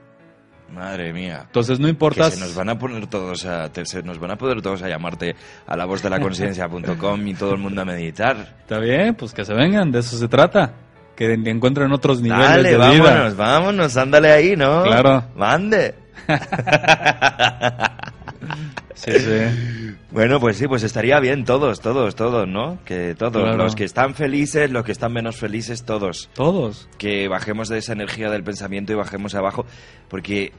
Madre 0.73 1.13
mía. 1.13 1.43
Entonces 1.47 1.79
no 1.79 1.87
Que 1.87 1.91
importa... 1.91 2.31
se 2.31 2.41
nos 2.41 2.55
van 2.55 2.69
a 2.69 2.79
poner 2.79 3.07
todos 3.07 3.45
a, 3.47 3.71
te- 3.73 3.87
se 3.87 4.03
nos 4.03 4.19
van 4.19 4.33
a 4.33 4.37
poder 4.37 4.61
todos 4.61 4.83
a 4.83 4.89
llamarte 4.89 5.37
a 5.67 5.77
la 5.77 5.85
voz 5.85 6.03
de 6.03 6.11
la 6.11 6.19
conciencia.com 6.21 7.27
y 7.29 7.35
todo 7.35 7.53
el 7.53 7.59
mundo 7.61 7.83
a 7.83 7.85
meditar. 7.85 8.37
Está 8.61 8.79
bien, 8.79 9.15
pues 9.15 9.33
que 9.33 9.45
se 9.45 9.55
vengan, 9.55 9.93
de 9.93 10.01
eso 10.01 10.17
se 10.17 10.29
trata. 10.29 10.73
Que 11.15 11.33
encuentren 11.35 11.93
otros 11.93 12.21
niveles 12.21 12.49
Dale, 12.49 12.71
de 12.71 12.77
vámonos, 12.77 13.05
vida. 13.05 13.35
vámonos, 13.37 13.97
ándale 13.97 14.33
ahí, 14.33 14.57
¿no? 14.57 14.83
Claro. 14.83 15.25
Mande. 15.37 15.95
Sí, 19.05 19.13
sí. 19.19 19.95
Bueno, 20.11 20.39
pues 20.41 20.57
sí, 20.57 20.67
pues 20.69 20.83
estaría 20.83 21.19
bien 21.21 21.45
todos, 21.45 21.81
todos, 21.81 22.15
todos, 22.15 22.47
¿no? 22.49 22.79
Que 22.85 23.15
todos, 23.15 23.43
Claro. 23.43 23.57
los 23.57 23.75
que 23.75 23.85
están 23.85 24.15
felices, 24.15 24.71
los 24.71 24.85
que 24.85 24.93
están 24.93 25.13
menos 25.13 25.37
felices, 25.37 25.85
todos. 25.85 26.31
Todos. 26.35 26.89
que 26.99 27.29
bajemos 27.29 27.69
de 27.69 27.79
esa 27.79 27.93
energía 27.93 28.31
del 28.31 28.45
pensamiento 28.45 28.93
y 28.93 28.97
bajemos 28.97 29.35
abajo, 29.35 29.67
porque 30.09 30.53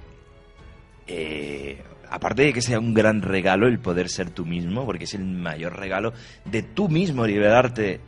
eh, 1.07 1.81
aparte 2.09 2.43
de 2.43 2.53
que 2.53 2.61
sea 2.61 2.79
un 2.79 2.93
gran 2.93 3.21
regalo 3.21 3.67
el 3.67 3.79
poder 3.79 4.09
ser 4.09 4.29
tú 4.29 4.45
mismo, 4.45 4.85
porque 4.85 5.05
es 5.05 5.13
el 5.13 5.25
mayor 5.25 5.77
regalo 5.79 6.13
de 6.45 6.63
tú 6.63 6.89
mismo 6.89 7.25
liberarte 7.25 7.99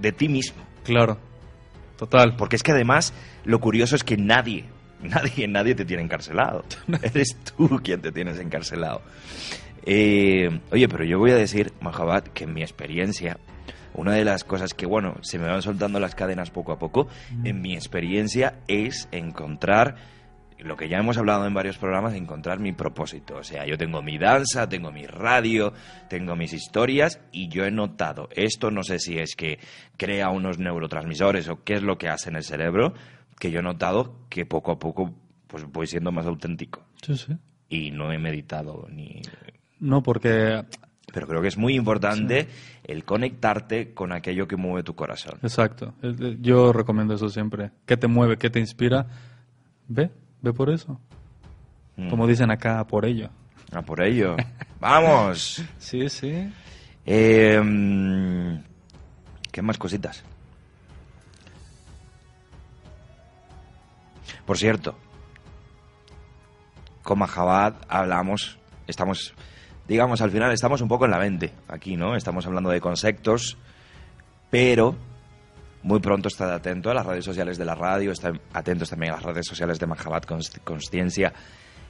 de 0.00 0.12
ti 0.12 0.28
mismo, 0.28 0.62
Claro. 0.84 1.18
Total. 1.96 2.34
porque 2.36 2.56
es 2.56 2.62
que 2.62 2.72
además 2.72 3.12
lo 3.44 3.60
curioso 3.60 3.94
es 3.96 4.02
que 4.04 4.16
nadie, 4.16 4.64
nadie, 5.02 5.46
nadie 5.48 5.74
te 5.74 5.84
tiene 5.84 6.02
encarcelado, 6.02 6.64
eres 7.02 7.36
tú 7.56 7.80
quien 7.82 8.00
te 8.00 8.10
tienes 8.12 8.38
encarcelado. 8.38 9.02
Eh, 9.84 10.60
oye, 10.70 10.88
pero 10.88 11.04
yo 11.04 11.18
voy 11.18 11.30
a 11.32 11.36
decir, 11.36 11.72
Mahabat, 11.80 12.28
que 12.28 12.44
en 12.44 12.54
mi 12.54 12.62
experiencia, 12.62 13.38
una 13.94 14.12
de 14.12 14.24
las 14.24 14.44
cosas 14.44 14.74
que, 14.74 14.86
bueno, 14.86 15.16
se 15.22 15.38
me 15.38 15.46
van 15.46 15.62
soltando 15.62 15.98
las 16.00 16.14
cadenas 16.14 16.50
poco 16.50 16.72
a 16.72 16.78
poco, 16.78 17.08
en 17.44 17.60
mi 17.60 17.74
experiencia 17.74 18.60
es 18.68 19.08
encontrar 19.12 19.96
lo 20.58 20.76
que 20.76 20.88
ya 20.88 20.98
hemos 20.98 21.18
hablado 21.18 21.44
en 21.44 21.54
varios 21.54 21.76
programas, 21.76 22.14
encontrar 22.14 22.60
mi 22.60 22.70
propósito. 22.72 23.34
O 23.36 23.42
sea, 23.42 23.66
yo 23.66 23.76
tengo 23.76 24.00
mi 24.00 24.16
danza, 24.16 24.68
tengo 24.68 24.92
mi 24.92 25.04
radio, 25.06 25.72
tengo 26.08 26.36
mis 26.36 26.52
historias 26.52 27.20
y 27.32 27.48
yo 27.48 27.64
he 27.64 27.72
notado, 27.72 28.28
esto 28.30 28.70
no 28.70 28.84
sé 28.84 29.00
si 29.00 29.18
es 29.18 29.34
que 29.34 29.58
crea 29.96 30.28
unos 30.30 30.58
neurotransmisores 30.60 31.48
o 31.48 31.64
qué 31.64 31.74
es 31.74 31.82
lo 31.82 31.98
que 31.98 32.08
hace 32.08 32.30
en 32.30 32.36
el 32.36 32.44
cerebro, 32.44 32.94
que 33.40 33.50
yo 33.50 33.58
he 33.58 33.62
notado 33.62 34.14
que 34.28 34.46
poco 34.46 34.70
a 34.70 34.78
poco 34.78 35.12
pues 35.48 35.64
voy 35.64 35.88
siendo 35.88 36.12
más 36.12 36.26
auténtico 36.26 36.84
Sí, 37.04 37.16
sí. 37.16 37.32
y 37.68 37.90
no 37.90 38.12
he 38.12 38.18
meditado 38.18 38.86
ni 38.88 39.20
No, 39.82 40.02
porque... 40.02 40.64
pero 41.12 41.26
creo 41.26 41.42
que 41.42 41.48
es 41.48 41.58
muy 41.58 41.74
importante 41.74 42.46
el 42.84 43.04
conectarte 43.04 43.92
con 43.92 44.12
aquello 44.12 44.46
que 44.46 44.56
mueve 44.56 44.84
tu 44.84 44.94
corazón. 44.94 45.38
Exacto. 45.42 45.92
Yo 46.40 46.72
recomiendo 46.72 47.14
eso 47.14 47.28
siempre. 47.28 47.72
¿Qué 47.84 47.96
te 47.96 48.06
mueve? 48.06 48.38
¿Qué 48.38 48.48
te 48.48 48.60
inspira? 48.60 49.06
Ve, 49.88 50.10
ve 50.40 50.52
por 50.52 50.70
eso. 50.70 51.00
Mm. 51.96 52.08
Como 52.08 52.28
dicen 52.28 52.52
acá, 52.52 52.86
por 52.86 53.04
ello. 53.04 53.28
Ah, 53.72 53.82
por 53.82 54.00
ello. 54.00 54.36
¡Vamos! 54.80 55.62
Sí, 55.78 56.08
sí. 56.08 56.48
Eh, 57.04 57.60
mm, 57.60 58.62
¿Qué 59.50 59.62
más 59.62 59.78
cositas? 59.78 60.22
Por 64.46 64.58
cierto, 64.58 64.96
con 67.02 67.18
Mahabad 67.18 67.74
hablamos, 67.88 68.58
estamos, 68.86 69.34
digamos, 69.88 70.20
al 70.22 70.30
final 70.30 70.52
estamos 70.52 70.80
un 70.80 70.88
poco 70.88 71.04
en 71.04 71.10
la 71.10 71.18
mente 71.18 71.52
aquí, 71.68 71.96
¿no? 71.96 72.14
Estamos 72.16 72.46
hablando 72.46 72.70
de 72.70 72.80
conceptos, 72.80 73.56
pero 74.50 74.94
muy 75.82 76.00
pronto 76.00 76.28
estad 76.28 76.52
atento 76.52 76.90
a 76.90 76.94
las 76.94 77.04
redes 77.06 77.24
sociales 77.24 77.58
de 77.58 77.64
la 77.64 77.74
radio, 77.74 78.12
estad 78.12 78.32
atentos 78.52 78.90
también 78.90 79.12
a 79.12 79.16
las 79.16 79.24
redes 79.24 79.46
sociales 79.46 79.78
de 79.80 79.86
Mahabad 79.86 80.22
Cons- 80.22 80.60
Consciencia, 80.62 81.32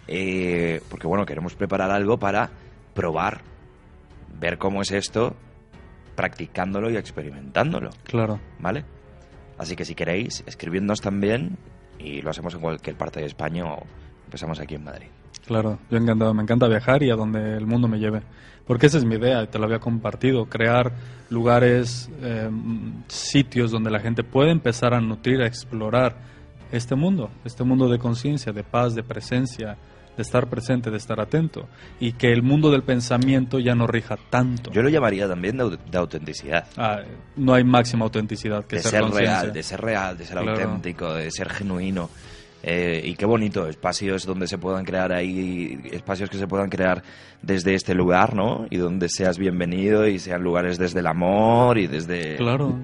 eh, 0.09 0.81
porque 0.88 1.07
bueno, 1.07 1.26
queremos 1.26 1.55
preparar 1.55 1.90
algo 1.90 2.18
para 2.18 2.50
probar, 2.94 3.42
ver 4.38 4.59
cómo 4.59 4.83
es 4.83 4.90
esto, 4.92 5.37
practicándolo 6.16 6.90
y 6.90 6.96
experimentándolo. 6.96 7.90
Claro. 8.05 8.40
¿Vale? 8.59 8.85
Así 9.59 9.76
que 9.76 9.85
si 9.85 9.94
queréis, 9.94 10.42
escribidnos 10.46 11.00
también 11.00 11.59
y 11.98 12.22
lo 12.22 12.31
hacemos 12.31 12.55
en 12.55 12.61
cualquier 12.61 12.96
parte 12.96 13.20
de 13.20 13.26
España 13.26 13.64
o 13.66 13.85
empezamos 14.33 14.59
aquí 14.61 14.77
en 14.77 14.85
Madrid. 14.85 15.09
Claro, 15.47 15.79
yo 15.90 15.99
encantado, 15.99 16.33
me 16.33 16.42
encanta 16.42 16.66
viajar 16.68 17.03
y 17.03 17.11
a 17.11 17.16
donde 17.16 17.55
el 17.59 17.66
mundo 17.66 17.87
me 17.87 17.99
lleve. 17.99 18.23
Porque 18.66 18.87
esa 18.87 18.97
es 18.97 19.05
mi 19.05 19.16
idea, 19.16 19.45
te 19.51 19.59
lo 19.59 19.66
había 19.66 19.79
compartido, 19.79 20.47
crear 20.47 20.92
lugares, 21.29 22.09
eh, 22.23 22.49
sitios 23.09 23.71
donde 23.71 23.90
la 23.90 24.01
gente 24.01 24.25
puede 24.25 24.51
empezar 24.53 24.95
a 24.95 25.01
nutrir, 25.01 25.42
a 25.42 25.47
explorar 25.47 26.16
este 26.71 26.95
mundo, 26.95 27.29
este 27.45 27.62
mundo 27.64 27.88
de 27.90 27.99
conciencia, 27.99 28.53
de 28.53 28.62
paz, 28.64 28.95
de 28.95 29.03
presencia, 29.03 29.77
de 30.16 30.23
estar 30.23 30.49
presente, 30.49 30.90
de 30.90 30.97
estar 30.97 31.21
atento. 31.21 31.68
Y 32.01 32.12
que 32.12 32.33
el 32.33 32.42
mundo 32.42 32.71
del 32.71 32.83
pensamiento 32.83 33.59
ya 33.59 33.75
no 33.75 33.87
rija 33.87 34.16
tanto. 34.31 34.71
Yo 34.71 34.81
lo 34.83 34.88
llamaría 34.88 35.29
también 35.29 35.57
de, 35.59 35.77
de 35.90 35.99
autenticidad. 35.99 36.66
Ah, 36.79 37.01
no 37.37 37.53
hay 37.53 37.64
máxima 37.64 38.05
autenticidad 38.05 38.64
que 38.64 38.77
de 38.77 38.83
ser, 38.83 38.90
ser 39.03 39.11
real, 39.11 39.53
de 39.53 39.62
ser 39.62 39.81
real, 39.83 40.16
de 40.16 40.25
ser 40.25 40.38
Claro. 40.38 40.53
auténtico, 40.53 41.12
de 41.12 41.31
ser 41.31 41.51
genuino. 41.51 42.09
Eh, 42.62 43.03
y 43.05 43.14
qué 43.14 43.27
bonito, 43.27 43.66
espacios 43.66 44.25
donde 44.25 44.46
se 44.46 44.57
puedan 44.57 44.85
crear 44.85 45.12
ahí, 45.12 45.80
espacios 45.91 46.30
que 46.30 46.39
se 46.39 46.47
puedan 46.47 46.70
crear 46.70 47.03
desde 47.43 47.74
este 47.74 47.95
lugar, 47.95 48.34
¿no? 48.36 48.66
Y 48.70 48.76
donde 48.76 49.09
seas 49.09 49.36
bienvenido 49.36 50.07
y 50.07 50.20
sean 50.20 50.43
lugares 50.43 50.78
desde 50.78 51.01
el 51.01 51.09
amor 51.09 51.78
y 51.78 51.89
desde... 51.89 52.36
Claro, 52.36 52.78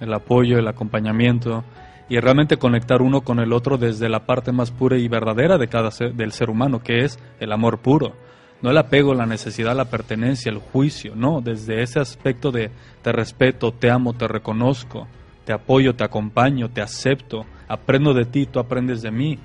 el 0.00 0.12
apoyo, 0.12 0.58
el 0.58 0.68
acompañamiento. 0.68 1.64
y 2.10 2.18
realmente 2.20 2.56
conectar 2.56 3.02
uno 3.02 3.22
con 3.22 3.38
el 3.38 3.52
otro 3.52 3.76
desde 3.76 4.08
la 4.08 4.26
parte 4.26 4.52
más 4.52 4.70
pura 4.70 4.96
y 4.96 5.08
verdadera 5.08 5.58
de 5.58 5.68
cada 5.68 5.90
ser, 5.90 6.14
del 6.14 6.32
ser 6.32 6.50
humano, 6.50 6.82
que 6.82 7.04
es 7.04 7.18
el 7.40 7.52
amor 7.52 7.78
puro. 7.78 8.14
No 8.60 8.70
el 8.70 8.78
apego, 8.78 9.14
la 9.14 9.26
necesidad, 9.26 9.76
la 9.76 9.84
pertenencia, 9.84 10.50
el 10.50 10.58
juicio, 10.58 11.14
no, 11.14 11.40
desde 11.40 11.82
ese 11.82 12.00
aspecto 12.00 12.50
de 12.50 12.70
te 13.02 13.12
respeto, 13.12 13.72
te 13.72 13.90
amo, 13.90 14.14
te 14.14 14.26
reconozco, 14.26 15.06
te 15.44 15.52
apoyo, 15.52 15.94
te 15.94 16.04
acompaño, 16.04 16.68
te 16.68 16.80
acepto, 16.80 17.46
aprendo 17.68 18.14
de 18.14 18.24
ti, 18.24 18.46
tú 18.46 18.58
aprendes 18.58 19.02
de 19.02 19.10
mí, 19.10 19.38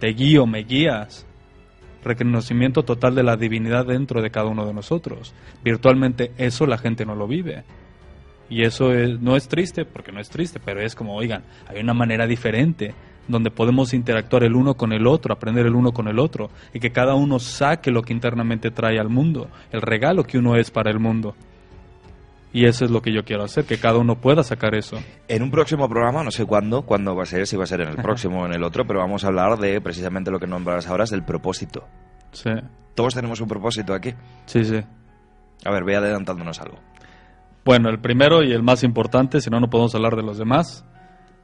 te 0.00 0.08
guío, 0.08 0.46
me 0.46 0.64
guías. 0.64 1.26
Reconocimiento 2.04 2.82
total 2.82 3.14
de 3.14 3.22
la 3.22 3.36
divinidad 3.36 3.86
dentro 3.86 4.20
de 4.20 4.30
cada 4.30 4.46
uno 4.46 4.66
de 4.66 4.74
nosotros. 4.74 5.34
Virtualmente 5.62 6.32
eso 6.36 6.66
la 6.66 6.78
gente 6.78 7.06
no 7.06 7.14
lo 7.14 7.28
vive. 7.28 7.62
Y 8.50 8.64
eso 8.64 8.90
no 9.20 9.36
es 9.36 9.46
triste, 9.46 9.84
porque 9.84 10.10
no 10.10 10.20
es 10.20 10.28
triste, 10.28 10.60
pero 10.62 10.82
es 10.82 10.94
como, 10.94 11.14
oigan, 11.14 11.44
hay 11.68 11.80
una 11.80 11.94
manera 11.94 12.26
diferente 12.26 12.94
donde 13.28 13.50
podemos 13.50 13.94
interactuar 13.94 14.42
el 14.42 14.56
uno 14.56 14.74
con 14.74 14.92
el 14.92 15.06
otro, 15.06 15.32
aprender 15.32 15.64
el 15.66 15.74
uno 15.74 15.92
con 15.92 16.08
el 16.08 16.18
otro, 16.18 16.50
y 16.74 16.80
que 16.80 16.90
cada 16.90 17.14
uno 17.14 17.38
saque 17.38 17.90
lo 17.90 18.02
que 18.02 18.12
internamente 18.12 18.70
trae 18.70 18.98
al 18.98 19.08
mundo, 19.08 19.48
el 19.70 19.80
regalo 19.80 20.24
que 20.24 20.38
uno 20.38 20.56
es 20.56 20.70
para 20.70 20.90
el 20.90 20.98
mundo. 20.98 21.34
Y 22.52 22.66
eso 22.66 22.84
es 22.84 22.90
lo 22.90 23.00
que 23.00 23.12
yo 23.12 23.24
quiero 23.24 23.44
hacer, 23.44 23.64
que 23.64 23.78
cada 23.78 23.98
uno 23.98 24.20
pueda 24.20 24.42
sacar 24.42 24.74
eso. 24.74 24.98
En 25.26 25.42
un 25.42 25.50
próximo 25.50 25.88
programa, 25.88 26.22
no 26.22 26.30
sé 26.30 26.44
cuándo, 26.44 26.82
cuándo 26.82 27.16
va 27.16 27.22
a 27.22 27.26
ser, 27.26 27.46
si 27.46 27.56
va 27.56 27.64
a 27.64 27.66
ser 27.66 27.80
en 27.80 27.88
el 27.88 27.96
próximo 28.02 28.42
o 28.42 28.46
en 28.46 28.52
el 28.52 28.62
otro, 28.62 28.86
pero 28.86 29.00
vamos 29.00 29.24
a 29.24 29.28
hablar 29.28 29.58
de 29.58 29.80
precisamente 29.80 30.30
lo 30.30 30.38
que 30.38 30.46
nombras 30.46 30.86
ahora, 30.86 31.04
es 31.04 31.10
del 31.10 31.24
propósito. 31.24 31.88
Sí. 32.32 32.50
Todos 32.94 33.14
tenemos 33.14 33.40
un 33.40 33.48
propósito 33.48 33.94
aquí. 33.94 34.14
Sí, 34.44 34.64
sí. 34.64 34.80
A 35.64 35.70
ver, 35.70 35.84
ve 35.84 35.96
adelantándonos 35.96 36.60
algo. 36.60 36.78
Bueno, 37.64 37.88
el 37.88 38.00
primero 38.00 38.42
y 38.42 38.52
el 38.52 38.62
más 38.62 38.82
importante, 38.82 39.40
si 39.40 39.48
no, 39.48 39.60
no 39.60 39.70
podemos 39.70 39.94
hablar 39.94 40.16
de 40.16 40.22
los 40.22 40.36
demás, 40.36 40.84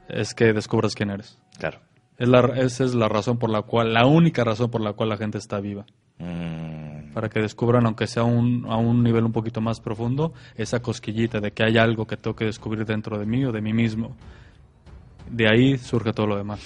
es 0.09 0.35
que 0.35 0.53
descubras 0.53 0.93
quién 0.93 1.09
eres. 1.09 1.39
Claro. 1.57 1.79
Es 2.17 2.27
la, 2.27 2.39
esa 2.57 2.83
es 2.83 2.93
la 2.93 3.07
razón 3.07 3.39
por 3.39 3.49
la 3.49 3.61
cual, 3.61 3.93
la 3.93 4.05
única 4.05 4.43
razón 4.43 4.69
por 4.69 4.81
la 4.81 4.93
cual 4.93 5.09
la 5.09 5.17
gente 5.17 5.37
está 5.37 5.61
viva. 5.61 5.85
Mm, 6.19 7.13
Para 7.13 7.29
que 7.29 7.39
descubran, 7.39 7.85
aunque 7.85 8.05
sea 8.05 8.23
un, 8.23 8.65
a 8.69 8.75
un 8.77 9.03
nivel 9.03 9.23
un 9.23 9.31
poquito 9.31 9.61
más 9.61 9.79
profundo, 9.79 10.33
esa 10.55 10.81
cosquillita 10.81 11.39
de 11.39 11.51
que 11.51 11.63
hay 11.63 11.77
algo 11.77 12.05
que 12.05 12.17
tengo 12.17 12.35
que 12.35 12.45
descubrir 12.45 12.85
dentro 12.85 13.17
de 13.17 13.25
mí 13.25 13.43
o 13.45 13.51
de 13.51 13.61
mí 13.61 13.73
mismo. 13.73 14.15
De 15.29 15.47
ahí 15.47 15.77
surge 15.77 16.13
todo 16.13 16.27
lo 16.27 16.37
demás. 16.37 16.59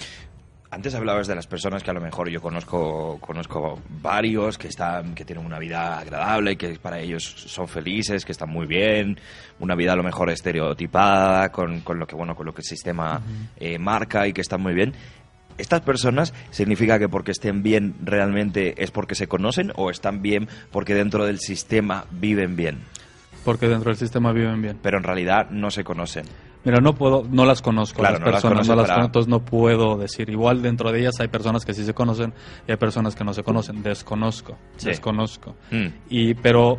Antes 0.70 0.92
hablabas 0.96 1.28
de 1.28 1.36
las 1.36 1.46
personas 1.46 1.84
que 1.84 1.90
a 1.92 1.94
lo 1.94 2.00
mejor 2.00 2.28
yo 2.28 2.42
conozco, 2.42 3.18
conozco 3.20 3.78
varios 4.02 4.58
que 4.58 4.66
están, 4.66 5.14
que 5.14 5.24
tienen 5.24 5.46
una 5.46 5.60
vida 5.60 6.00
agradable, 6.00 6.56
que 6.56 6.80
para 6.80 6.98
ellos 6.98 7.22
son 7.22 7.68
felices, 7.68 8.24
que 8.24 8.32
están 8.32 8.50
muy 8.50 8.66
bien, 8.66 9.16
una 9.60 9.76
vida 9.76 9.92
a 9.92 9.96
lo 9.96 10.02
mejor 10.02 10.30
estereotipada, 10.30 11.52
con, 11.52 11.82
con 11.82 12.00
lo 12.00 12.08
que 12.08 12.16
bueno, 12.16 12.34
con 12.34 12.46
lo 12.46 12.52
que 12.52 12.62
el 12.62 12.66
sistema 12.66 13.22
eh, 13.56 13.78
marca 13.78 14.26
y 14.26 14.32
que 14.32 14.40
están 14.40 14.62
muy 14.62 14.74
bien. 14.74 14.92
¿Estas 15.58 15.82
personas 15.82 16.34
significa 16.50 16.98
que 16.98 17.08
porque 17.08 17.30
estén 17.32 17.62
bien 17.62 17.94
realmente 18.02 18.82
es 18.82 18.90
porque 18.90 19.14
se 19.14 19.28
conocen 19.28 19.72
o 19.76 19.90
están 19.90 20.20
bien 20.22 20.48
porque 20.72 20.94
dentro 20.94 21.24
del 21.26 21.38
sistema 21.38 22.06
viven 22.10 22.56
bien? 22.56 22.78
Porque 23.44 23.68
dentro 23.68 23.90
del 23.90 23.98
sistema 23.98 24.32
viven 24.32 24.62
bien. 24.62 24.78
Pero 24.82 24.98
en 24.98 25.04
realidad 25.04 25.50
no 25.50 25.70
se 25.70 25.84
conocen. 25.84 26.24
Mira, 26.64 26.80
no 26.80 26.94
puedo, 26.94 27.26
no 27.30 27.44
las 27.44 27.60
conozco 27.60 27.98
Claro, 28.00 28.14
las 28.14 28.20
no 28.20 28.26
las 28.26 28.34
personas, 28.36 28.52
conoces, 28.56 28.68
no 28.70 28.74
las 28.76 28.84
pero- 28.86 28.94
conozco, 28.94 29.06
entonces 29.06 29.28
no 29.30 29.44
puedo 29.44 29.96
decir. 29.98 30.30
Igual 30.30 30.62
dentro 30.62 30.90
de 30.90 31.00
ellas 31.00 31.20
hay 31.20 31.28
personas 31.28 31.64
que 31.66 31.74
sí 31.74 31.84
se 31.84 31.92
conocen 31.92 32.32
y 32.66 32.70
hay 32.70 32.78
personas 32.78 33.14
que 33.14 33.22
no 33.22 33.34
se 33.34 33.42
conocen. 33.42 33.82
Desconozco, 33.82 34.56
Sí. 34.78 34.86
desconozco. 34.86 35.54
Mm. 35.70 35.86
Y 36.08 36.32
pero 36.34 36.78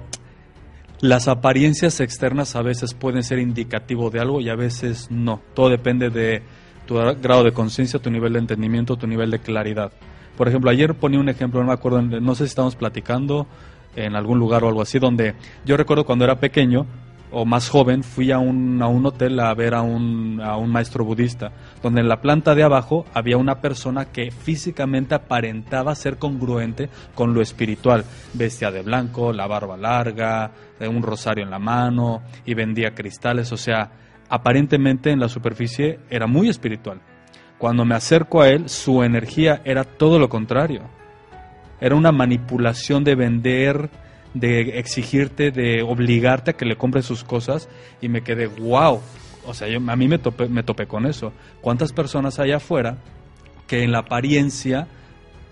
las 1.02 1.28
apariencias 1.28 2.00
externas 2.00 2.56
a 2.56 2.64
veces 2.64 2.94
pueden 2.96 3.22
ser 3.22 3.38
indicativo 3.38 4.10
de 4.10 4.20
algo 4.22 4.42
y 4.42 4.50
a 4.50 4.56
veces 4.56 5.08
no. 5.12 5.42
Todo 5.54 5.70
depende 5.70 6.10
de 6.10 6.42
tu 6.86 6.96
grado 6.96 7.44
de 7.44 7.52
conciencia, 7.52 8.00
tu 8.00 8.10
nivel 8.10 8.34
de 8.34 8.40
entendimiento, 8.40 8.98
tu 8.98 9.08
nivel 9.08 9.32
de 9.32 9.40
claridad. 9.40 9.92
Por 10.38 10.48
ejemplo, 10.48 10.70
ayer 10.70 10.94
ponía 10.94 11.20
un 11.20 11.30
ejemplo, 11.30 11.62
no 11.62 11.68
me 11.68 11.74
acuerdo, 11.74 12.02
no 12.02 12.36
sé 12.36 12.46
si 12.46 12.50
estábamos 12.50 12.76
platicando 12.76 13.48
en 13.96 14.16
algún 14.16 14.40
lugar 14.40 14.64
o 14.64 14.68
algo 14.68 14.82
así, 14.82 15.00
donde 15.00 15.36
yo 15.66 15.78
recuerdo 15.78 16.06
cuando 16.06 16.26
era 16.26 16.40
pequeño 16.40 16.86
o 17.32 17.44
más 17.44 17.70
joven, 17.70 18.04
fui 18.04 18.32
a 18.32 18.38
un, 18.38 18.82
a 18.82 18.88
un 18.88 19.06
hotel 19.06 19.40
a 19.40 19.54
ver 19.54 19.74
a 19.74 19.82
un, 19.82 20.40
a 20.42 20.56
un 20.56 20.70
maestro 20.70 21.04
budista, 21.04 21.52
donde 21.84 22.00
en 22.02 22.08
la 22.08 22.22
planta 22.22 22.56
de 22.56 22.64
abajo 22.64 23.06
había 23.14 23.36
una 23.36 23.60
persona 23.60 24.06
que 24.06 24.32
físicamente 24.32 25.16
aparentaba 25.16 25.96
ser 25.96 26.18
congruente 26.18 26.90
con 27.14 27.34
lo 27.34 27.42
espiritual. 27.42 28.06
Vestía 28.34 28.72
de 28.72 28.84
blanco, 28.84 29.34
la 29.34 29.48
barba 29.48 29.76
larga, 29.76 30.52
eh, 30.80 30.88
un 30.88 31.04
rosario 31.04 31.44
en 31.44 31.50
la 31.50 31.60
mano 31.60 32.22
y 32.46 32.54
vendía 32.54 32.94
cristales, 32.94 33.52
o 33.52 33.58
sea, 33.58 33.92
aparentemente 34.30 35.12
en 35.12 35.20
la 35.20 35.30
superficie 35.30 36.00
era 36.10 36.28
muy 36.28 36.50
espiritual. 36.50 37.02
Cuando 37.58 37.86
me 37.86 37.96
acerco 37.96 38.42
a 38.42 38.50
él, 38.50 38.70
su 38.70 39.04
energía 39.04 39.62
era 39.64 39.84
todo 39.84 40.20
lo 40.20 40.30
contrario. 40.30 40.82
Era 41.80 41.96
una 41.96 42.12
manipulación 42.12 43.04
de 43.04 43.16
vender, 43.16 43.90
de 44.34 44.80
exigirte, 44.80 45.52
de 45.52 45.82
obligarte 45.82 46.52
a 46.52 46.54
que 46.54 46.66
le 46.66 46.76
compres 46.76 47.06
sus 47.06 47.24
cosas 47.24 47.70
y 48.02 48.10
me 48.10 48.22
quedé, 48.22 48.48
wow. 48.48 49.02
O 49.46 49.54
sea, 49.54 49.68
yo, 49.68 49.80
a 49.88 49.96
mí 49.96 50.08
me 50.08 50.18
topé, 50.18 50.48
me 50.48 50.64
topé 50.64 50.88
con 50.88 51.06
eso. 51.06 51.32
¿Cuántas 51.62 51.94
personas 51.94 52.40
hay 52.40 52.52
afuera 52.52 52.98
que 53.68 53.84
en 53.84 53.92
la 53.92 54.00
apariencia 54.00 54.88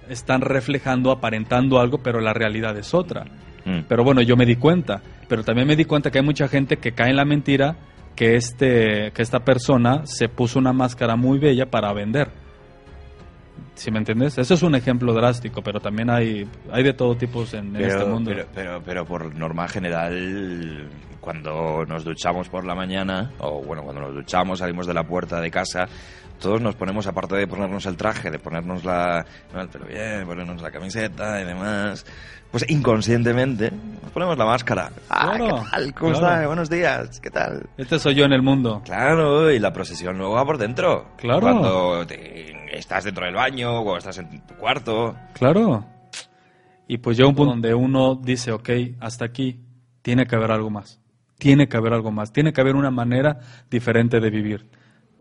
están 0.10 0.42
reflejando, 0.42 1.12
aparentando 1.12 1.80
algo, 1.80 2.00
pero 2.00 2.20
la 2.20 2.34
realidad 2.34 2.78
es 2.78 2.94
otra? 2.94 3.26
Mm. 3.66 3.82
Pero 3.88 4.04
bueno, 4.04 4.22
yo 4.22 4.36
me 4.36 4.46
di 4.46 4.56
cuenta. 4.56 5.02
Pero 5.30 5.44
también 5.44 5.68
me 5.68 5.76
di 5.76 5.86
cuenta 5.86 6.12
que 6.12 6.20
hay 6.20 6.26
mucha 6.26 6.48
gente 6.48 6.78
que 6.78 6.92
cae 6.92 7.12
en 7.12 7.16
la 7.16 7.26
mentira 7.26 7.78
que, 8.16 8.36
este, 8.36 9.12
que 9.12 9.22
esta 9.22 9.40
persona 9.40 10.06
se 10.06 10.30
puso 10.30 10.60
una 10.60 10.74
máscara 10.74 11.16
muy 11.16 11.40
bella 11.40 11.66
para 11.70 11.92
vender. 11.94 12.30
¿Sí 13.76 13.90
me 13.92 13.98
entiendes? 13.98 14.38
Eso 14.38 14.54
es 14.54 14.62
un 14.62 14.76
ejemplo 14.76 15.14
drástico, 15.14 15.62
pero 15.64 15.80
también 15.80 16.10
hay, 16.10 16.48
hay 16.72 16.84
de 16.84 16.94
todo 16.94 17.16
tipo 17.16 17.44
en, 17.54 17.74
Pero, 17.74 17.88
este 17.88 18.06
mundo. 18.06 18.32
pero, 18.32 18.48
pero, 18.54 18.82
pero 18.86 19.06
por 19.06 19.36
norma 19.36 19.68
general, 19.68 20.88
cuando 21.20 21.84
nos 21.88 22.04
duchamos 22.04 22.50
por 22.50 22.66
la 22.66 22.76
mañana, 22.76 23.32
o 23.40 23.64
bueno, 23.64 23.82
cuando 23.84 24.02
nos 24.02 24.14
duchamos, 24.14 24.60
salimos 24.60 24.86
de 24.86 24.94
la 24.94 25.04
puerta 25.04 25.42
de 25.42 25.50
casa, 25.50 25.88
todos 26.44 26.62
nos 26.62 26.76
ponemos, 26.76 27.08
aparte 27.08 27.36
de 27.36 27.48
ponernos 27.48 27.86
el 27.88 27.98
traje, 27.98 28.30
de 28.30 28.38
ponernos 28.38 28.84
la, 28.86 29.26
no, 29.54 29.62
el 29.62 29.70
pelo 29.70 29.86
bien, 29.86 30.26
ponernos 30.26 30.62
la 30.62 30.70
camiseta 30.70 31.42
y 31.42 31.46
demás, 31.46 32.06
pues 32.52 32.66
inconscientemente 32.70 33.72
nos 34.04 34.12
ponemos 34.12 34.38
la 34.38 34.46
máscara. 34.46 34.92
Ah, 35.10 35.34
Claro, 35.36 35.56
¿qué 35.64 35.70
tal? 35.72 35.94
¿Cómo 35.96 36.12
claro. 36.12 36.28
está? 36.36 36.48
Buenos 36.48 36.70
días, 36.70 37.20
¿qué 37.20 37.32
tal? 37.32 37.68
Este 37.78 37.98
soy 37.98 38.14
yo 38.14 38.26
en 38.26 38.34
el 38.34 38.44
mundo. 38.44 38.82
Claro, 38.86 39.50
y 39.52 39.58
la 39.58 39.74
procesión 39.74 40.18
luego 40.18 40.36
va 40.36 40.46
por 40.46 40.58
dentro. 40.60 41.08
Claro. 41.18 41.42
Cuando 41.42 42.06
te- 42.06 42.78
estás 42.78 43.04
dentro 43.06 43.26
del 43.26 43.34
baño, 43.36 43.80
o 43.82 43.98
estás 43.98 44.18
en 44.20 44.46
tu 44.46 44.54
cuarto. 44.56 45.16
Claro. 45.34 45.86
Y 46.88 46.98
pues 46.98 47.18
llega 47.18 47.30
un 47.30 47.36
punto 47.36 47.52
donde 47.54 47.74
uno 47.74 48.16
dice, 48.16 48.52
ok, 48.52 48.70
hasta 49.00 49.26
aquí, 49.26 49.60
tiene 50.02 50.26
que 50.28 50.36
haber 50.36 50.52
algo 50.52 50.70
más. 50.70 51.00
Tiene 51.38 51.68
que 51.68 51.78
haber 51.78 51.94
algo 51.94 52.12
más. 52.12 52.32
Tiene 52.34 52.52
que 52.54 52.62
haber 52.62 52.76
una 52.76 52.92
manera 52.92 53.40
diferente 53.70 54.20
de 54.20 54.30
vivir. 54.30 54.70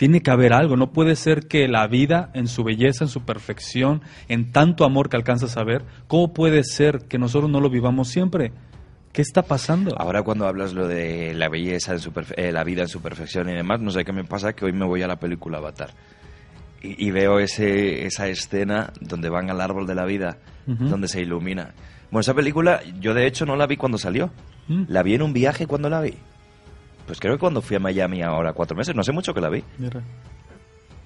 Tiene 0.03 0.20
que 0.20 0.32
haber 0.32 0.53
algo. 0.53 0.76
No 0.76 0.90
puede 0.90 1.14
ser 1.14 1.46
que 1.46 1.68
la 1.68 1.86
vida, 1.86 2.32
en 2.34 2.48
su 2.48 2.64
belleza, 2.64 3.05
en 3.05 3.09
su 3.09 3.24
perfección, 3.24 4.03
en 4.26 4.50
tanto 4.50 4.84
amor 4.84 5.09
que 5.09 5.16
alcanzas 5.16 5.57
a 5.57 5.62
ver, 5.62 5.84
¿cómo 6.09 6.32
puede 6.32 6.64
ser 6.64 7.07
que 7.09 7.18
nosotros 7.18 7.48
no 7.48 7.61
lo 7.61 7.70
vivamos 7.70 8.09
siempre? 8.09 8.50
¿Qué 9.12 9.22
está 9.22 9.42
pasando? 9.42 9.94
Ahora 9.96 10.24
cuando 10.24 10.48
hablas 10.48 10.72
lo 10.72 10.88
de 10.88 11.34
la 11.34 11.48
belleza, 11.48 11.92
en 11.92 12.00
su 12.00 12.11
eh, 12.36 12.50
la 12.50 12.64
vida 12.64 12.82
en 12.82 12.88
su 12.88 13.00
perfección 13.00 13.48
y 13.48 13.53
demás, 13.53 13.80
no 13.80 13.92
sé 13.92 14.05
qué 14.05 14.12
me 14.12 14.24
pasa, 14.24 14.55
que 14.55 14.64
hoy 14.64 14.72
me 14.72 14.84
voy 14.84 15.03
a 15.03 15.07
la 15.07 15.20
película 15.20 15.59
Avatar. 15.59 15.90
Y, 16.82 17.07
y 17.07 17.12
veo 17.12 17.38
ese, 17.38 18.05
esa 18.05 18.26
escena 18.26 18.92
donde 19.00 19.28
van 19.28 19.50
al 19.50 19.61
árbol 19.61 19.86
de 19.86 19.94
la 19.94 20.05
vida, 20.05 20.38
donde 20.66 21.07
se 21.07 21.20
ilumina. 21.20 21.74
Bueno, 22.11 22.22
esa 22.22 22.34
película 22.34 22.80
yo 22.98 23.14
de 23.14 23.28
hecho 23.28 23.46
no 23.46 23.55
la 23.55 23.68
vi 23.68 23.76
cuando 23.76 23.98
salió. 23.98 24.32
Mm. 24.66 24.86
La 24.88 25.05
vi 25.05 25.14
en 25.14 25.22
un 25.22 25.32
viaje 25.32 25.68
cuando 25.68 25.88
la 25.88 26.00
vi. 26.00 26.14
Pues 27.07 27.18
creo 27.20 27.34
que 27.34 27.40
cuando 27.40 27.61
fui 27.62 27.76
a 27.76 27.80
Miami 27.80 28.22
ahora 28.22 28.53
cuatro 28.53 28.76
meses, 28.76 28.94
no 28.94 29.03
sé 29.03 29.12
mucho 29.12 29.34
que 29.34 29.40
la 29.40 29.48
vi, 29.48 29.62
Mira, 29.78 30.00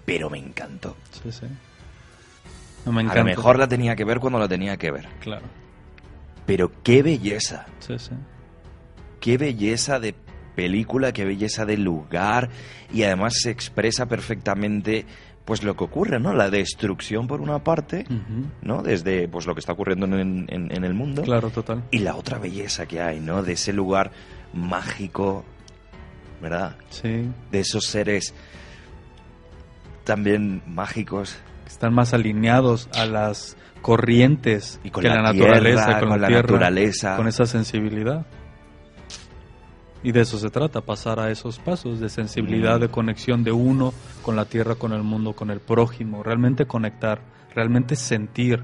pero 0.05 0.31
me 0.31 0.39
encantó. 0.39 0.97
sí, 1.11 1.33
sí. 1.33 1.47
No 2.85 2.93
me 2.93 3.01
A 3.01 3.05
encanta. 3.05 3.21
lo 3.21 3.25
mejor 3.27 3.59
la 3.59 3.67
tenía 3.67 3.97
que 3.97 4.05
ver 4.05 4.21
cuando 4.21 4.39
la 4.39 4.47
tenía 4.49 4.77
que 4.77 4.91
ver. 4.93 5.09
Claro, 5.21 5.45
Pero 6.47 6.71
qué 6.85 7.03
belleza. 7.03 7.67
sí, 7.81 7.99
sí. 7.99 8.13
qué 9.21 9.37
belleza 9.39 9.99
de 9.99 10.15
película, 10.55 11.13
qué 11.13 11.25
belleza 11.25 11.65
de 11.67 11.77
lugar 11.77 12.49
y 12.93 13.03
además 13.03 13.35
se 13.43 13.51
expresa 13.51 14.07
perfectamente 14.07 15.05
pues 15.45 15.63
lo 15.63 15.77
que 15.77 15.85
ocurre, 15.85 16.19
¿no? 16.21 16.33
La 16.33 16.49
destrucción 16.51 17.27
por 17.27 17.41
una 17.41 17.59
parte. 17.63 18.05
¿no? 18.63 18.83
Desde 18.83 19.29
pues 19.29 19.47
lo 19.47 19.55
que 19.55 19.61
está 19.61 19.73
ocurriendo 19.73 20.07
en, 20.07 20.47
en- 20.49 20.73
en 20.75 20.85
el 20.85 20.95
mundo 20.95 21.23
Claro, 21.23 21.51
total. 21.51 21.83
y 21.91 21.99
la 21.99 22.15
otra 22.17 22.39
belleza 22.39 22.87
que 22.87 23.01
hay, 23.01 23.19
¿no? 23.21 23.43
De 23.43 23.53
ese 23.55 23.73
lugar 23.73 24.11
mágico, 24.55 25.45
¿verdad? 26.41 26.77
Sí. 26.91 27.29
De 27.51 27.61
esos 27.61 27.87
seres 27.87 28.35
también 30.05 30.63
mágicos 30.67 31.37
están 31.67 31.95
más 31.95 32.15
alineados 32.15 32.89
a 32.95 33.07
las 33.07 33.57
corrientes 33.83 34.81
Y 34.85 34.91
con 34.91 35.03
que 35.03 35.09
la 35.09 35.17
la, 35.17 35.33
naturaleza, 35.33 35.85
tierra, 35.85 36.01
con, 36.01 36.09
con 36.09 36.21
la, 36.21 36.23
la 36.23 36.29
tierra, 36.29 36.43
naturaleza. 36.43 37.17
con 37.17 37.29
esa 37.29 37.47
sensibilidad. 37.47 38.27
Y 40.03 40.13
de 40.13 40.21
eso 40.21 40.39
se 40.39 40.51
trata, 40.51 40.83
pasar 40.83 41.19
a 41.19 41.31
esos 41.31 41.59
pasos 41.59 41.99
de 41.99 42.09
sensibilidad, 42.09 42.79
de 42.79 42.89
conexión 42.89 43.43
de 43.43 43.51
uno 43.51 43.93
con 44.23 44.37
la 44.37 44.45
tierra, 44.45 44.77
con 44.77 44.93
el 44.93 45.03
mundo, 45.03 45.33
con 45.33 45.51
el 45.51 45.59
prójimo, 45.59 46.23
realmente 46.23 46.67
conectar, 46.67 47.21
realmente 47.55 47.97
sentir 47.97 48.63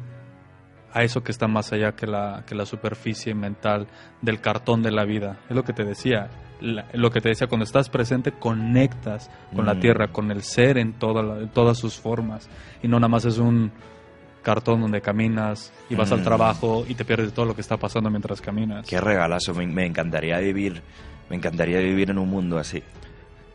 a 0.92 1.02
eso 1.02 1.24
que 1.24 1.32
está 1.32 1.48
más 1.48 1.72
allá 1.72 1.92
que 1.92 2.06
la, 2.06 2.44
que 2.46 2.54
la 2.54 2.66
superficie 2.66 3.34
mental 3.34 3.88
del 4.20 4.40
cartón 4.40 4.82
de 4.82 4.92
la 4.92 5.04
vida. 5.04 5.38
Es 5.48 5.56
lo 5.56 5.64
que 5.64 5.72
te 5.72 5.84
decía, 5.84 6.30
lo 6.62 7.10
que 7.10 7.20
te 7.20 7.30
decía, 7.30 7.46
cuando 7.48 7.64
estás 7.64 7.88
presente 7.88 8.32
conectas 8.32 9.30
con 9.54 9.66
la 9.66 9.78
tierra, 9.80 10.08
con 10.08 10.30
el 10.30 10.42
ser 10.42 10.78
en, 10.78 10.92
toda 10.94 11.40
en 11.40 11.48
todas 11.48 11.78
sus 11.78 11.96
formas, 11.96 12.48
y 12.82 12.88
no 12.88 12.98
nada 12.98 13.08
más 13.08 13.24
es 13.24 13.38
un 13.38 13.72
cartón 14.42 14.80
donde 14.80 15.00
caminas 15.00 15.72
y 15.88 15.94
vas 15.94 16.10
al 16.12 16.20
Mm. 16.20 16.24
trabajo 16.24 16.84
y 16.88 16.94
te 16.94 17.04
pierdes 17.04 17.32
todo 17.32 17.46
lo 17.46 17.54
que 17.54 17.60
está 17.60 17.76
pasando 17.76 18.10
mientras 18.10 18.40
caminas. 18.40 18.86
Qué 18.88 19.00
regalazo, 19.00 19.54
me, 19.54 19.66
me 19.66 19.86
encantaría 19.86 20.38
vivir, 20.38 20.82
me 21.30 21.36
encantaría 21.36 21.78
vivir 21.78 22.10
en 22.10 22.18
un 22.18 22.28
mundo 22.28 22.58
así. 22.58 22.82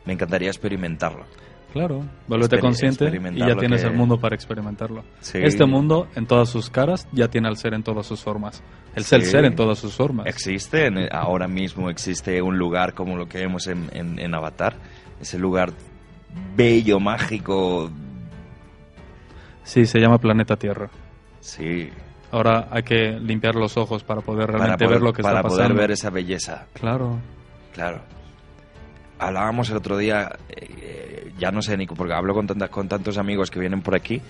Me 0.06 0.14
encantaría 0.14 0.48
experimentarlo. 0.48 1.24
Claro, 1.72 2.02
vuélvete 2.26 2.58
consciente 2.60 3.04
y 3.34 3.38
ya 3.38 3.54
tienes 3.56 3.82
que- 3.82 3.88
el 3.88 3.94
mundo 3.94 4.18
para 4.18 4.34
experimentarlo. 4.34 5.04
Sí. 5.20 5.38
Este 5.42 5.66
mundo, 5.66 6.08
en 6.16 6.26
todas 6.26 6.48
sus 6.48 6.70
caras, 6.70 7.06
ya 7.12 7.28
tiene 7.28 7.46
al 7.48 7.56
ser 7.58 7.74
en 7.74 7.82
todas 7.82 8.06
sus 8.06 8.22
formas. 8.22 8.62
El 8.94 9.04
ser, 9.04 9.20
Sí. 9.22 9.30
ser 9.30 9.44
en 9.44 9.54
todas 9.54 9.78
sus 9.78 9.94
formas. 9.94 10.26
Existe, 10.26 10.86
en- 10.86 11.08
ahora 11.14 11.46
mismo 11.46 11.90
existe 11.90 12.40
un 12.40 12.56
lugar 12.58 12.94
como 12.94 13.16
lo 13.16 13.28
que 13.28 13.38
vemos 13.38 13.66
en, 13.66 13.90
en- 13.92 14.18
en 14.18 14.34
Avatar, 14.34 14.76
ese 15.20 15.38
lugar 15.38 15.72
bello, 16.56 16.98
mágico, 17.00 17.90
Sí, 19.62 19.84
se 19.84 19.98
llama 20.00 20.18
Planeta 20.18 20.56
Tierra. 20.56 20.88
sí, 21.40 21.90
Ahora 22.30 22.68
hay 22.70 22.82
que 22.82 23.18
limpiar 23.18 23.54
los 23.54 23.78
ojos 23.78 24.04
para 24.04 24.20
poder 24.20 24.48
para 24.48 24.58
realmente 24.58 24.84
poder, 24.84 24.98
ver 24.98 25.02
lo 25.02 25.12
que 25.14 25.22
para 25.22 25.38
está 25.38 25.48
poder 25.48 25.62
pasando. 25.62 25.80
ver 25.80 25.90
esa 25.92 26.10
belleza, 26.10 26.66
Claro. 26.74 27.18
claro. 27.72 28.02
Hablábamos 29.18 29.70
el 29.70 29.76
otro 29.76 29.96
día, 29.96 30.38
eh, 30.48 31.32
ya 31.38 31.50
no 31.50 31.62
sé 31.62 31.76
ni 31.76 31.86
porque 31.86 32.14
hablo 32.14 32.34
con, 32.34 32.46
tantas, 32.46 32.70
con 32.70 32.88
tantos 32.88 33.18
amigos 33.18 33.50
que 33.50 33.58
vienen 33.58 33.82
por 33.82 33.94
aquí, 33.94 34.22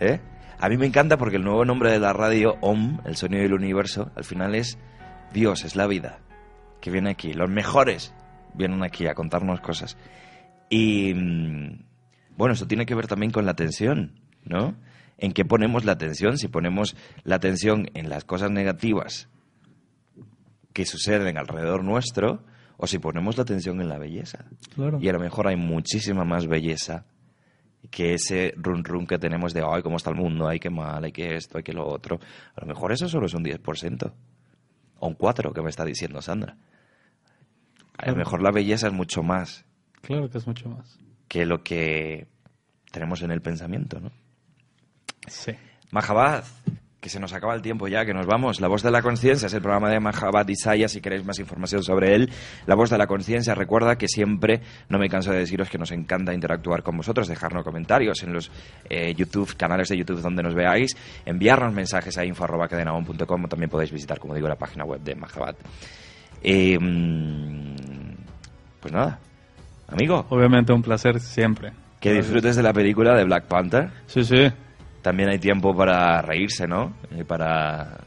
¿eh? 0.00 0.20
A 0.58 0.68
mí 0.68 0.76
me 0.76 0.86
encanta 0.86 1.16
porque 1.16 1.36
el 1.36 1.44
nuevo 1.44 1.64
nombre 1.64 1.90
de 1.90 1.98
la 1.98 2.12
radio, 2.12 2.56
OM, 2.60 3.00
el 3.04 3.16
sonido 3.16 3.42
del 3.42 3.52
universo, 3.52 4.10
al 4.16 4.24
final 4.24 4.54
es 4.54 4.78
Dios, 5.32 5.64
es 5.64 5.76
la 5.76 5.86
vida, 5.86 6.20
que 6.80 6.90
viene 6.90 7.10
aquí. 7.10 7.32
Los 7.32 7.50
mejores 7.50 8.14
vienen 8.54 8.82
aquí 8.82 9.06
a 9.06 9.14
contarnos 9.14 9.60
cosas. 9.60 9.96
Y 10.70 11.12
mm, 11.14 11.84
bueno, 12.36 12.54
esto 12.54 12.66
tiene 12.66 12.86
que 12.86 12.94
ver 12.94 13.06
también 13.06 13.30
con 13.30 13.44
la 13.44 13.52
atención, 13.52 14.20
¿no? 14.44 14.74
¿En 15.18 15.32
qué 15.32 15.44
ponemos 15.44 15.84
la 15.84 15.92
atención? 15.92 16.38
Si 16.38 16.48
ponemos 16.48 16.96
la 17.24 17.36
atención 17.36 17.90
en 17.94 18.08
las 18.08 18.24
cosas 18.24 18.50
negativas 18.50 19.28
que 20.72 20.86
suceden 20.86 21.38
alrededor 21.38 21.84
nuestro, 21.84 22.44
o 22.76 22.86
si 22.86 22.98
ponemos 22.98 23.36
la 23.36 23.42
atención 23.42 23.80
en 23.80 23.88
la 23.88 23.98
belleza. 23.98 24.44
Claro. 24.74 24.98
Y 25.00 25.08
a 25.08 25.12
lo 25.12 25.20
mejor 25.20 25.48
hay 25.48 25.56
muchísima 25.56 26.24
más 26.24 26.46
belleza 26.46 27.06
que 27.90 28.14
ese 28.14 28.54
run 28.56 28.82
run 28.84 29.06
que 29.06 29.18
tenemos 29.18 29.52
de, 29.52 29.62
ay, 29.66 29.82
cómo 29.82 29.96
está 29.96 30.10
el 30.10 30.16
mundo, 30.16 30.48
ay, 30.48 30.58
qué 30.58 30.70
mal, 30.70 31.04
ay, 31.04 31.12
qué 31.12 31.36
esto, 31.36 31.58
ay, 31.58 31.64
qué 31.64 31.72
lo 31.72 31.86
otro. 31.86 32.18
A 32.56 32.60
lo 32.62 32.66
mejor 32.66 32.92
eso 32.92 33.08
solo 33.08 33.26
es 33.26 33.34
un 33.34 33.44
10%. 33.44 34.12
O 35.00 35.08
un 35.08 35.18
4%, 35.18 35.52
que 35.52 35.62
me 35.62 35.70
está 35.70 35.84
diciendo 35.84 36.22
Sandra. 36.22 36.56
A 37.98 38.10
lo 38.10 38.16
mejor 38.16 38.42
la 38.42 38.50
belleza 38.50 38.88
es 38.88 38.92
mucho 38.92 39.22
más 39.22 39.64
Claro 40.02 40.28
que 40.28 40.38
es 40.38 40.46
mucho 40.46 40.68
más. 40.68 40.98
que 41.28 41.46
lo 41.46 41.62
que 41.62 42.26
tenemos 42.90 43.22
en 43.22 43.30
el 43.30 43.40
pensamiento, 43.40 44.00
¿no? 44.00 44.10
Sí. 45.28 45.52
Mahabad, 45.90 46.44
que 47.04 47.10
se 47.10 47.20
nos 47.20 47.34
acaba 47.34 47.54
el 47.54 47.60
tiempo 47.60 47.86
ya, 47.86 48.06
que 48.06 48.14
nos 48.14 48.24
vamos. 48.24 48.62
La 48.62 48.68
Voz 48.68 48.82
de 48.82 48.90
la 48.90 49.02
Conciencia 49.02 49.44
es 49.44 49.52
el 49.52 49.60
programa 49.60 49.90
de 49.90 50.00
Mahabad 50.00 50.48
Isaya, 50.48 50.88
si 50.88 51.02
queréis 51.02 51.22
más 51.22 51.38
información 51.38 51.82
sobre 51.82 52.14
él. 52.14 52.30
La 52.64 52.74
Voz 52.76 52.88
de 52.88 52.96
la 52.96 53.06
Conciencia, 53.06 53.54
recuerda 53.54 53.98
que 53.98 54.08
siempre, 54.08 54.62
no 54.88 54.98
me 54.98 55.10
canso 55.10 55.30
de 55.30 55.40
deciros 55.40 55.68
que 55.68 55.76
nos 55.76 55.90
encanta 55.90 56.32
interactuar 56.32 56.82
con 56.82 56.96
vosotros, 56.96 57.28
dejarnos 57.28 57.62
comentarios 57.62 58.22
en 58.22 58.32
los 58.32 58.50
eh, 58.88 59.14
YouTube, 59.14 59.54
canales 59.54 59.90
de 59.90 59.98
YouTube 59.98 60.22
donde 60.22 60.42
nos 60.42 60.54
veáis, 60.54 60.96
enviarnos 61.26 61.74
mensajes 61.74 62.16
a 62.16 62.24
info.cadenaon.com 62.24 63.44
o 63.44 63.48
también 63.48 63.68
podéis 63.68 63.92
visitar, 63.92 64.18
como 64.18 64.34
digo, 64.34 64.48
la 64.48 64.56
página 64.56 64.86
web 64.86 65.02
de 65.02 65.14
Mahabad. 65.14 65.56
Eh, 66.42 66.78
mm, 66.80 68.14
pues 68.80 68.94
nada, 68.94 69.18
amigo, 69.88 70.24
Obviamente 70.30 70.72
un 70.72 70.80
placer 70.80 71.20
siempre. 71.20 71.74
que 72.00 72.14
disfrutes 72.14 72.56
de 72.56 72.62
la 72.62 72.72
película 72.72 73.14
de 73.14 73.24
Black 73.24 73.44
Panther. 73.44 73.90
Sí, 74.06 74.24
sí. 74.24 74.50
También 75.04 75.28
hay 75.28 75.38
tiempo 75.38 75.76
para 75.76 76.20
reírse, 76.22 76.66
¿no? 76.66 76.94
Y 77.16 77.22
para 77.24 77.98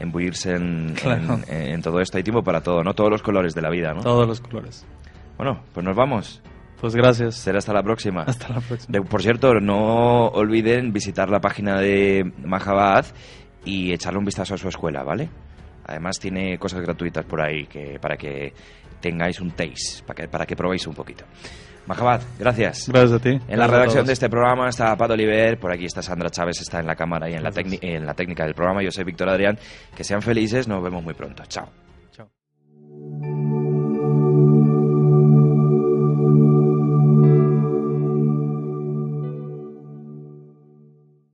embuirse 0.00 0.56
en, 0.56 0.92
Claro. 0.94 1.38
en- 1.48 1.70
en 1.74 1.80
todo 1.82 2.00
esto. 2.00 2.18
Hay 2.18 2.24
tiempo 2.24 2.42
para 2.42 2.60
todo, 2.60 2.82
¿no? 2.82 2.92
Todos 2.94 3.10
los 3.10 3.22
colores 3.22 3.54
de 3.54 3.62
la 3.62 3.70
vida, 3.70 3.94
¿no? 3.94 4.00
Todos 4.02 4.26
los 4.26 4.40
colores. 4.40 4.84
Bueno, 5.38 5.62
pues 5.72 5.84
nos 5.86 5.94
vamos. 5.96 6.42
Pues 6.80 6.94
gracias. 6.94 7.36
Será 7.36 7.58
hasta 7.58 7.72
la 7.72 7.82
próxima. 7.82 8.22
Hasta 8.24 8.48
la 8.48 8.60
próxima. 8.60 8.92
De- 8.92 9.00
por 9.02 9.22
cierto, 9.22 9.54
no 9.60 10.26
olviden 10.26 10.92
visitar 10.92 11.30
la 11.30 11.40
página 11.40 11.80
de 11.80 12.30
Mahabad 12.44 13.06
y 13.64 13.92
echarle 13.92 14.18
un 14.18 14.24
vistazo 14.26 14.54
a 14.54 14.58
su 14.58 14.68
escuela, 14.68 15.02
¿vale? 15.04 15.30
Además 15.86 16.18
tiene 16.18 16.58
cosas 16.58 16.80
gratuitas 16.82 17.24
por 17.24 17.40
ahí 17.40 17.66
que 17.66 17.98
para 18.00 18.16
que 18.16 18.52
tengáis 19.00 19.40
un 19.40 19.52
taste, 19.52 20.02
para 20.04 20.16
que, 20.22 20.28
para 20.28 20.44
que 20.46 20.56
probéis 20.56 20.86
un 20.88 20.94
poquito. 20.94 21.24
Mahabad, 21.86 22.20
gracias. 22.38 22.88
Gracias 22.88 23.12
a 23.12 23.18
ti. 23.18 23.30
En 23.30 23.38
la 23.38 23.66
Gracias 23.66 23.70
redacción 23.70 24.06
de 24.06 24.12
este 24.12 24.28
programa 24.28 24.68
está 24.68 24.96
Pato 24.96 25.14
Oliver, 25.14 25.58
por 25.58 25.72
aquí 25.72 25.84
está 25.84 26.02
Sandra 26.02 26.30
Chávez, 26.30 26.60
está 26.60 26.80
en 26.80 26.86
la 26.86 26.96
cámara 26.96 27.30
y 27.30 27.34
en 27.34 27.42
la, 27.42 27.50
en 27.54 28.06
la 28.06 28.14
técnica 28.14 28.44
del 28.44 28.54
programa. 28.54 28.82
Yo 28.82 28.90
soy 28.90 29.04
Víctor 29.04 29.28
Adrián. 29.28 29.58
Que 29.94 30.04
sean 30.04 30.22
felices, 30.22 30.68
nos 30.68 30.82
vemos 30.82 31.02
muy 31.02 31.14
pronto. 31.14 31.44
Chao. 31.46 31.85